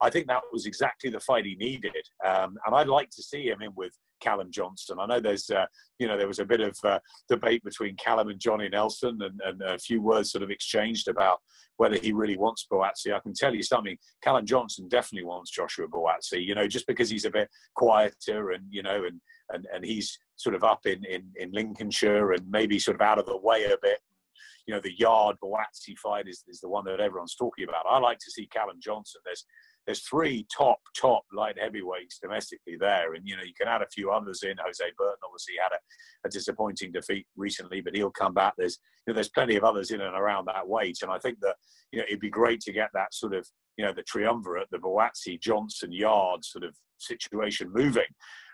I 0.01 0.11
think 0.11 0.27
that 0.27 0.43
was 0.53 0.67
exactly 0.67 1.11
the 1.11 1.21
fight 1.21 1.47
he 1.47 1.55
needed, 1.57 1.95
um, 2.25 2.57
and 2.67 2.75
I'd 2.75 2.89
like 2.89 3.11
to 3.11 3.23
see 3.23 3.49
him 3.49 3.63
in 3.63 3.73
with 3.77 3.93
Callum 4.21 4.51
Johnson. 4.51 4.99
I 5.01 5.07
know 5.07 5.21
there's, 5.21 5.51
uh, 5.51 5.67
you 5.99 6.07
know, 6.09 6.17
there 6.17 6.29
was 6.29 6.39
a 6.39 6.45
bit 6.45 6.61
of 6.61 6.77
uh, 6.85 6.99
debate 7.29 7.63
between 7.65 7.97
Callum 7.97 8.29
and 8.29 8.41
Johnny 8.41 8.69
Nelson, 8.69 9.19
and, 9.21 9.41
and, 9.45 9.63
a 9.63 9.79
few 9.79 10.01
words 10.01 10.31
sort 10.31 10.43
of 10.43 10.51
exchanged 10.51 11.09
about 11.09 11.39
whether 11.77 11.97
he 11.97 12.13
really 12.13 12.37
wants 12.37 12.67
Buatsi. 12.71 13.15
I 13.15 13.21
can 13.21 13.35
tell 13.35 13.55
you 13.55 13.63
something: 13.63 13.97
Callum 14.23 14.47
Johnson 14.47 14.89
definitely 14.89 15.27
wants 15.27 15.51
Joshua 15.51 15.87
Buatsi. 15.89 16.45
You 16.45 16.55
know, 16.55 16.67
just 16.67 16.87
because 16.87 17.11
he's 17.11 17.25
a 17.25 17.31
bit 17.31 17.49
quieter, 17.75 18.53
and 18.53 18.65
you 18.71 18.83
know, 18.83 19.05
and 19.05 19.21
and 19.51 19.67
and 19.73 19.85
he's 19.85 20.19
sort 20.37 20.55
of 20.55 20.65
up 20.65 20.87
in 20.87 21.05
in, 21.05 21.31
in 21.37 21.53
Lincolnshire, 21.53 22.33
and 22.33 22.51
maybe 22.51 22.79
sort 22.79 22.97
of 22.97 23.01
out 23.01 23.19
of 23.19 23.27
the 23.27 23.37
way 23.37 23.65
a 23.65 23.77
bit 23.83 23.99
you 24.67 24.75
know, 24.75 24.81
the 24.81 24.97
Yarde 24.99 25.37
Buatsi 25.43 25.97
fight 25.97 26.29
is, 26.29 26.43
is 26.49 26.61
the 26.61 26.69
one 26.69 26.85
that 26.85 27.01
everyone's 27.01 27.37
talking 27.37 27.67
about. 27.69 27.87
I 27.89 27.99
like 27.99 28.19
to 28.19 28.31
see 28.31 28.47
Callum 28.47 28.79
Johnson. 28.81 29.21
There's 29.25 29.45
there's 29.87 30.01
three 30.01 30.47
top 30.55 30.81
top 31.01 31.23
light 31.33 31.57
heavyweights 31.59 32.19
domestically 32.19 32.77
there, 32.79 33.15
and 33.15 33.27
you 33.27 33.37
know 33.37 33.45
you 33.45 33.55
can 33.59 33.69
add 33.69 33.83
a 33.83 33.89
few 33.89 34.11
others 34.11 34.43
in. 34.43 34.57
Hosea 34.59 34.89
Burton 34.99 35.19
obviously 35.25 35.55
had 35.63 35.73
a, 35.73 36.27
a 36.27 36.31
disappointing 36.31 36.91
defeat 36.91 37.27
recently, 37.37 37.81
but 37.81 37.95
he'll 37.95 38.11
come 38.11 38.35
back. 38.35 38.55
There's 38.59 38.79
you 39.07 39.13
know, 39.13 39.15
there's 39.15 39.29
plenty 39.29 39.55
of 39.55 39.63
others 39.63 39.93
in 39.93 40.01
and 40.01 40.17
around 40.17 40.47
that 40.47 40.67
weight, 40.67 40.99
and 41.03 41.11
I 41.13 41.19
think 41.19 41.39
that 41.41 41.55
you 41.93 42.01
know 42.01 42.05
it'd 42.09 42.21
be 42.21 42.31
great 42.31 42.61
to 42.63 42.73
get 42.73 42.91
that 42.95 43.15
sort 43.15 43.33
of 43.35 43.47
you 43.77 43.85
know 43.85 43.93
the 43.93 44.03
triumvirate, 44.03 44.69
the 44.73 44.79
Buatsi 44.79 45.41
Johnson 45.41 45.93
Yarde 45.93 46.45
sort 46.45 46.65
of 46.65 46.75
situation 46.99 47.71
moving. 47.73 48.05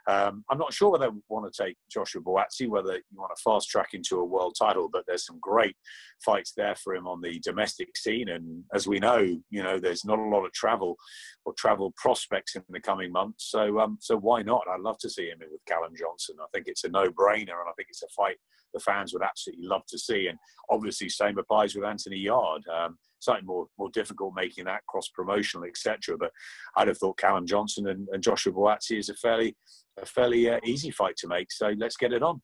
Um, 0.08 0.44
I'm 0.50 0.58
not 0.58 0.72
sure 0.72 0.90
whether 0.90 1.06
I 1.06 1.10
want 1.28 1.52
to 1.52 1.62
take 1.64 1.76
Joshua 1.90 2.20
Buatsi, 2.20 2.68
whether 2.68 2.94
you 2.94 3.18
want 3.20 3.32
to 3.36 3.42
fast 3.42 3.68
track 3.68 3.90
into 3.92 4.18
a 4.18 4.24
world 4.24 4.56
title, 4.58 4.88
but 4.92 5.04
there's 5.06 5.26
some 5.26 5.38
great 5.40 5.76
fights 6.24 6.52
there 6.56 6.74
for 6.74 6.94
him 6.94 7.06
on 7.06 7.20
the 7.20 7.38
domestic 7.40 7.96
scene. 7.96 8.28
And 8.28 8.64
as 8.74 8.86
we 8.86 8.98
know, 8.98 9.18
you 9.50 9.62
know, 9.62 9.78
there's 9.78 10.04
not 10.04 10.18
a 10.18 10.22
lot 10.22 10.44
of 10.44 10.52
travel 10.52 10.96
or 11.44 11.52
travel 11.54 11.92
prospects 11.96 12.56
in 12.56 12.62
the 12.68 12.80
coming 12.80 13.12
months. 13.12 13.50
So, 13.50 13.78
um, 13.78 13.98
so 14.00 14.16
why 14.16 14.42
not? 14.42 14.64
I'd 14.68 14.80
love 14.80 14.98
to 14.98 15.10
see 15.10 15.26
him 15.26 15.38
with 15.40 15.60
Callum 15.66 15.92
Johnson. 15.96 16.36
I 16.40 16.46
think 16.52 16.66
it's 16.68 16.84
a 16.84 16.88
no-brainer, 16.88 17.40
and 17.40 17.68
I 17.68 17.72
think 17.76 17.88
it's 17.90 18.02
a 18.02 18.08
fight 18.08 18.36
the 18.74 18.80
fans 18.80 19.12
would 19.12 19.22
absolutely 19.22 19.66
love 19.66 19.82
to 19.88 19.98
see. 19.98 20.28
And 20.28 20.38
obviously, 20.70 21.08
same 21.08 21.38
applies 21.38 21.74
with 21.74 21.84
Anthony 21.84 22.16
Yarde. 22.16 22.66
Um, 22.68 22.98
slightly 23.22 23.46
more 23.46 23.66
more 23.78 23.90
difficult 23.90 24.34
making 24.34 24.64
that 24.64 24.86
cross 24.86 25.08
promotional, 25.08 25.66
etc. 25.66 26.16
But 26.18 26.32
I'd 26.76 26.88
have 26.88 26.98
thought 26.98 27.18
Callum 27.18 27.46
Johnson 27.46 27.88
and, 27.88 28.08
and 28.12 28.22
Joshua 28.22 28.52
Buatsi 28.52 28.98
is 28.98 29.08
a 29.08 29.14
fairly 29.14 29.56
a 30.00 30.06
fairly 30.06 30.48
uh, 30.48 30.58
easy 30.64 30.90
fight 30.90 31.16
to 31.18 31.28
make. 31.28 31.52
So 31.52 31.72
let's 31.78 31.96
get 31.96 32.12
it 32.12 32.22
on. 32.22 32.40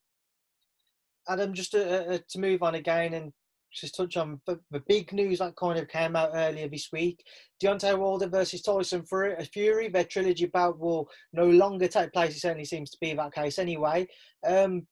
Adam, 1.28 1.52
just 1.52 1.72
to, 1.72 2.14
uh, 2.14 2.18
to 2.30 2.38
move 2.38 2.62
on 2.62 2.74
again 2.74 3.14
and 3.14 3.32
just 3.72 3.96
touch 3.96 4.16
on 4.16 4.40
the, 4.46 4.58
the, 4.70 4.82
big 4.88 5.12
news 5.12 5.40
that 5.40 5.56
kind 5.56 5.78
of 5.78 5.88
came 5.88 6.16
out 6.16 6.30
earlier 6.32 6.68
this 6.68 6.88
week. 6.90 7.22
Deontay 7.62 7.98
Wilder 7.98 8.28
versus 8.28 8.62
Tyson 8.62 9.04
Fury, 9.04 9.88
their 9.88 10.04
trilogy 10.04 10.46
bout 10.46 10.78
will 10.78 11.08
no 11.32 11.46
longer 11.46 11.86
take 11.86 12.12
place. 12.12 12.34
It 12.34 12.40
certainly 12.40 12.64
seems 12.64 12.90
to 12.90 12.98
be 13.00 13.12
that 13.12 13.34
case 13.34 13.58
anyway. 13.58 14.06
Um, 14.46 14.86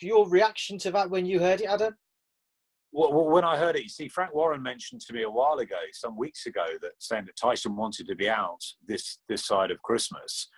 your 0.00 0.28
reaction 0.28 0.78
to 0.78 0.90
that 0.92 1.10
when 1.10 1.26
you 1.26 1.40
heard 1.40 1.60
it, 1.60 1.68
Adam? 1.68 1.94
When 2.98 3.44
I 3.44 3.58
heard 3.58 3.76
it, 3.76 3.82
you 3.82 3.90
see, 3.90 4.08
Frank 4.08 4.34
Warren 4.34 4.62
mentioned 4.62 5.02
to 5.02 5.12
me 5.12 5.22
a 5.22 5.30
while 5.30 5.58
ago, 5.58 5.76
some 5.92 6.16
weeks 6.16 6.46
ago, 6.46 6.64
that 6.80 6.92
saying 6.98 7.26
that 7.26 7.36
Tyson 7.36 7.76
wanted 7.76 8.06
to 8.06 8.14
be 8.14 8.30
out 8.30 8.60
this 8.86 9.18
this 9.28 9.44
side 9.44 9.70
of 9.70 9.82
Christmas. 9.82 10.48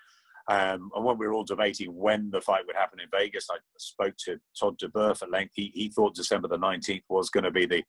Um, 0.49 0.91
and 0.95 1.05
when 1.05 1.19
we 1.19 1.27
were 1.27 1.35
all 1.35 1.45
debating 1.45 1.95
when 1.95 2.31
the 2.31 2.41
fight 2.41 2.65
would 2.67 2.77
happen 2.77 3.01
in 3.01 3.09
Vegas, 3.13 3.49
I 3.51 3.57
spoke 3.77 4.15
to 4.25 4.39
Todd 4.59 4.79
duBoef 4.79 5.21
at 5.23 5.31
length. 5.31 5.53
He, 5.55 5.73
he 5.75 5.91
thought 5.91 6.15
December 6.15 6.49
the 6.49 6.59
19th 6.59 7.03
was 7.11 7.29
going 7.29 7.45
to 7.45 7.51
be 7.51 7.67
the 7.67 7.83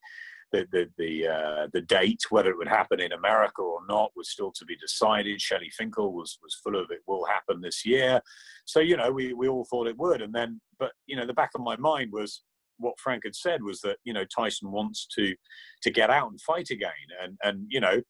the 0.52 0.66
the 0.72 0.90
the, 0.98 1.28
uh, 1.28 1.66
the, 1.72 1.82
date. 1.82 2.22
Whether 2.30 2.50
it 2.50 2.58
would 2.58 2.68
happen 2.68 3.00
in 3.00 3.12
America 3.12 3.62
or 3.62 3.80
not 3.88 4.10
was 4.16 4.30
still 4.30 4.50
to 4.56 4.64
be 4.64 4.76
decided. 4.76 5.40
Shelly 5.40 5.70
Finkel 5.70 6.12
was 6.12 6.38
was 6.42 6.56
full 6.56 6.74
of 6.74 6.90
it 6.90 7.02
will 7.06 7.24
happen 7.24 7.60
this 7.60 7.86
year. 7.86 8.20
So 8.64 8.80
you 8.80 8.96
know 8.96 9.12
we 9.12 9.32
we 9.32 9.46
all 9.46 9.64
thought 9.70 9.86
it 9.86 9.96
would, 9.96 10.22
and 10.22 10.34
then 10.34 10.60
but 10.78 10.90
you 11.06 11.14
know 11.14 11.24
the 11.24 11.34
back 11.34 11.50
of 11.54 11.60
my 11.60 11.76
mind 11.76 12.10
was 12.12 12.42
what 12.80 12.98
Frank 12.98 13.22
had 13.24 13.36
said 13.36 13.62
was 13.62 13.80
that 13.82 13.98
you 14.04 14.12
know 14.12 14.24
Tyson 14.24 14.70
wants 14.72 15.06
to 15.16 15.34
to 15.82 15.90
get 15.90 16.10
out 16.10 16.30
and 16.30 16.40
fight 16.40 16.70
again, 16.70 16.90
and 17.22 17.38
and 17.42 17.66
you 17.68 17.80
know 17.80 18.00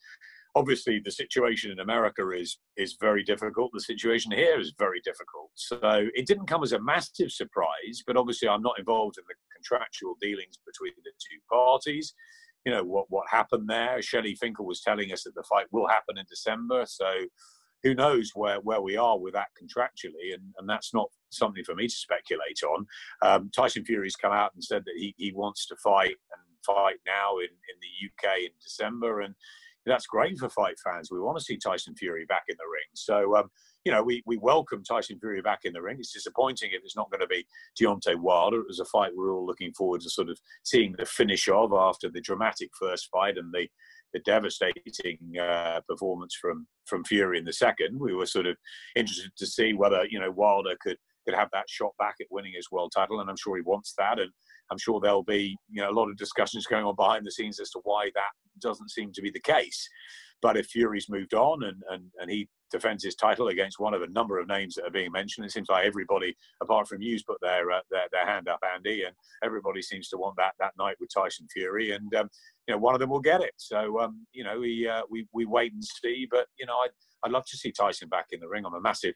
obviously 0.57 1.01
the 1.05 1.11
situation 1.11 1.71
in 1.71 1.81
America 1.81 2.31
is 2.31 2.59
is 2.77 2.97
very 3.01 3.23
difficult. 3.23 3.71
The 3.73 3.81
situation 3.81 4.33
here 4.33 4.59
is 4.59 4.75
very 4.79 5.01
difficult. 5.05 5.51
So 5.55 6.09
it 6.15 6.27
didn't 6.27 6.47
come 6.47 6.63
as 6.63 6.73
a 6.73 6.81
massive 6.81 7.31
surprise, 7.31 8.03
but 8.07 8.17
obviously 8.17 8.49
I'm 8.49 8.63
not 8.63 8.79
involved 8.79 9.19
in 9.19 9.25
the 9.29 9.35
contractual 9.55 10.17
dealings 10.21 10.59
between 10.67 10.93
the 11.05 11.11
two 11.11 11.39
parties. 11.51 12.15
You 12.65 12.73
know 12.73 12.85
what 12.85 13.07
what 13.09 13.27
happened 13.31 13.69
there. 13.69 14.03
Shelly 14.03 14.35
Finkel 14.35 14.67
was 14.67 14.81
telling 14.81 15.13
us 15.13 15.25
that 15.25 15.35
the 15.35 15.45
fight 15.49 15.67
will 15.71 15.89
happen 15.89 16.19
in 16.19 16.25
December. 16.29 16.85
So 16.87 17.11
who 17.83 17.95
knows 17.95 18.33
where, 18.35 18.61
where 18.61 18.81
we 18.81 18.97
are 18.97 19.19
with 19.19 19.35
that 19.35 19.49
contractually, 19.61 20.35
and, 20.35 20.43
and 20.59 20.69
that's 20.69 20.93
not 20.93 21.09
something 21.31 21.65
for 21.65 21.75
me 21.75 21.87
to 21.87 21.95
speculate 21.95 22.61
on. 22.67 22.87
Um, 23.23 23.51
Tyson 23.55 23.85
Fury's 23.85 24.17
come 24.17 24.33
out 24.33 24.53
and 24.55 24.63
said 24.63 24.83
that 24.85 24.95
he, 24.97 25.15
he 25.17 25.33
wants 25.33 25.67
to 25.67 25.77
fight 25.77 26.17
and 26.33 26.43
fight 26.65 26.97
now 27.07 27.39
in, 27.39 27.45
in 27.45 27.77
the 27.81 28.09
UK 28.09 28.39
in 28.41 28.51
December, 28.63 29.21
and 29.21 29.35
that's 29.87 30.07
great 30.07 30.39
for 30.39 30.49
fight 30.51 30.77
fans. 30.85 31.11
We 31.11 31.21
want 31.21 31.39
to 31.39 31.45
see 31.45 31.57
Tyson 31.57 31.95
Fury 31.95 32.27
back 32.27 32.45
in 32.49 32.57
the 32.59 32.71
ring. 32.71 32.89
So, 32.95 33.37
um, 33.37 33.51
you 33.85 33.93
know, 33.93 34.03
we, 34.03 34.23
we 34.27 34.37
welcome 34.37 34.85
Tyson 34.85 35.19
Fury 35.19 35.41
back 35.41 35.61
in 35.65 35.73
the 35.73 35.81
ring. 35.81 35.97
It's 35.99 36.13
disappointing 36.13 36.71
if 36.73 36.83
it's 36.85 36.97
not 36.97 37.11
going 37.11 37.23
to 37.23 37.27
be 37.27 37.47
Deontay 37.81 38.17
Wilder. 38.17 38.61
It 38.61 38.69
was 38.69 38.81
a 38.81 38.85
fight 38.85 39.13
we 39.17 39.25
are 39.25 39.33
all 39.33 39.47
looking 39.47 39.73
forward 39.73 40.03
to 40.03 40.11
sort 40.11 40.29
of 40.29 40.39
seeing 40.65 40.95
the 40.99 41.07
finish 41.07 41.49
of 41.49 41.73
after 41.73 42.11
the 42.11 42.21
dramatic 42.21 42.71
first 42.79 43.09
fight 43.11 43.39
and 43.39 43.53
the 43.55 43.69
the 44.13 44.21
devastating 44.21 45.19
uh, 45.41 45.81
performance 45.89 46.37
from 46.41 46.67
from 46.87 47.05
Fury 47.05 47.39
in 47.39 47.45
the 47.45 47.53
second. 47.53 47.99
We 47.99 48.15
were 48.15 48.27
sort 48.27 48.47
of 48.47 48.57
interested 48.97 49.31
to 49.37 49.47
see 49.47 49.73
whether 49.73 50.05
you 50.11 50.21
know 50.21 50.31
Wilder 50.31 50.77
could 50.81 50.97
could 51.27 51.35
have 51.35 51.51
that 51.53 51.69
shot 51.69 51.93
back 51.99 52.17
at 52.21 52.27
winning 52.31 52.53
his 52.55 52.71
world 52.71 52.93
title, 52.95 53.21
and 53.21 53.29
I'm 53.29 53.37
sure 53.37 53.57
he 53.57 53.63
wants 53.63 53.95
that. 53.99 54.19
And 54.19 54.31
I'm 54.71 54.79
sure 54.79 55.01
there'll 55.01 55.23
be 55.23 55.57
you 55.71 55.83
know 55.83 55.91
a 55.91 55.99
lot 55.99 56.11
of 56.11 56.17
discussions 56.17 56.67
going 56.67 56.85
on 56.85 56.97
behind 56.97 57.27
the 57.27 57.33
scenes 57.33 57.61
as 57.61 57.71
to 57.71 57.81
why 57.85 58.11
that 58.15 58.33
doesn't 58.61 58.91
seem 58.91 59.13
to 59.13 59.23
be 59.23 59.31
the 59.31 59.41
case. 59.41 59.89
But 60.43 60.57
if 60.57 60.67
Fury's 60.67 61.09
moved 61.09 61.35
on 61.35 61.65
and, 61.65 61.83
and, 61.91 62.05
and 62.19 62.31
he 62.31 62.49
defends 62.71 63.05
his 63.05 63.15
title 63.15 63.49
against 63.49 63.81
one 63.81 63.95
of 63.95 64.03
a 64.03 64.09
number 64.09 64.39
of 64.39 64.49
names 64.49 64.75
that 64.75 64.87
are 64.87 64.91
being 64.91 65.13
mentioned, 65.13 65.45
it 65.45 65.53
seems 65.53 65.69
like 65.69 65.85
everybody, 65.85 66.35
apart 66.63 66.89
from 66.89 67.03
you's 67.03 67.23
put 67.23 67.41
their, 67.41 67.71
uh, 67.71 67.81
their, 67.91 68.05
their 68.13 68.27
hand 68.27 68.49
up, 68.49 68.61
Andy, 68.75 69.05
and 69.05 69.15
everybody 69.45 69.83
seems 69.83 70.09
to 70.09 70.17
want 70.17 70.37
that 70.37 70.55
that 70.59 70.73
night 70.79 70.97
with 71.01 71.11
Tyson 71.13 71.47
Fury, 71.53 71.93
and 71.93 72.15
um, 72.15 72.29
you 72.67 72.75
know 72.75 72.79
one 72.79 72.95
of 72.95 73.01
them 73.01 73.11
will 73.11 73.21
get 73.21 73.41
it. 73.41 73.53
So 73.57 74.01
um, 74.01 74.27
you 74.33 74.45
know 74.45 74.61
we 74.61 74.89
uh, 74.89 75.03
we 75.11 75.27
we 75.33 75.45
wait 75.45 75.73
and 75.73 75.85
see. 75.85 76.27
But 76.31 76.47
you 76.59 76.67
know 76.67 76.77
I'd 76.85 76.91
I'd 77.25 77.33
love 77.33 77.45
to 77.47 77.57
see 77.57 77.73
Tyson 77.73 78.09
back 78.09 78.27
in 78.33 78.41
the 78.41 78.49
ring. 78.49 78.65
I'm 78.65 78.75
a 78.75 78.81
massive 78.81 79.15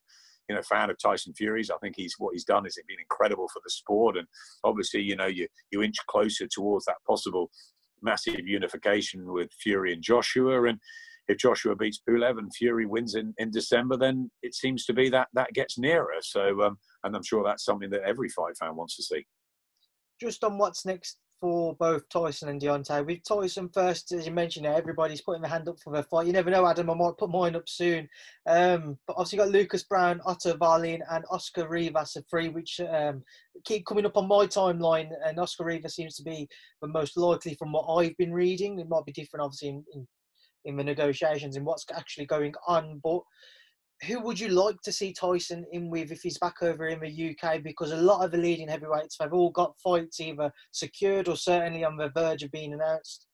you 0.48 0.54
know 0.54 0.62
fan 0.62 0.90
of 0.90 0.98
Tyson 0.98 1.32
Fury's. 1.34 1.70
I 1.70 1.78
think 1.78 1.94
he's 1.96 2.14
what 2.18 2.34
he's 2.34 2.44
done 2.44 2.64
has 2.64 2.78
been 2.86 3.00
incredible 3.00 3.48
for 3.48 3.60
the 3.64 3.70
sport, 3.70 4.16
and 4.16 4.26
obviously 4.62 5.02
you 5.02 5.16
know 5.16 5.26
you 5.26 5.48
you 5.70 5.82
inch 5.82 5.96
closer 6.08 6.46
towards 6.46 6.84
that 6.86 6.96
possible 7.06 7.50
massive 8.02 8.46
unification 8.46 9.32
with 9.32 9.50
Fury 9.60 9.92
and 9.92 10.02
Joshua, 10.02 10.64
and 10.64 10.78
if 11.28 11.38
Joshua 11.38 11.74
beats 11.74 12.00
Pulev 12.08 12.38
and 12.38 12.54
Fury 12.54 12.86
wins 12.86 13.14
in, 13.14 13.34
in 13.38 13.50
December, 13.50 13.96
then 13.96 14.30
it 14.42 14.54
seems 14.54 14.84
to 14.86 14.92
be 14.92 15.08
that 15.10 15.28
that 15.34 15.52
gets 15.52 15.78
nearer. 15.78 16.08
So, 16.20 16.62
um, 16.62 16.78
and 17.02 17.14
I'm 17.14 17.22
sure 17.22 17.44
that's 17.44 17.64
something 17.64 17.90
that 17.90 18.02
every 18.02 18.28
fight 18.28 18.56
fan 18.58 18.76
wants 18.76 18.96
to 18.96 19.02
see. 19.02 19.26
Just 20.20 20.44
on 20.44 20.58
what's 20.58 20.86
next 20.86 21.18
for 21.44 21.74
both 21.76 22.08
Tyson 22.08 22.48
and 22.48 22.58
Deontay. 22.58 23.04
With 23.04 23.22
Tyson 23.22 23.68
first, 23.68 24.12
as 24.12 24.24
you 24.24 24.32
mentioned, 24.32 24.64
everybody's 24.64 25.20
putting 25.20 25.42
their 25.42 25.50
hand 25.50 25.68
up 25.68 25.78
for 25.78 25.94
the 25.94 26.02
fight. 26.02 26.26
You 26.26 26.32
never 26.32 26.50
know, 26.50 26.66
Adam. 26.66 26.88
I 26.88 26.94
might 26.94 27.18
put 27.18 27.28
mine 27.28 27.54
up 27.54 27.68
soon. 27.68 28.08
Um, 28.46 28.98
but 29.06 29.16
obviously, 29.18 29.38
got 29.38 29.50
Lucas 29.50 29.82
Browne, 29.82 30.22
Otto 30.24 30.56
Wallin, 30.56 31.02
and 31.10 31.24
Oscar 31.30 31.68
Rivas 31.68 32.16
are 32.16 32.24
free, 32.30 32.48
which 32.48 32.80
um, 32.80 33.22
keep 33.66 33.84
coming 33.84 34.06
up 34.06 34.16
on 34.16 34.26
my 34.26 34.46
timeline. 34.46 35.10
And 35.22 35.38
Oscar 35.38 35.64
Rivas 35.64 35.94
seems 35.94 36.16
to 36.16 36.22
be 36.22 36.48
the 36.80 36.88
most 36.88 37.14
likely 37.16 37.54
from 37.56 37.72
what 37.72 37.92
I've 37.94 38.16
been 38.16 38.32
reading. 38.32 38.78
It 38.78 38.88
might 38.88 39.04
be 39.04 39.12
different, 39.12 39.44
obviously, 39.44 39.68
in, 39.68 39.84
in, 39.92 40.06
in 40.64 40.76
the 40.76 40.84
negotiations 40.84 41.56
and 41.56 41.66
what's 41.66 41.84
actually 41.94 42.26
going 42.26 42.54
on. 42.66 43.00
But 43.02 43.20
who 44.06 44.20
would 44.20 44.38
you 44.38 44.48
like 44.48 44.80
to 44.82 44.92
see 44.92 45.12
Tyson 45.12 45.64
in 45.72 45.90
with 45.90 46.10
if 46.10 46.20
he's 46.22 46.38
back 46.38 46.62
over 46.62 46.88
in 46.88 47.00
the 47.00 47.36
UK? 47.36 47.62
Because 47.62 47.92
a 47.92 47.96
lot 47.96 48.24
of 48.24 48.30
the 48.30 48.38
leading 48.38 48.68
heavyweights 48.68 49.16
have 49.20 49.32
all 49.32 49.50
got 49.50 49.78
fights 49.82 50.20
either 50.20 50.52
secured 50.72 51.28
or 51.28 51.36
certainly 51.36 51.84
on 51.84 51.96
the 51.96 52.10
verge 52.10 52.42
of 52.42 52.50
being 52.50 52.72
announced. 52.72 53.26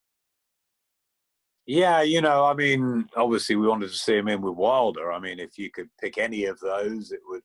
Yeah, 1.67 2.01
you 2.01 2.21
know, 2.21 2.45
I 2.45 2.53
mean, 2.53 3.07
obviously 3.15 3.55
we 3.55 3.67
wanted 3.67 3.89
to 3.89 3.95
see 3.95 4.17
him 4.17 4.27
in 4.27 4.41
with 4.41 4.55
Wilder. 4.55 5.11
I 5.11 5.19
mean, 5.19 5.39
if 5.39 5.57
you 5.57 5.69
could 5.71 5.89
pick 5.99 6.17
any 6.17 6.45
of 6.45 6.59
those, 6.59 7.11
it 7.11 7.21
would 7.27 7.43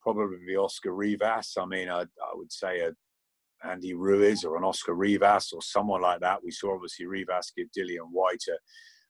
probably 0.00 0.38
be 0.46 0.56
Oscar 0.56 0.94
Rivas. 0.94 1.54
I 1.58 1.66
mean, 1.66 1.88
I, 1.88 2.02
I 2.02 2.32
would 2.34 2.52
say 2.52 2.80
a 2.80 2.92
Andy 3.64 3.94
Ruiz 3.94 4.44
or 4.44 4.56
an 4.56 4.64
Oscar 4.64 4.94
Rivas 4.94 5.52
or 5.52 5.62
someone 5.62 6.02
like 6.02 6.20
that. 6.20 6.44
We 6.44 6.50
saw 6.50 6.74
obviously 6.74 7.06
Rivas 7.06 7.52
give 7.56 7.68
Dillian 7.76 8.10
Whyte 8.10 8.44
a 8.48 8.56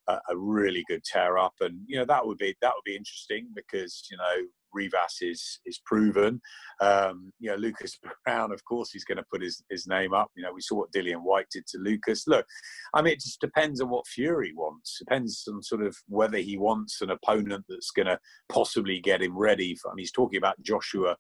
a, 0.09 0.37
really 0.37 0.85
good 0.89 1.03
tear 1.05 1.39
up, 1.39 1.55
and 1.61 1.79
you 1.87 1.97
know 1.97 2.05
that 2.05 2.27
would 2.27 2.39
be 2.39 2.55
that 2.61 2.73
would 2.75 2.85
be 2.85 2.97
interesting 2.97 3.49
because 3.55 4.07
you 4.11 4.17
know 4.17 4.47
Rivas 4.73 5.19
is 5.21 5.61
is 5.67 5.81
proven. 5.85 6.41
Um, 6.81 7.33
you 7.39 7.51
know 7.51 7.57
Lucas 7.57 7.99
Browne, 8.25 8.53
of 8.53 8.65
course, 8.65 8.91
he's 8.91 9.05
going 9.05 9.19
to 9.19 9.25
put 9.33 9.43
his, 9.43 9.63
his 9.71 9.87
name 9.87 10.13
up. 10.13 10.31
You 10.37 10.43
know 10.43 10.53
we 10.53 10.61
saw 10.61 10.77
what 10.77 10.93
Dillian 10.93 11.23
Whyte 11.23 11.47
did 11.53 11.67
to 11.69 11.79
Lucas. 11.79 12.27
Look, 12.27 12.47
I 12.95 13.03
mean 13.03 13.15
it 13.15 13.21
just 13.21 13.41
depends 13.41 13.81
on 13.81 13.89
what 13.89 14.07
Fury 14.07 14.53
wants. 14.55 14.99
Depends 14.99 15.45
on 15.49 15.63
sort 15.63 15.83
of 15.83 15.97
whether 16.09 16.39
he 16.39 16.59
wants 16.59 17.01
an 17.01 17.11
opponent 17.11 17.65
that's 17.69 17.91
going 17.91 18.07
to 18.07 18.19
possibly 18.49 19.01
get 19.01 19.23
him 19.23 19.37
ready. 19.37 19.75
For, 19.77 19.91
I 19.91 19.95
mean 19.95 20.03
he's 20.03 20.13
talking 20.13 20.39
about 20.39 20.61
Joshua 20.63 21.17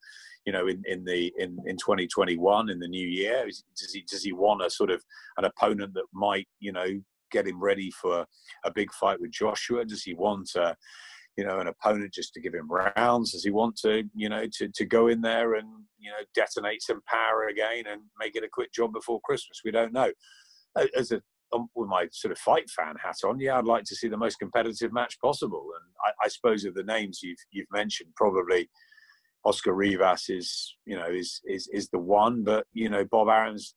you 0.46 0.52
know, 0.52 0.66
in, 0.66 0.82
in 0.86 1.04
the 1.04 1.32
in, 1.38 1.56
in 1.64 1.76
2021 1.78 2.68
in 2.68 2.78
the 2.78 2.86
new 2.86 3.08
year? 3.08 3.46
Does 3.46 3.92
he 3.92 4.02
does 4.02 4.22
he 4.22 4.32
want 4.32 4.62
a 4.62 4.68
sort 4.68 4.90
of 4.90 5.02
an 5.38 5.46
opponent 5.46 5.94
that 5.94 6.04
might 6.12 6.46
you 6.60 6.72
know 6.72 7.00
get 7.34 7.46
him 7.46 7.60
ready 7.60 7.90
for 7.90 8.24
a 8.64 8.72
big 8.72 8.92
fight 8.92 9.20
with 9.20 9.32
Joshua? 9.32 9.84
Does 9.84 10.02
he 10.02 10.14
want 10.14 10.50
a, 10.56 10.76
you 11.36 11.44
know, 11.44 11.58
an 11.58 11.66
opponent 11.66 12.14
just 12.14 12.32
to 12.34 12.40
give 12.40 12.54
him 12.54 12.68
rounds? 12.70 13.32
Does 13.32 13.44
he 13.44 13.50
want 13.50 13.76
to, 13.78 14.04
you 14.14 14.28
know, 14.28 14.44
to, 14.58 14.68
to 14.68 14.84
go 14.86 15.08
in 15.08 15.20
there 15.20 15.54
and, 15.54 15.68
you 15.98 16.10
know, 16.10 16.24
detonate 16.34 16.82
some 16.82 17.02
power 17.08 17.48
again 17.48 17.84
and 17.90 18.02
make 18.18 18.36
it 18.36 18.44
a 18.44 18.48
quick 18.48 18.72
job 18.72 18.92
before 18.92 19.20
Christmas? 19.24 19.60
We 19.64 19.70
don't 19.70 19.92
know. 19.92 20.10
As 20.96 21.12
a 21.12 21.20
um, 21.54 21.68
with 21.74 21.88
my 21.88 22.08
sort 22.10 22.32
of 22.32 22.38
fight 22.38 22.68
fan 22.70 22.94
hat 23.02 23.16
on, 23.24 23.38
yeah, 23.38 23.58
I'd 23.58 23.64
like 23.64 23.84
to 23.84 23.94
see 23.94 24.08
the 24.08 24.16
most 24.16 24.38
competitive 24.38 24.92
match 24.92 25.18
possible. 25.20 25.68
And 25.76 25.84
I, 26.04 26.26
I 26.26 26.28
suppose 26.28 26.64
of 26.64 26.74
the 26.74 26.82
names 26.82 27.20
you've 27.22 27.38
you've 27.52 27.70
mentioned, 27.72 28.10
probably 28.16 28.68
Oscar 29.44 29.74
Rivas 29.74 30.28
is, 30.30 30.74
you 30.84 30.96
know, 30.96 31.08
is 31.08 31.40
is 31.44 31.68
is 31.72 31.88
the 31.90 31.98
one. 31.98 32.42
But 32.44 32.66
you 32.72 32.88
know, 32.88 33.04
Bob 33.04 33.28
Arum's 33.28 33.74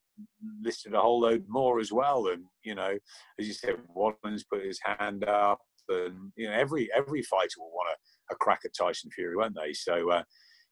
listed 0.62 0.94
a 0.94 1.00
whole 1.00 1.22
load 1.22 1.46
more 1.48 1.80
as 1.80 1.92
well. 1.92 2.28
And 2.28 2.44
you 2.64 2.76
know, 2.76 2.98
as 3.40 3.48
you 3.48 3.54
said, 3.54 3.76
Wallin's 3.94 4.44
put 4.44 4.66
his 4.66 4.80
hand 4.84 5.24
up, 5.26 5.60
and 5.90 6.32
you 6.36 6.48
know, 6.48 6.54
every 6.54 6.90
every 6.96 7.22
fighter 7.24 7.56
will 7.58 7.72
want 7.72 7.96
a, 7.96 8.34
a 8.34 8.38
crack 8.38 8.62
at 8.66 8.72
Tyson 8.78 9.12
Fury, 9.12 9.36
won't 9.36 9.56
they? 9.56 9.74
So. 9.74 10.12
Uh, 10.12 10.24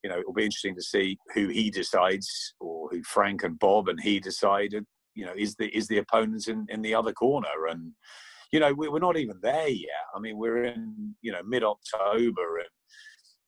you 0.04 0.10
know, 0.10 0.20
it 0.20 0.28
will 0.28 0.36
be 0.36 0.46
interesting 0.46 0.76
to 0.76 0.84
see 0.84 1.18
who 1.34 1.48
he 1.48 1.72
decides, 1.72 2.54
or 2.60 2.88
who 2.92 3.02
Frank 3.02 3.42
and 3.42 3.58
Bob 3.58 3.88
and 3.88 4.00
he 4.00 4.20
decided. 4.20 4.86
You 5.16 5.26
know, 5.26 5.34
is 5.36 5.56
the 5.56 5.76
is 5.76 5.88
the 5.88 5.98
opponents 5.98 6.48
in, 6.48 6.68
in 6.70 6.84
the 6.84 6.94
other 6.94 7.12
corner, 7.12 7.66
and 7.72 7.92
you 8.52 8.60
know, 8.60 8.72
we're 8.72 9.00
not 9.00 9.18
even 9.18 9.40
there 9.42 9.68
yet. 9.68 10.06
I 10.16 10.20
mean, 10.20 10.38
we're 10.38 10.66
in 10.66 11.16
you 11.24 11.32
know 11.32 11.42
mid 11.44 11.64
October, 11.64 12.58
and 12.60 12.70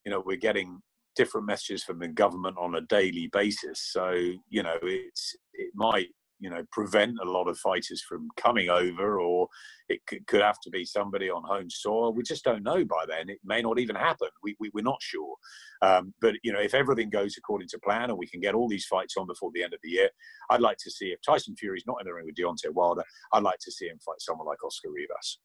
you 0.04 0.12
know, 0.12 0.24
we're 0.26 0.38
getting 0.38 0.80
different 1.18 1.48
messages 1.48 1.84
from 1.84 2.00
the 2.00 2.08
government 2.08 2.58
on 2.60 2.76
a 2.76 2.82
daily 2.82 3.30
basis. 3.34 3.90
So 3.92 4.12
you 4.50 4.64
know, 4.64 4.78
it's 4.84 5.36
it 5.54 5.72
might 5.76 6.08
you 6.40 6.50
know 6.52 6.64
prevent 6.72 7.18
a 7.22 7.30
lot 7.30 7.48
of 7.48 7.58
fighters 7.58 8.02
from 8.08 8.28
coming 8.38 8.70
over, 8.70 9.20
or 9.20 9.48
it 9.90 10.00
could, 10.08 10.26
could 10.28 10.42
have 10.42 10.60
to 10.62 10.70
be 10.70 10.86
somebody 10.86 11.30
on 11.30 11.44
home 11.44 11.70
soil. 11.70 12.14
We 12.14 12.24
just 12.24 12.44
don't 12.44 12.64
know 12.64 12.86
by 12.86 13.06
then. 13.08 13.30
It 13.30 13.40
may 13.44 13.62
not 13.62 13.80
even 13.80 13.96
happen. 13.96 14.30
We, 14.44 14.56
we 14.60 14.70
are 14.76 14.84
not 14.84 15.02
sure. 15.02 15.36
Um, 15.82 16.14
but 16.22 16.36
you 16.44 16.54
know, 16.54 16.62
if 16.62 16.74
everything 16.74 17.10
goes 17.10 17.36
according 17.38 17.70
to 17.70 17.80
plan, 17.80 18.10
and 18.10 18.20
we 18.20 18.28
can 18.28 18.40
get 18.40 18.56
all 18.56 18.70
these 18.70 18.86
fights 18.86 19.16
on 19.18 19.28
before 19.28 19.52
the 19.54 19.64
end 19.64 19.74
of 19.74 19.80
the 19.84 19.90
year, 19.90 20.10
I'd 20.50 20.62
like 20.62 20.78
to 20.84 20.92
see 20.92 21.08
if 21.08 21.20
Tyson 21.26 21.56
Fury's 21.56 21.86
not 21.88 21.98
in 22.00 22.06
the 22.06 22.14
ring 22.14 22.26
with 22.26 22.36
Deontay 22.36 22.74
Wilder, 22.74 23.04
I'd 23.34 23.44
like 23.44 23.60
to 23.62 23.72
see 23.72 23.88
him 23.88 24.00
fight 24.06 24.20
someone 24.22 24.48
like 24.48 24.64
Oscar 24.64 24.92
Rivas. 24.92 25.40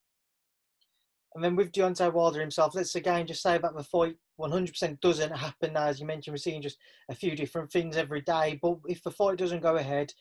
And 1.34 1.42
then 1.42 1.56
with 1.56 1.72
Deontay 1.72 2.12
Wilder 2.12 2.40
himself, 2.40 2.74
let's 2.74 2.94
again 2.94 3.26
just 3.26 3.42
say 3.42 3.58
that 3.58 3.74
the 3.74 3.82
fight 3.82 4.16
100% 4.38 5.00
doesn't 5.00 5.36
happen. 5.36 5.72
now. 5.72 5.86
As 5.86 6.00
you 6.00 6.06
mentioned, 6.06 6.34
we're 6.34 6.38
seeing 6.38 6.62
just 6.62 6.78
a 7.08 7.14
few 7.14 7.34
different 7.34 7.70
things 7.70 7.96
every 7.96 8.20
day. 8.20 8.58
But 8.60 8.78
if 8.86 9.02
the 9.02 9.10
fight 9.10 9.38
doesn't 9.38 9.62
go 9.62 9.76
ahead, 9.76 10.12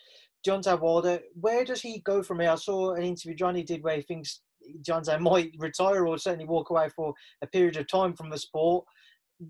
Deontay 0.48 0.80
Wilder, 0.80 1.20
where 1.34 1.66
does 1.66 1.82
he 1.82 2.00
go 2.00 2.24
from 2.24 2.40
here? 2.40 2.52
I 2.52 2.56
saw 2.56 2.94
an 2.94 3.04
interview 3.04 3.36
Johnny 3.36 3.64
did 3.64 3.84
where 3.84 3.98
he 3.98 4.02
thinks 4.02 4.42
Deontay 4.88 5.20
might 5.20 5.52
retire 5.60 6.08
or 6.08 6.18
certainly 6.18 6.46
walk 6.46 6.70
away 6.70 6.90
for 6.96 7.14
a 7.42 7.48
period 7.48 7.78
of 7.78 7.88
time 7.88 8.14
from 8.14 8.30
the 8.30 8.38
sport. 8.38 8.86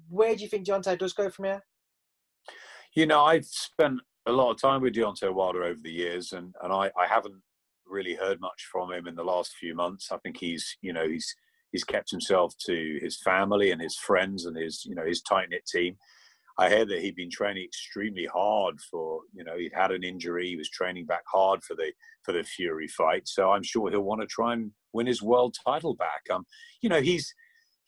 Where 0.10 0.36
do 0.36 0.42
you 0.42 0.50
think 0.50 0.66
Deontay 0.66 0.98
does 0.98 1.14
go 1.14 1.30
from 1.30 1.46
here? 1.46 1.64
You 2.96 3.06
know, 3.06 3.24
I've 3.24 3.46
spent 3.46 4.02
a 4.26 4.32
lot 4.32 4.52
of 4.52 4.62
time 4.62 4.82
with 4.82 4.94
Deontay 4.94 5.34
Wilder 5.34 5.64
over 5.64 5.80
the 5.82 5.92
years, 5.92 6.34
and, 6.34 6.54
and 6.62 6.74
I, 6.74 6.92
I 6.98 7.08
haven't 7.08 7.42
really 7.86 8.16
heard 8.16 8.40
much 8.40 8.68
from 8.72 8.92
him 8.92 9.08
in 9.08 9.16
the 9.16 9.24
last 9.24 9.54
few 9.54 9.76
months. 9.76 10.12
I 10.12 10.18
think 10.18 10.38
he's, 10.38 10.78
you 10.82 10.94
know, 10.94 11.08
he's 11.08 11.36
he's 11.72 11.84
kept 11.84 12.12
himself 12.12 12.54
to 12.66 13.00
his 13.02 13.18
family 13.22 13.72
and 13.72 13.82
his 13.82 13.98
friends 13.98 14.46
and 14.46 14.58
his 14.58 14.86
you 14.86 14.96
know 14.96 15.06
his 15.06 15.22
tight 15.22 15.50
knit 15.50 15.66
team. 15.66 15.98
I 16.58 16.70
heard 16.70 16.90
that 16.90 17.02
he'd 17.02 17.16
been 17.16 17.32
training 17.32 17.64
extremely 17.64 18.26
hard 18.26 18.80
for 18.80 19.22
you 19.34 19.44
know 19.44 19.58
he'd 19.58 19.74
had 19.74 19.92
an 19.92 20.04
injury. 20.04 20.48
He 20.48 20.58
was 20.58 20.70
training 20.70 21.06
back 21.06 21.24
hard 21.32 21.64
for 21.64 21.76
the 21.76 21.92
for 22.24 22.34
the 22.34 22.44
Fury 22.44 22.88
fight. 22.88 23.28
So 23.28 23.52
I'm 23.52 23.64
sure 23.64 23.90
he'll 23.90 24.02
want 24.02 24.22
to 24.22 24.28
try 24.28 24.54
and 24.54 24.72
win 24.94 25.08
his 25.08 25.22
world 25.22 25.56
title 25.66 25.96
back. 25.96 26.22
Um, 26.32 26.46
you 26.82 26.90
know 26.90 27.02
he's 27.02 27.34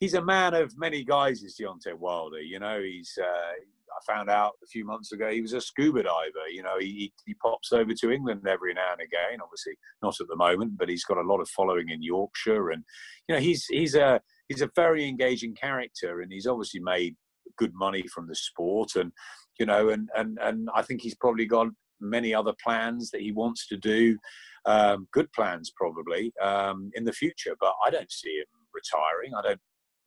he's 0.00 0.14
a 0.14 0.24
man 0.24 0.54
of 0.54 0.76
many 0.76 1.04
guises, 1.04 1.56
Deontay 1.60 1.94
Wilder. 1.94 2.40
You 2.40 2.58
know 2.58 2.80
he's 2.82 3.16
uh, 3.22 3.52
I 3.90 4.12
found 4.12 4.30
out 4.30 4.52
a 4.62 4.66
few 4.66 4.84
months 4.84 5.12
ago 5.12 5.30
he 5.30 5.40
was 5.40 5.52
a 5.52 5.60
scuba 5.60 6.02
diver. 6.02 6.48
You 6.50 6.62
know, 6.62 6.78
he, 6.78 7.12
he 7.26 7.34
pops 7.34 7.72
over 7.72 7.92
to 7.94 8.10
England 8.10 8.46
every 8.48 8.74
now 8.74 8.92
and 8.92 9.00
again. 9.00 9.40
Obviously, 9.42 9.74
not 10.02 10.20
at 10.20 10.28
the 10.28 10.36
moment, 10.36 10.76
but 10.76 10.88
he's 10.88 11.04
got 11.04 11.18
a 11.18 11.22
lot 11.22 11.40
of 11.40 11.48
following 11.48 11.88
in 11.88 12.02
Yorkshire, 12.02 12.70
and 12.70 12.84
you 13.28 13.34
know, 13.34 13.40
he's 13.40 13.64
he's 13.66 13.94
a 13.94 14.20
he's 14.48 14.62
a 14.62 14.70
very 14.74 15.08
engaging 15.08 15.54
character, 15.54 16.20
and 16.20 16.32
he's 16.32 16.46
obviously 16.46 16.80
made 16.80 17.16
good 17.58 17.72
money 17.74 18.04
from 18.12 18.26
the 18.26 18.34
sport, 18.34 18.96
and 18.96 19.12
you 19.58 19.66
know, 19.66 19.90
and 19.90 20.08
and 20.16 20.38
and 20.42 20.68
I 20.74 20.82
think 20.82 21.00
he's 21.00 21.16
probably 21.16 21.46
got 21.46 21.68
many 22.00 22.34
other 22.34 22.52
plans 22.62 23.10
that 23.10 23.20
he 23.20 23.32
wants 23.32 23.66
to 23.68 23.76
do, 23.76 24.18
um, 24.66 25.06
good 25.12 25.32
plans 25.32 25.72
probably 25.76 26.32
um, 26.42 26.90
in 26.94 27.04
the 27.04 27.12
future. 27.12 27.54
But 27.58 27.74
I 27.86 27.90
don't 27.90 28.10
see 28.10 28.36
him 28.38 28.46
retiring. 28.72 29.32
I 29.36 29.42
don't 29.42 29.60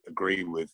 agree 0.08 0.44
with 0.44 0.72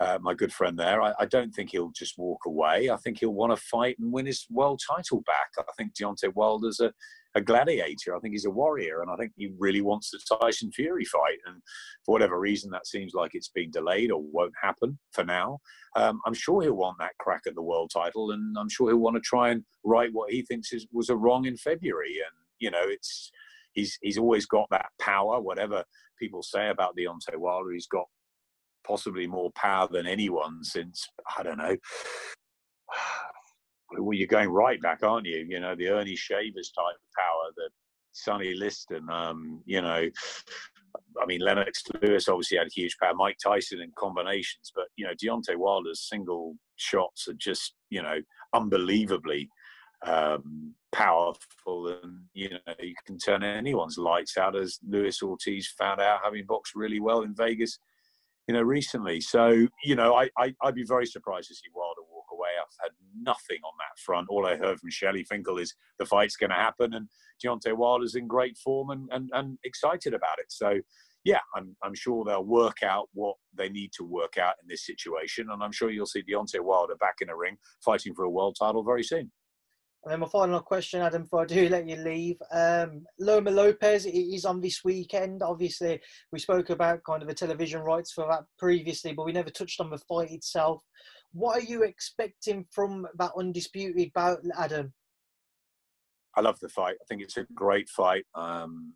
uh, 0.00 0.18
my 0.20 0.34
good 0.34 0.52
friend 0.52 0.78
there. 0.78 1.00
I, 1.00 1.12
I, 1.20 1.26
don't 1.26 1.52
think 1.52 1.70
he'll 1.70 1.92
just 1.92 2.18
walk 2.18 2.46
away. 2.46 2.90
I 2.90 2.96
think 2.96 3.18
he'll 3.18 3.34
want 3.34 3.56
to 3.56 3.62
fight 3.64 3.96
and 4.00 4.12
win 4.12 4.26
his 4.26 4.44
world 4.50 4.80
title 4.86 5.22
back. 5.22 5.50
I 5.58 5.62
think 5.76 5.94
Deontay 5.94 6.34
Wilder's 6.34 6.80
a, 6.80 6.92
a 7.36 7.40
gladiator. 7.40 8.16
I 8.16 8.18
think 8.18 8.32
he's 8.32 8.44
a 8.44 8.50
warrior, 8.50 9.02
and 9.02 9.10
I 9.10 9.16
think 9.16 9.32
he 9.36 9.52
really 9.56 9.82
wants 9.82 10.10
the 10.10 10.36
Tyson 10.40 10.72
Fury 10.72 11.04
fight. 11.04 11.38
And 11.46 11.62
for 12.04 12.12
whatever 12.12 12.40
reason, 12.40 12.70
that 12.72 12.88
seems 12.88 13.14
like 13.14 13.32
it's 13.34 13.50
been 13.50 13.70
delayed 13.70 14.10
or 14.10 14.20
won't 14.20 14.54
happen 14.60 14.98
for 15.12 15.24
now. 15.24 15.60
Um, 15.94 16.20
I'm 16.26 16.34
sure 16.34 16.62
he'll 16.62 16.74
want 16.74 16.98
that 16.98 17.16
crack 17.20 17.42
at 17.46 17.54
the 17.54 17.62
world 17.62 17.92
title, 17.94 18.32
and 18.32 18.56
I'm 18.58 18.68
sure 18.68 18.88
he'll 18.88 18.98
want 18.98 19.16
to 19.16 19.20
try 19.20 19.50
and 19.50 19.62
right 19.84 20.10
what 20.12 20.32
he 20.32 20.42
thinks 20.42 20.72
is, 20.72 20.86
was 20.92 21.08
a 21.08 21.16
wrong 21.16 21.44
in 21.44 21.56
February. 21.56 22.16
And 22.16 22.34
you 22.58 22.70
know, 22.72 22.82
it's 22.82 23.30
he's 23.74 23.96
he's 24.02 24.18
always 24.18 24.46
got 24.46 24.68
that 24.70 24.86
power. 25.00 25.40
Whatever 25.40 25.84
people 26.18 26.42
say 26.42 26.70
about 26.70 26.96
Deontay 26.96 27.36
Wilder, 27.36 27.70
he's 27.72 27.86
got 27.86 28.06
possibly 28.86 29.26
more 29.26 29.50
power 29.52 29.88
than 29.90 30.06
anyone 30.06 30.62
since 30.62 31.08
I 31.38 31.42
don't 31.42 31.58
know. 31.58 31.76
Well, 33.96 34.14
you're 34.14 34.26
going 34.26 34.48
right 34.48 34.82
back, 34.82 35.04
aren't 35.04 35.26
you? 35.26 35.46
You 35.48 35.60
know, 35.60 35.76
the 35.76 35.86
Ernie 35.90 36.16
Shavers 36.16 36.72
type 36.74 36.96
of 36.96 37.12
power, 37.16 37.52
the 37.54 37.68
Sonny 38.10 38.52
Liston, 38.52 39.08
um, 39.08 39.62
you 39.66 39.80
know, 39.80 40.08
I 41.20 41.26
mean, 41.26 41.40
Lennox 41.40 41.82
Lewis 42.02 42.28
obviously 42.28 42.58
had 42.58 42.68
huge 42.74 42.96
power. 43.00 43.14
Mike 43.14 43.36
Tyson 43.42 43.80
in 43.80 43.92
combinations, 43.96 44.72
but 44.74 44.86
you 44.96 45.06
know, 45.06 45.12
Deontay 45.12 45.56
Wilder's 45.56 46.08
single 46.08 46.56
shots 46.76 47.28
are 47.28 47.34
just 47.34 47.74
you 47.90 48.02
know 48.02 48.18
unbelievably 48.54 49.48
um, 50.06 50.74
powerful, 50.92 51.88
and 52.02 52.20
you 52.32 52.50
know 52.50 52.74
you 52.80 52.94
can 53.06 53.18
turn 53.18 53.42
anyone's 53.42 53.98
lights 53.98 54.36
out, 54.36 54.56
as 54.56 54.78
Luis 54.88 55.22
Ortiz 55.22 55.68
found 55.78 56.00
out, 56.00 56.20
having 56.24 56.46
boxed 56.46 56.74
really 56.74 57.00
well 57.00 57.22
in 57.22 57.34
Vegas 57.34 57.78
you 58.46 58.54
know, 58.54 58.62
recently. 58.62 59.20
So, 59.20 59.66
you 59.82 59.96
know, 59.96 60.14
I, 60.14 60.28
I, 60.38 60.52
would 60.62 60.74
be 60.74 60.84
very 60.84 61.06
surprised 61.06 61.48
to 61.48 61.54
see 61.54 61.68
Wilder 61.74 62.02
walk 62.12 62.26
away. 62.32 62.50
I've 62.60 62.76
had 62.82 62.92
nothing 63.18 63.58
on 63.64 63.72
that 63.78 63.98
front. 63.98 64.28
All 64.28 64.46
I 64.46 64.56
heard 64.56 64.78
from 64.78 64.90
Shelly 64.90 65.24
Finkel 65.24 65.58
is 65.58 65.74
the 65.98 66.04
fight's 66.04 66.36
going 66.36 66.50
to 66.50 66.56
happen 66.56 66.94
and 66.94 67.08
Deontay 67.42 67.76
Wilder's 67.76 68.14
in 68.14 68.26
great 68.26 68.58
form 68.58 68.90
and, 68.90 69.08
and, 69.12 69.30
and 69.32 69.58
excited 69.64 70.14
about 70.14 70.38
it. 70.38 70.46
So, 70.52 70.80
yeah, 71.24 71.40
I'm, 71.54 71.74
I'm 71.82 71.94
sure 71.94 72.24
they'll 72.24 72.44
work 72.44 72.82
out 72.82 73.08
what 73.14 73.36
they 73.56 73.70
need 73.70 73.92
to 73.96 74.04
work 74.04 74.36
out 74.36 74.54
in 74.62 74.68
this 74.68 74.84
situation. 74.84 75.48
And 75.50 75.62
I'm 75.62 75.72
sure 75.72 75.90
you'll 75.90 76.04
see 76.04 76.22
Deontay 76.22 76.60
Wilder 76.60 76.96
back 76.96 77.16
in 77.22 77.30
a 77.30 77.36
ring 77.36 77.56
fighting 77.82 78.14
for 78.14 78.24
a 78.24 78.30
world 78.30 78.56
title 78.60 78.84
very 78.84 79.02
soon. 79.02 79.32
And 80.04 80.12
then 80.12 80.20
my 80.20 80.28
final 80.28 80.60
question, 80.60 81.00
Adam, 81.00 81.22
before 81.22 81.42
I 81.42 81.46
do 81.46 81.68
let 81.70 81.88
you 81.88 81.96
leave. 81.96 82.36
Um, 82.52 83.04
Loma 83.18 83.50
Lopez 83.50 84.06
is 84.06 84.44
on 84.44 84.60
this 84.60 84.84
weekend. 84.84 85.42
Obviously, 85.42 86.00
we 86.30 86.38
spoke 86.38 86.70
about 86.70 87.04
kind 87.04 87.22
of 87.22 87.28
the 87.28 87.34
television 87.34 87.80
rights 87.80 88.12
for 88.12 88.26
that 88.28 88.44
previously, 88.58 89.12
but 89.12 89.24
we 89.24 89.32
never 89.32 89.50
touched 89.50 89.80
on 89.80 89.90
the 89.90 89.98
fight 89.98 90.30
itself. 90.30 90.82
What 91.32 91.58
are 91.58 91.64
you 91.64 91.82
expecting 91.82 92.66
from 92.70 93.06
that 93.18 93.32
undisputed 93.36 94.12
bout, 94.14 94.38
Adam? 94.58 94.92
I 96.36 96.42
love 96.42 96.60
the 96.60 96.68
fight. 96.68 96.96
I 97.00 97.04
think 97.08 97.22
it's 97.22 97.36
a 97.36 97.46
great 97.54 97.88
fight. 97.88 98.24
Um, 98.34 98.92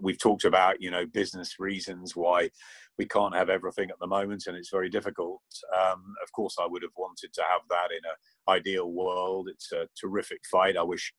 we've 0.00 0.18
talked 0.18 0.44
about 0.44 0.80
you 0.80 0.90
know 0.90 1.06
business 1.06 1.58
reasons 1.58 2.14
why 2.14 2.50
we 2.98 3.06
can't 3.06 3.34
have 3.34 3.50
everything 3.50 3.90
at 3.90 3.98
the 4.00 4.06
moment 4.06 4.44
and 4.46 4.56
it's 4.56 4.70
very 4.70 4.88
difficult. 4.88 5.42
Um, 5.74 6.14
of 6.22 6.32
course 6.32 6.56
i 6.60 6.66
would 6.66 6.82
have 6.82 6.92
wanted 6.96 7.32
to 7.34 7.42
have 7.42 7.62
that 7.70 7.90
in 7.90 8.04
an 8.04 8.56
ideal 8.56 8.90
world. 8.90 9.48
It's 9.48 9.72
a 9.72 9.88
terrific 10.00 10.40
fight. 10.50 10.76
I 10.76 10.82
wish 10.82 11.12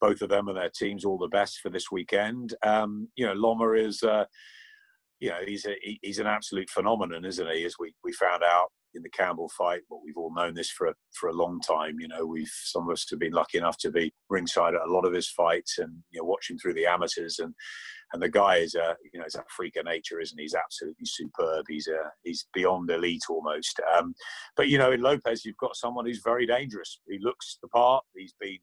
both 0.00 0.22
of 0.22 0.28
them 0.28 0.48
and 0.48 0.56
their 0.56 0.70
teams 0.70 1.04
all 1.04 1.18
the 1.18 1.28
best 1.28 1.58
for 1.60 1.70
this 1.70 1.90
weekend. 1.90 2.54
Um, 2.62 3.08
you 3.16 3.26
know 3.26 3.34
loma 3.34 3.72
is 3.72 4.02
uh, 4.02 4.24
you 5.20 5.30
know 5.30 5.40
he's 5.46 5.66
a, 5.66 5.74
he's 6.02 6.18
an 6.18 6.26
absolute 6.26 6.70
phenomenon 6.70 7.24
isn't 7.24 7.50
he 7.50 7.64
as 7.64 7.74
we, 7.78 7.94
we 8.04 8.12
found 8.12 8.42
out 8.42 8.70
in 8.98 9.02
the 9.02 9.10
Campbell 9.10 9.50
fight. 9.56 9.80
But 9.88 10.00
we've 10.04 10.16
all 10.16 10.34
known 10.34 10.54
this 10.54 10.70
for 10.70 10.88
a, 10.88 10.94
for 11.18 11.30
a 11.30 11.34
long 11.34 11.60
time. 11.60 11.98
You 11.98 12.08
know, 12.08 12.26
we've 12.26 12.52
some 12.64 12.82
of 12.82 12.92
us 12.92 13.06
have 13.10 13.18
been 13.18 13.32
lucky 13.32 13.56
enough 13.56 13.78
to 13.78 13.90
be 13.90 14.12
ringside 14.28 14.74
at 14.74 14.86
a 14.86 14.92
lot 14.92 15.06
of 15.06 15.14
his 15.14 15.30
fights 15.30 15.78
and 15.78 16.02
you 16.10 16.20
know 16.20 16.26
watch 16.26 16.50
him 16.50 16.58
through 16.58 16.74
the 16.74 16.86
amateurs. 16.86 17.38
And 17.38 17.54
and 18.12 18.22
the 18.22 18.28
guy 18.28 18.56
is 18.56 18.74
a 18.74 18.96
you 19.12 19.18
know 19.18 19.24
he's 19.24 19.34
a 19.36 19.44
freak 19.56 19.76
of 19.76 19.86
nature, 19.86 20.20
isn't 20.20 20.38
he? 20.38 20.44
He's 20.44 20.54
absolutely 20.54 21.06
superb. 21.06 21.64
He's 21.68 21.88
a 21.88 22.10
he's 22.24 22.46
beyond 22.52 22.90
elite 22.90 23.24
almost. 23.30 23.80
Um, 23.96 24.14
but 24.56 24.68
you 24.68 24.76
know, 24.76 24.92
in 24.92 25.00
Lopez, 25.00 25.44
you've 25.44 25.56
got 25.56 25.76
someone 25.76 26.04
who's 26.04 26.22
very 26.22 26.46
dangerous. 26.46 27.00
He 27.08 27.18
looks 27.20 27.58
the 27.62 27.68
part. 27.68 28.04
He's 28.14 28.34
been 28.40 28.58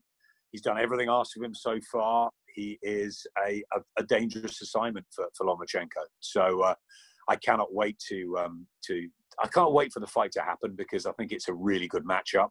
he's 0.51 0.61
done 0.61 0.79
everything 0.79 1.09
asked 1.09 1.35
of 1.37 1.43
him 1.43 1.53
so 1.53 1.79
far. 1.91 2.29
He 2.53 2.79
is 2.81 3.27
a, 3.45 3.61
a, 3.73 3.81
a 3.97 4.03
dangerous 4.03 4.61
assignment 4.61 5.05
for, 5.13 5.25
for 5.37 5.45
Lomachenko. 5.45 6.05
So 6.21 6.61
uh, 6.61 6.75
I 7.27 7.35
cannot 7.35 7.73
wait 7.73 7.97
to 8.09 8.37
um, 8.37 8.65
to 8.85 9.07
I 9.41 9.47
can't 9.47 9.73
wait 9.73 9.91
for 9.91 9.99
the 9.99 10.07
fight 10.07 10.31
to 10.33 10.41
happen 10.41 10.75
because 10.75 11.05
I 11.05 11.11
think 11.13 11.31
it's 11.31 11.47
a 11.47 11.53
really 11.53 11.87
good 11.87 12.05
matchup, 12.05 12.49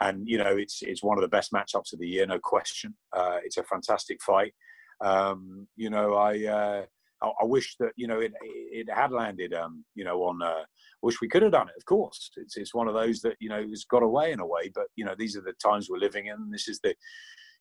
and 0.00 0.26
you 0.26 0.38
know 0.38 0.56
it's 0.56 0.80
it's 0.82 1.02
one 1.02 1.18
of 1.18 1.22
the 1.22 1.28
best 1.28 1.52
matchups 1.52 1.92
of 1.92 1.98
the 1.98 2.08
year, 2.08 2.26
no 2.26 2.38
question. 2.38 2.94
Uh, 3.12 3.38
it's 3.44 3.56
a 3.56 3.64
fantastic 3.64 4.22
fight. 4.22 4.54
Um, 5.00 5.66
you 5.76 5.90
know, 5.90 6.14
I, 6.14 6.46
uh, 6.46 6.84
I, 7.22 7.26
I 7.26 7.44
wish 7.44 7.76
that 7.80 7.92
you 7.96 8.06
know 8.06 8.20
it 8.20 8.32
it 8.42 8.88
had 8.92 9.12
landed. 9.12 9.54
Um, 9.54 9.84
you 9.94 10.04
know, 10.04 10.22
on 10.22 10.42
uh, 10.42 10.64
wish 11.02 11.20
we 11.20 11.28
could 11.28 11.42
have 11.42 11.52
done 11.52 11.68
it. 11.68 11.74
Of 11.76 11.84
course, 11.84 12.30
it's 12.36 12.56
it's 12.56 12.74
one 12.74 12.88
of 12.88 12.94
those 12.94 13.20
that 13.22 13.36
you 13.40 13.48
know 13.48 13.66
has 13.68 13.84
got 13.84 14.02
away 14.02 14.32
in 14.32 14.40
a 14.40 14.46
way. 14.46 14.70
But 14.74 14.86
you 14.96 15.04
know, 15.04 15.14
these 15.18 15.36
are 15.36 15.42
the 15.42 15.54
times 15.62 15.88
we're 15.88 15.98
living 15.98 16.26
in. 16.26 16.50
This 16.50 16.68
is 16.68 16.80
the 16.82 16.94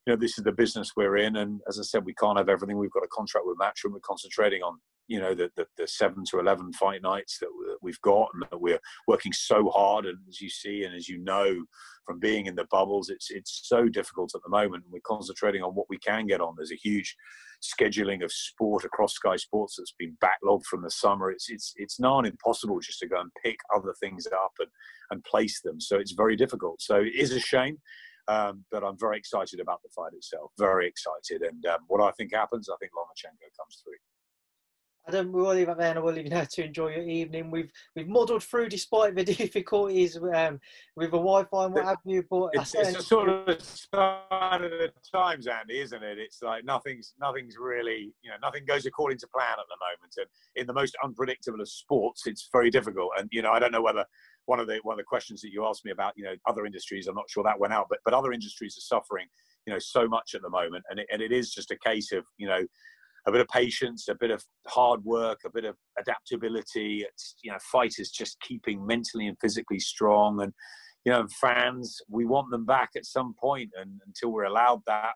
you 0.05 0.13
know, 0.13 0.17
this 0.17 0.38
is 0.38 0.43
the 0.43 0.51
business 0.51 0.91
we're 0.95 1.17
in. 1.17 1.36
And 1.36 1.61
as 1.67 1.80
I 1.80 1.84
said, 1.84 2.05
we 2.05 2.13
can't 2.13 2.38
have 2.38 2.49
everything. 2.49 2.78
We've 2.78 2.91
got 2.91 3.03
a 3.03 3.07
contract 3.11 3.45
with 3.45 3.57
Matchroom. 3.57 3.93
We're 3.93 3.99
concentrating 3.99 4.63
on, 4.63 4.80
you 5.08 5.20
know, 5.20 5.34
the, 5.34 5.52
the, 5.56 5.66
the 5.78 5.88
seven 5.88 6.24
to 6.30 6.39
11 6.39 6.74
fight 6.74 7.02
nights 7.02 7.38
that, 7.39 7.49
we've 7.82 8.02
got 8.02 8.30
and 8.34 8.43
that 8.43 8.62
we're 8.62 8.80
working 9.08 9.34
so 9.34 9.70
hard. 9.70 10.06
And 10.06 10.18
as 10.30 10.39
you 10.39 10.49
see, 10.49 10.84
and 10.84 10.95
as 10.95 11.10
you 11.10 11.18
know 11.18 11.64
from 12.06 12.20
being 12.20 12.45
in 12.45 12.56
the 12.56 12.68
bubbles, 12.70 13.10
it's, 13.10 13.32
it's 13.32 13.62
so 13.64 13.88
difficult 13.88 14.32
at 14.36 14.41
the 14.43 14.49
moment. 14.49 14.84
And 14.84 14.93
we're 14.93 14.99
concentrating 15.06 15.64
on 15.64 15.74
what 15.74 15.88
we 15.89 15.97
can 15.97 16.28
get 16.28 16.41
on. 16.41 16.54
There's 16.56 16.72
a 16.72 16.76
huge 16.76 17.16
scheduling 17.62 18.24
of 18.24 18.32
sport 18.32 18.86
across 18.86 19.14
Sky 19.14 19.36
Sports 19.36 19.76
that's 19.78 19.93
been 19.97 20.18
backlogged 20.24 20.66
from 20.66 20.82
the 20.82 20.91
summer. 20.91 21.32
It's, 21.32 21.49
it's, 21.49 21.74
it's 21.76 21.99
not 21.99 22.26
impossible 22.26 22.80
just 22.80 22.99
to 22.99 23.08
go 23.08 23.20
and 23.20 23.32
pick 23.43 23.58
other 23.76 23.93
things 23.99 24.28
up 24.28 24.54
and, 24.60 24.70
and 25.12 25.24
place 25.24 25.62
them. 25.62 25.80
So 25.80 25.97
it's 25.97 26.14
very 26.14 26.36
difficult. 26.36 26.82
So 26.82 26.97
it 26.97 27.16
is 27.16 27.32
a 27.32 27.39
shame. 27.39 27.78
Um, 28.28 28.64
but 28.72 28.84
I'm 28.84 28.97
very 28.99 29.18
excited 29.18 29.60
about 29.60 29.82
the 29.84 29.89
fight 29.95 30.14
itself. 30.14 30.52
Very 30.58 30.88
excited. 30.88 31.41
And 31.41 31.66
um, 31.66 31.80
what 31.88 32.02
I 32.02 32.12
think 32.12 32.34
happens, 32.34 32.70
I 32.70 32.76
think 32.80 32.91
Lomachenko 32.93 33.49
comes 33.58 33.82
through. 33.84 33.97
Adam, 35.08 35.32
we'll 35.32 35.54
leave 35.54 35.70
it 35.70 35.78
there 35.78 35.91
and 35.91 36.04
we'll 36.04 36.14
leave 36.14 36.26
you 36.26 36.30
now 36.30 36.43
to 36.43 36.64
enjoy 36.64 36.89
your 36.89 37.04
evening. 37.04 37.49
We've 37.49 37.72
we've 37.95 38.08
muddled 38.08 38.43
through 38.43 38.70
despite 38.70 39.16
the 39.16 39.24
difficulties 39.36 40.18
um, 40.18 40.60
with 40.95 41.12
the 41.12 41.18
Wi-Fi 41.18 41.66
and 41.66 41.74
what 41.74 41.86
have 41.86 41.97
you. 42.06 42.24
But 42.30 42.52
it's, 42.54 42.76
it's 42.76 42.99
a 42.99 43.02
sort 43.02 43.30
of 43.30 43.47
a 43.47 43.60
sign 43.62 44.64
of 44.64 44.72
the 44.72 44.91
times, 45.12 45.47
Andy, 45.47 45.80
isn't 45.80 46.04
it? 46.04 46.20
It's 46.20 46.41
like 46.43 46.64
nothing's 46.66 47.14
nothing's 47.20 47.58
really 47.58 48.14
you 48.22 48.30
know 48.30 48.38
nothing 48.41 48.64
goes 48.66 48.86
according 48.86 49.18
to 49.20 49.28
plan 49.28 49.54
at 49.54 49.66
the 49.70 49.78
moment, 49.80 50.14
and 50.18 50.28
in 50.56 50.68
the 50.68 50.74
most 50.74 50.95
unpredictable 51.04 51.62
of 51.62 51.70
sports, 51.70 52.28
it's 52.28 52.49
very 52.52 52.70
difficult. 52.70 53.10
And 53.18 53.28
you 53.32 53.41
know, 53.41 53.52
I 53.52 53.60
don't 53.60 53.72
know 53.72 53.82
whether 53.82 54.06
one 54.45 54.60
of 54.60 54.68
the 54.68 54.80
one 54.84 54.93
of 54.93 54.97
the 54.97 55.04
questions 55.04 55.41
that 55.41 55.52
you 55.52 55.66
asked 55.66 55.84
me 55.84 55.91
about, 55.91 56.14
you 56.16 56.24
know, 56.24 56.36
other 56.47 56.66
industries. 56.66 57.08
I'm 57.08 57.16
not 57.16 57.30
sure 57.30 57.43
that 57.43 57.60
went 57.60 57.74
out, 57.74 57.88
but 57.89 57.99
but 58.06 58.14
other 58.14 58.34
industries 58.34 58.78
are 58.78 58.82
suffering, 58.82 59.28
you 59.66 59.74
know, 59.74 59.80
so 59.80 60.08
much 60.08 60.36
at 60.36 60.43
the 60.43 60.49
moment, 60.49 60.84
and 60.89 60.99
it, 60.99 61.08
and 61.12 61.22
it 61.22 61.32
is 61.32 61.52
just 61.52 61.72
a 61.72 61.78
case 61.78 62.12
of 62.12 62.26
you 62.38 62.47
know 62.47 62.66
a 63.28 63.32
bit 63.32 63.41
of 63.41 63.47
patience, 63.47 64.07
a 64.07 64.15
bit 64.15 64.32
of 64.32 64.43
hard 64.67 65.03
work, 65.03 65.39
a 65.45 65.51
bit 65.51 65.65
of 65.65 65.76
adaptability. 65.99 67.05
It's 67.07 67.36
you 67.43 67.51
know, 67.51 67.57
fighters 67.72 68.09
just 68.09 68.39
keeping 68.41 68.86
mentally 68.86 69.28
and 69.28 69.38
physically 69.39 69.80
strong, 69.80 70.41
and 70.41 70.53
you 71.05 71.11
know, 71.11 71.28
fans. 71.39 71.99
We 72.09 72.26
want 72.26 72.51
them 72.51 72.65
back 72.65 72.89
at 72.95 73.05
some 73.05 73.34
point, 73.39 73.69
and 73.80 74.01
until 74.05 74.32
we're 74.32 74.45
allowed 74.45 74.82
that, 74.88 75.13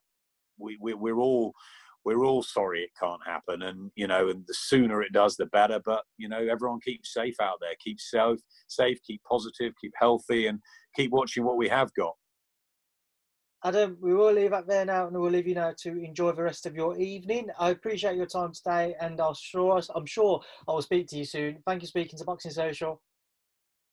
we, 0.57 0.77
we 0.79 0.93
we're 0.93 1.19
all 1.19 1.53
we're 2.05 2.23
all 2.23 2.43
sorry 2.43 2.81
it 2.81 2.91
can't 3.01 3.21
happen 3.25 3.63
and 3.63 3.91
you 3.95 4.07
know 4.07 4.29
and 4.29 4.45
the 4.47 4.53
sooner 4.53 5.01
it 5.01 5.11
does 5.11 5.35
the 5.35 5.47
better 5.47 5.79
but 5.83 6.03
you 6.17 6.29
know 6.29 6.47
everyone 6.49 6.79
keeps 6.79 7.11
safe 7.11 7.35
out 7.41 7.57
there 7.59 7.73
keep 7.83 7.99
safe 7.99 8.39
safe 8.67 8.99
keep 9.05 9.21
positive 9.27 9.73
keep 9.81 9.91
healthy 9.99 10.45
and 10.45 10.59
keep 10.95 11.11
watching 11.11 11.43
what 11.43 11.57
we 11.57 11.67
have 11.67 11.91
got 11.95 12.13
Adam, 13.65 13.97
we 13.99 14.13
will 14.13 14.31
leave 14.31 14.53
it 14.53 14.67
there 14.67 14.85
now, 14.85 15.07
and 15.07 15.19
we'll 15.19 15.31
leave 15.31 15.47
you 15.47 15.55
now 15.55 15.73
to 15.75 15.89
enjoy 16.03 16.31
the 16.33 16.43
rest 16.43 16.67
of 16.67 16.75
your 16.75 16.95
evening. 16.99 17.47
I 17.59 17.71
appreciate 17.71 18.15
your 18.15 18.27
time 18.27 18.53
today, 18.53 18.93
and 19.01 19.19
I'll 19.19 19.33
sure 19.33 19.81
I'm 19.95 20.05
sure 20.05 20.41
I 20.67 20.71
will 20.71 20.83
speak 20.83 21.07
to 21.07 21.17
you 21.17 21.25
soon. 21.25 21.63
Thank 21.65 21.81
you 21.81 21.87
for 21.87 21.89
speaking 21.89 22.19
to 22.19 22.25
Boxing 22.25 22.51
Social. 22.51 23.01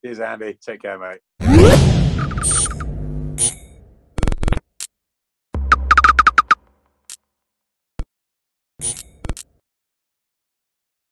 Cheers, 0.04 0.20
Andy. 0.20 0.58
Take 0.62 0.82
care, 0.82 0.98
mate. 0.98 1.22